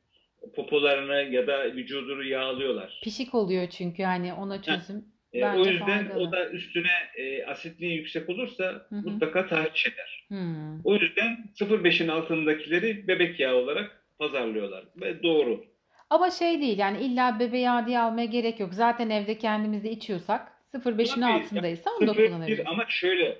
popolarını 0.56 1.34
ya 1.36 1.48
da 1.48 1.66
vücudunu 1.76 2.24
yağlıyorlar. 2.24 3.00
Pişik 3.04 3.36
oluyor 3.36 3.70
çünkü 3.70 4.04
hani 4.04 4.34
ona 4.34 4.62
çözüm 4.62 5.06
E, 5.34 5.42
bence 5.42 5.60
o 5.62 5.66
yüzden 5.66 5.86
faydalı. 6.08 6.20
o 6.20 6.32
da 6.32 6.50
üstüne 6.50 6.92
e, 7.16 7.46
asitliği 7.46 7.94
yüksek 7.98 8.30
olursa 8.30 8.64
Hı 8.90 8.96
hı. 8.96 9.10
mutlaka 9.10 9.48
tahriş 9.48 9.86
eder. 9.88 10.28
Hı. 10.30 10.36
O 10.84 10.96
yüzden 10.96 11.38
0.5'in 11.56 12.08
altındakileri 12.08 13.08
bebek 13.08 13.40
yağı 13.40 13.56
olarak 13.56 14.04
pazarlıyorlar. 14.20 14.84
Ve 15.02 15.24
doğru. 15.24 15.66
Ama 16.10 16.30
şey 16.32 16.62
değil 16.62 16.78
yani 16.78 17.02
illa 17.04 17.40
bebe 17.40 17.58
yağı 17.58 17.88
diye 17.88 18.00
almaya 18.00 18.26
gerek 18.26 18.60
yok. 18.60 18.74
Zaten 18.74 19.10
evde 19.10 19.38
kendimiz 19.38 19.84
de 19.84 19.92
içiyorsak 19.92 20.52
0.5'in 20.74 21.22
Tabii, 21.22 21.26
altındaysa 21.34 21.90
onu 22.00 22.08
da 22.08 22.12
0.1 22.12 22.28
kullanabiliriz. 22.28 22.66
ama 22.68 22.86
şöyle 22.88 23.38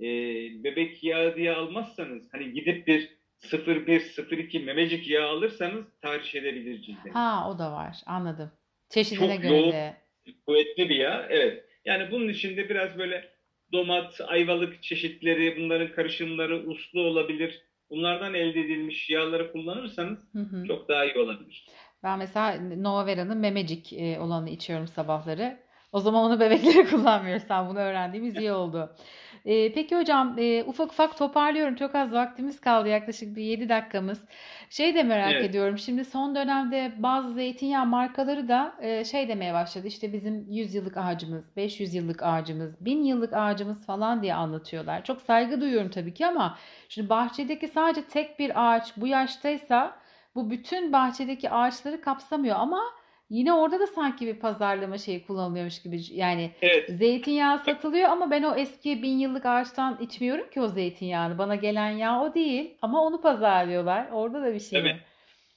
e, 0.00 0.04
bebek 0.64 1.04
yağı 1.04 1.36
diye 1.36 1.52
almazsanız 1.52 2.28
hani 2.32 2.52
gidip 2.52 2.86
bir 2.86 3.18
0.1 3.42 4.00
0.2 4.00 4.64
memecik 4.64 5.08
yağı 5.10 5.28
alırsanız 5.28 5.84
tahriş 6.02 6.34
edebilir 6.34 6.82
cildini. 6.82 7.12
Ha 7.12 7.50
o 7.50 7.58
da 7.58 7.72
var 7.72 7.96
anladım. 8.06 8.52
Çeşidine 8.90 9.34
Çok 9.34 9.42
göre 9.42 9.56
yoğun. 9.56 9.72
de. 9.72 9.96
Kuvvetli 10.46 10.88
bir 10.88 10.96
yağ. 10.96 11.26
Evet. 11.30 11.64
Yani 11.84 12.10
bunun 12.10 12.28
içinde 12.28 12.68
biraz 12.68 12.98
böyle 12.98 13.28
domat, 13.72 14.20
ayvalık 14.26 14.82
çeşitleri, 14.82 15.56
bunların 15.60 15.92
karışımları 15.92 16.66
uslu 16.66 17.00
olabilir. 17.00 17.62
Bunlardan 17.90 18.34
elde 18.34 18.60
edilmiş 18.60 19.10
yağları 19.10 19.52
kullanırsanız 19.52 20.18
Hı 20.32 20.38
hı. 20.38 20.66
çok 20.66 20.88
daha 20.88 21.04
iyi 21.04 21.18
olabilir. 21.18 21.66
Ben 22.02 22.18
mesela 22.18 22.60
Nova 22.76 23.06
Vera'nın 23.06 23.38
memecik 23.38 23.92
e, 23.92 24.18
olanı 24.20 24.50
içiyorum 24.50 24.86
sabahları. 24.88 25.58
O 25.92 26.00
zaman 26.00 26.24
onu 26.24 26.40
bebeklere 26.40 26.84
kullanmıyoruz. 26.90 27.42
Sen 27.42 27.68
bunu 27.68 27.78
öğrendiğimiz 27.78 28.36
iyi 28.36 28.52
oldu. 28.52 28.96
E, 29.44 29.72
peki 29.72 29.96
hocam 29.96 30.34
e, 30.38 30.64
ufak 30.64 30.92
ufak 30.92 31.18
toparlıyorum. 31.18 31.74
Çok 31.74 31.94
az 31.94 32.12
vaktimiz 32.12 32.60
kaldı. 32.60 32.88
Yaklaşık 32.88 33.36
bir 33.36 33.42
7 33.42 33.68
dakikamız. 33.68 34.24
Şey 34.70 34.94
de 34.94 35.02
merak 35.02 35.32
Evet. 35.32 35.44
ediyorum. 35.50 35.78
Şimdi 35.78 36.04
son 36.04 36.34
dönemde 36.34 36.92
bazı 36.98 37.32
zeytinyağı 37.32 37.86
markaları 37.86 38.48
da 38.48 38.74
e, 38.80 39.04
şey 39.04 39.28
demeye 39.28 39.54
başladı. 39.54 39.86
İşte 39.86 40.12
bizim 40.12 40.46
100 40.50 40.74
yıllık 40.74 40.96
ağacımız, 40.96 41.56
500 41.56 41.94
yıllık 41.94 42.22
ağacımız, 42.22 42.84
1000 42.84 43.02
yıllık 43.04 43.32
ağacımız 43.32 43.86
falan 43.86 44.22
diye 44.22 44.34
anlatıyorlar. 44.34 45.04
Çok 45.04 45.22
saygı 45.22 45.60
duyuyorum 45.60 45.90
tabii 45.90 46.14
ki 46.14 46.26
ama 46.26 46.58
şimdi 46.88 47.08
bahçedeki 47.08 47.68
sadece 47.68 48.02
tek 48.02 48.38
bir 48.38 48.52
ağaç 48.74 48.96
bu 48.96 49.06
yaştaysa 49.06 49.96
bu 50.34 50.50
bütün 50.50 50.92
bahçedeki 50.92 51.50
ağaçları 51.50 52.00
kapsamıyor 52.00 52.56
ama 52.58 52.80
yine 53.30 53.52
orada 53.52 53.80
da 53.80 53.86
sanki 53.86 54.26
bir 54.26 54.34
pazarlama 54.34 54.98
şeyi 54.98 55.26
kullanılıyormuş 55.26 55.82
gibi. 55.82 56.00
Yani 56.10 56.50
Evet. 56.62 56.90
zeytinyağı 56.90 57.58
satılıyor 57.58 58.08
ama 58.08 58.30
ben 58.30 58.42
o 58.42 58.54
eski 58.56 59.02
bin 59.02 59.18
yıllık 59.18 59.46
ağaçtan 59.46 59.98
içmiyorum 60.00 60.50
ki 60.50 60.60
o 60.60 60.68
zeytinyağını. 60.68 61.38
Bana 61.38 61.54
gelen 61.54 61.90
yağ 61.90 62.22
o 62.22 62.34
değil 62.34 62.74
ama 62.82 63.02
onu 63.04 63.20
pazarlıyorlar. 63.20 64.08
Orada 64.12 64.42
da 64.42 64.54
bir 64.54 64.60
şey 64.60 64.80
Tabii. 64.80 64.88
var. 64.90 65.00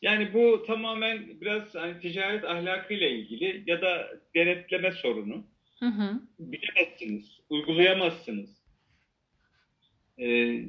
Yani 0.01 0.33
bu 0.33 0.63
tamamen 0.67 1.41
biraz 1.41 1.75
hani 1.75 1.99
ticaret 1.99 2.43
ahlakıyla 2.43 3.07
ilgili 3.07 3.63
ya 3.67 3.81
da 3.81 4.07
denetleme 4.35 4.91
sorunu. 4.91 5.43
Hı 5.79 5.85
hı. 5.85 6.21
Bilemezsiniz, 6.39 7.39
uygulayamazsınız. 7.49 8.61
Ee, 10.19 10.59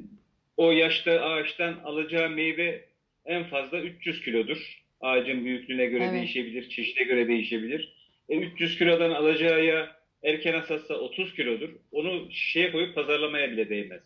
o 0.57 0.71
yaşta 0.71 1.11
ağaçtan 1.11 1.73
alacağı 1.83 2.29
meyve 2.29 2.85
en 3.25 3.43
fazla 3.43 3.79
300 3.81 4.21
kilodur. 4.21 4.82
Ağacın 5.03 5.45
büyüklüğüne 5.45 5.85
göre 5.85 6.03
Evet. 6.03 6.13
değişebilir, 6.13 6.69
çeşide 6.69 7.03
göre 7.03 7.27
değişebilir. 7.27 7.93
E, 8.29 8.37
300 8.37 8.77
kilodan 8.77 9.11
alacağı 9.11 9.65
ya 9.65 9.95
erken 10.23 10.53
hasatsa 10.53 10.93
30 10.95 11.35
kilodur. 11.35 11.69
Onu 11.91 12.31
şişeye 12.31 12.71
koyup 12.71 12.95
pazarlamaya 12.95 13.51
bile 13.51 13.69
değmez. 13.69 14.03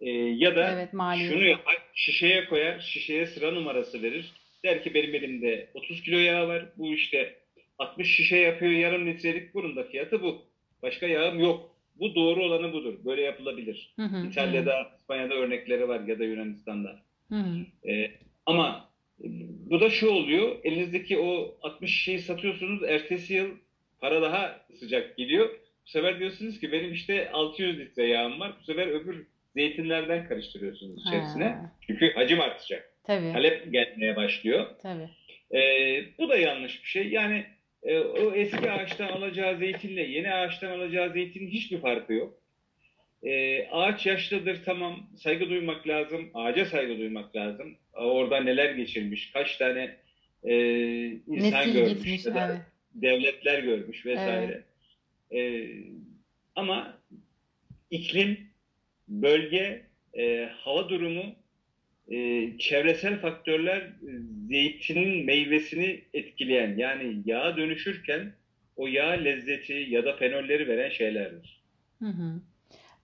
Ee, 0.00 0.10
ya 0.10 0.56
da 0.56 0.72
Evet 0.72 0.90
şunu 1.28 1.44
yapar, 1.44 1.76
şişeye 1.94 2.44
koyar, 2.44 2.80
şişeye 2.80 3.26
sıra 3.26 3.50
numarası 3.50 4.02
verir. 4.02 4.32
Der 4.64 4.82
ki 4.82 4.94
benim 4.94 5.14
elimde 5.14 5.68
30 5.74 6.02
kilo 6.02 6.18
yağ 6.18 6.48
var. 6.48 6.64
Bu 6.76 6.94
işte 6.94 7.36
60 7.78 8.16
şişe 8.16 8.36
yapıyor 8.36 8.72
yarım 8.72 9.06
litrelik 9.06 9.54
bunun 9.54 9.76
da 9.76 9.84
fiyatı 9.84 10.22
bu. 10.22 10.42
Başka 10.82 11.06
yağım 11.06 11.38
yok. 11.40 11.76
Bu 12.00 12.14
doğru 12.14 12.44
olanı 12.44 12.72
budur. 12.72 12.94
Böyle 13.04 13.22
yapılabilir. 13.22 13.92
Hı 13.96 14.02
hı, 14.02 14.26
İtalya'da, 14.26 14.90
İspanya'da 15.00 15.34
örnekleri 15.34 15.88
var 15.88 16.00
ya 16.00 16.18
da 16.18 16.24
Yunanistan'da. 16.24 16.96
hı 17.28 17.34
hı. 17.34 17.88
Ee, 17.90 18.10
ama 18.46 18.88
bu 19.70 19.80
da 19.80 19.90
şu 19.90 20.10
oluyor. 20.10 20.56
Elinizdeki 20.64 21.18
o 21.18 21.56
60 21.62 21.90
şişeyi 21.90 22.18
satıyorsunuz. 22.18 22.82
Ertesi 22.82 23.34
yıl 23.34 23.50
para 24.00 24.22
daha 24.22 24.60
sıcak 24.80 25.16
geliyor. 25.16 25.48
Bu 25.86 25.90
sefer 25.90 26.18
diyorsunuz 26.20 26.60
ki 26.60 26.72
benim 26.72 26.92
işte 26.92 27.30
600 27.30 27.78
litre 27.78 28.06
yağım 28.06 28.40
var. 28.40 28.52
Bu 28.60 28.64
sefer 28.64 28.86
öbür 28.86 29.26
zeytinlerden 29.54 30.28
karıştırıyorsunuz 30.28 31.02
içerisine. 31.06 31.44
Ha, 31.44 31.72
Çünkü 31.86 32.12
hacim 32.14 32.40
artacak. 32.40 32.92
tabii, 33.04 33.32
Talep 33.32 33.72
gelmeye 33.72 34.16
başlıyor. 34.16 34.66
tabii. 34.82 35.08
Ee, 35.58 36.04
bu 36.18 36.28
da 36.28 36.36
yanlış 36.36 36.82
bir 36.82 36.88
şey. 36.88 37.08
Yani 37.08 37.44
e, 37.82 37.98
o 37.98 38.34
eski 38.34 38.70
ağaçtan 38.70 39.08
alacağı 39.08 39.56
zeytinle 39.56 40.02
yeni 40.02 40.34
ağaçtan 40.34 40.70
alacağı 40.70 41.12
zeytinin 41.12 41.48
hiçbir 41.50 41.78
farkı 41.78 42.12
yok. 42.12 42.38
Ee, 43.22 43.68
ağaç 43.70 44.06
yaşlıdır 44.06 44.62
tamam 44.64 45.06
saygı 45.16 45.50
duymak 45.50 45.88
lazım. 45.88 46.30
Ağaca 46.34 46.64
saygı 46.64 46.98
duymak 46.98 47.36
lazım. 47.36 47.76
Orada 47.96 48.40
neler 48.40 48.70
geçirmiş, 48.70 49.30
kaç 49.32 49.56
tane 49.56 49.96
e, 50.44 50.54
insan 51.06 51.60
Nesil 51.60 51.72
görmüş 51.72 51.92
gitmiş, 51.92 52.26
ya 52.26 52.34
da 52.34 52.46
evet. 52.46 52.60
devletler 52.94 53.62
görmüş 53.62 54.06
vesaire. 54.06 54.64
Ee, 55.34 55.68
ama 56.56 56.98
iklim, 57.90 58.38
bölge, 59.08 59.82
e, 60.18 60.48
hava 60.60 60.88
durumu, 60.88 61.34
e, 62.10 62.48
çevresel 62.58 63.20
faktörler 63.20 63.80
e, 63.80 64.10
zeytinin 64.48 65.24
meyvesini 65.24 66.02
etkileyen 66.14 66.76
yani 66.76 67.22
yağa 67.26 67.56
dönüşürken 67.56 68.32
o 68.76 68.86
yağ 68.86 69.10
lezzeti 69.10 69.86
ya 69.88 70.04
da 70.04 70.16
fenolleri 70.16 70.68
veren 70.68 70.90
şeylerdir. 70.90 71.62
Hı 71.98 72.08
hı. 72.08 72.40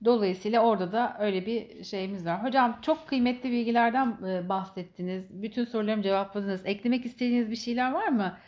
Dolayısıyla 0.05 0.61
orada 0.61 0.92
da 0.92 1.16
öyle 1.20 1.46
bir 1.46 1.84
şeyimiz 1.84 2.26
var. 2.26 2.44
Hocam 2.44 2.78
çok 2.82 3.07
kıymetli 3.09 3.50
bilgilerden 3.50 4.16
e, 4.28 4.48
bahsettiniz. 4.48 5.42
Bütün 5.42 5.64
sorularımı 5.64 6.03
cevapladınız. 6.03 6.66
Eklemek 6.66 7.07
istediğiniz 7.07 7.50
bir 7.50 7.57
şeyler 7.57 7.92
var 7.92 8.09
mı? 8.09 8.38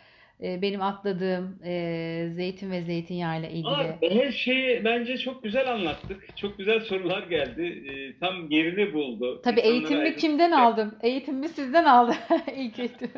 E, 0.43 0.63
Benim 0.63 0.83
atladığım 0.83 1.59
e, 1.65 2.27
zeytin 2.31 2.71
ve 2.71 2.83
zeytinyağı 2.83 3.41
ile 3.41 3.51
ilgili. 3.51 4.11
her 4.25 4.33
şeyi 4.33 4.85
bence 4.85 5.19
çok 5.19 5.43
güzel 5.43 5.73
anlattık. 5.73 6.37
Çok 6.37 6.59
güzel 6.59 6.81
sorular 6.81 7.23
geldi. 7.23 7.83
Tam 8.21 8.51
yerini 8.51 8.95
buldu. 8.95 9.41
Tabii 9.45 9.61
İnsanlara 9.61 9.75
eğitimimi 9.77 10.05
aydın- 10.09 10.19
kimden 10.19 10.51
aldım? 10.51 10.95
Eğitimimi 11.03 11.49
sizden 11.49 11.85
aldım. 11.85 12.17
İlk 12.57 12.79
eğitim. 12.79 13.11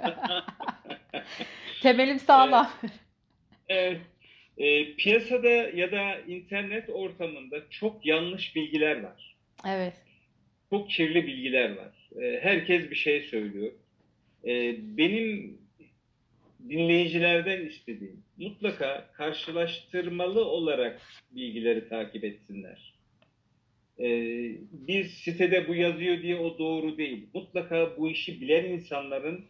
Temelim 1.83 2.19
sağlam. 2.19 2.71
Evet. 3.69 4.01
E, 4.59 4.95
piyasada 4.95 5.49
ya 5.49 5.93
da 5.93 6.21
internet 6.21 6.91
ortamında 6.91 7.71
çok 7.71 8.07
yanlış 8.07 8.57
bilgiler 8.57 9.03
var. 9.03 9.37
Evet. 9.67 9.95
Çok 10.71 10.91
kirli 10.91 11.27
bilgiler 11.27 11.77
var. 11.77 12.11
E, 12.23 12.41
herkes 12.43 12.91
bir 12.91 12.97
şey 12.97 13.21
söylüyor. 13.21 13.73
E, 14.45 14.77
benim 14.97 15.59
dinleyicilerden 16.69 17.67
istediğim 17.67 18.23
mutlaka 18.37 19.11
karşılaştırmalı 19.13 20.45
olarak 20.45 21.01
bilgileri 21.31 21.89
takip 21.89 22.25
etsinler. 22.25 22.95
E, 24.01 24.09
biz 24.73 25.11
sitede 25.11 25.69
bu 25.69 25.75
yazıyor 25.75 26.23
diye 26.23 26.37
o 26.37 26.59
doğru 26.59 26.99
değil. 26.99 27.27
Mutlaka 27.35 27.97
bu 27.99 28.11
işi 28.11 28.41
bilen 28.41 28.65
insanların, 28.65 29.45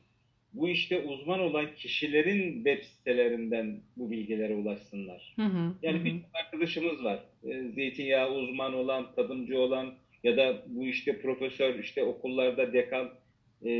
bu 0.56 0.68
işte 0.68 1.00
uzman 1.00 1.40
olan 1.40 1.74
kişilerin 1.74 2.54
web 2.54 2.82
sitelerinden 2.82 3.80
bu 3.96 4.10
bilgilere 4.10 4.54
ulaşsınlar. 4.54 5.34
Hı 5.36 5.42
hı, 5.42 5.74
Yani 5.82 5.98
hı 5.98 6.04
bir 6.04 6.14
arkadaşımız 6.34 7.04
var. 7.04 7.24
E, 7.44 7.62
Zeytinyağı 7.68 8.34
uzman 8.34 8.74
olan, 8.74 9.14
tadımcı 9.14 9.58
olan 9.58 9.94
ya 10.24 10.36
da 10.36 10.62
bu 10.66 10.86
işte 10.86 11.20
profesör, 11.20 11.78
işte 11.78 12.04
okullarda 12.04 12.72
dekan, 12.72 13.10
e, 13.66 13.70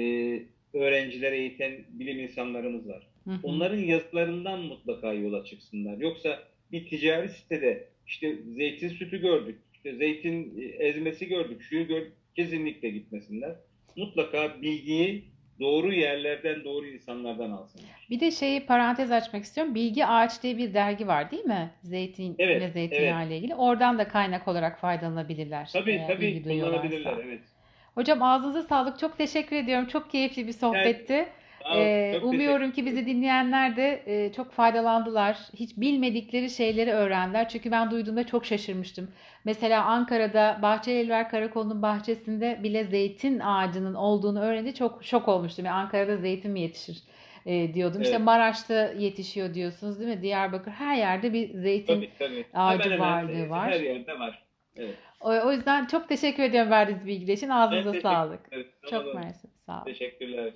öğrencileri 0.74 1.36
eğiten 1.36 1.84
bilim 1.88 2.20
insanlarımız 2.20 2.88
var. 2.88 3.06
Hı 3.24 3.30
hı. 3.30 3.38
Onların 3.42 3.78
yazılarından 3.78 4.60
mutlaka 4.60 5.12
yola 5.12 5.44
çıksınlar. 5.44 5.98
Yoksa 5.98 6.42
bir 6.72 6.86
ticari 6.86 7.28
sitede 7.28 7.88
işte 8.06 8.36
zeytin 8.56 8.88
sütü 8.88 9.20
gördük, 9.20 9.58
işte 9.74 9.94
zeytin 9.94 10.58
e, 10.60 10.64
ezmesi 10.64 11.28
gördük, 11.28 11.62
şuyu 11.62 11.86
gördük, 11.86 12.12
kesinlikle 12.36 12.90
gitmesinler. 12.90 13.56
Mutlaka 13.96 14.62
bilgiyi 14.62 15.24
doğru 15.60 15.92
yerlerden, 15.92 16.64
doğru 16.64 16.86
insanlardan 16.86 17.50
alsınlar. 17.50 18.06
Bir 18.10 18.20
de 18.20 18.30
şeyi 18.30 18.66
parantez 18.66 19.12
açmak 19.12 19.44
istiyorum. 19.44 19.74
Bilgi 19.74 20.06
Ağaç 20.06 20.42
diye 20.42 20.58
bir 20.58 20.74
dergi 20.74 21.08
var 21.08 21.30
değil 21.30 21.44
mi? 21.44 21.70
Zeytin 21.82 22.34
Evet, 22.38 22.62
ve 22.62 22.68
zeytinyağı 22.68 23.26
ile 23.26 23.36
ilgili. 23.36 23.54
Oradan 23.54 23.98
da 23.98 24.08
kaynak 24.08 24.48
olarak 24.48 24.80
faydalanabilirler. 24.80 25.70
Tabii 25.72 26.02
tabii 26.06 26.42
kullanabilirler. 26.42 27.18
Evet. 27.24 27.40
Hocam 27.94 28.22
ağzınıza 28.22 28.62
sağlık. 28.62 28.98
Çok 28.98 29.18
teşekkür 29.18 29.56
ediyorum. 29.56 29.86
Çok 29.86 30.10
keyifli 30.10 30.46
bir 30.46 30.52
sohbetti. 30.52 31.14
Ol, 31.14 31.26
Ee, 31.74 32.20
umuyorum 32.22 32.70
ki 32.72 32.86
bizi 32.86 33.06
dinleyenler 33.06 33.76
de 33.76 34.02
e, 34.06 34.32
çok 34.32 34.52
faydalandılar. 34.52 35.38
Hiç 35.54 35.76
bilmedikleri 35.76 36.50
şeyleri 36.50 36.92
öğrendiler. 36.92 37.48
Çünkü 37.48 37.70
ben 37.70 37.90
duyduğumda 37.90 38.26
çok 38.26 38.46
şaşırmıştım. 38.46 39.10
Mesela 39.44 39.84
Ankara'da 39.84 40.58
Bahçelievler 40.62 41.28
Karakolu'nun 41.28 41.82
bahçesinde 41.82 42.60
bile 42.62 42.84
zeytin 42.84 43.40
ağacının 43.40 43.94
olduğunu 43.94 44.40
öğrenince 44.40 44.74
çok 44.74 45.04
şok 45.04 45.28
olmuştum. 45.28 45.64
Yani 45.64 45.74
Ankara'da 45.74 46.16
zeytin 46.16 46.50
mi 46.50 46.60
yetişir 46.60 47.02
e, 47.46 47.74
diyordum. 47.74 48.02
İşte 48.02 48.14
Evet. 48.14 48.24
Maraş'ta 48.24 48.92
yetişiyor 48.92 49.54
diyorsunuz 49.54 50.00
değil 50.00 50.16
mi? 50.16 50.22
Diyarbakır 50.22 50.70
her 50.70 50.96
yerde 50.96 51.32
bir 51.32 51.58
zeytin 51.58 51.94
Tabii 51.94 52.10
tabii. 52.18 52.46
ağacı 52.54 52.90
Hemen 52.90 53.00
varlığı 53.00 53.50
var. 53.50 53.70
Her 53.72 53.80
yerde 53.80 54.18
var. 54.18 54.46
Evet. 54.76 54.94
O, 55.20 55.30
o 55.46 55.52
yüzden 55.52 55.86
çok 55.86 56.08
teşekkür 56.08 56.42
ediyorum 56.42 56.70
verdiğiniz 56.70 57.06
bilgiler 57.06 57.34
için. 57.34 57.48
Ağzınıza 57.48 58.00
sağlık. 58.00 58.40
Çok 58.90 59.14
mersi. 59.14 59.48
Sağ 59.66 59.76
olun. 59.76 59.84
Teşekkürler. 59.84 60.52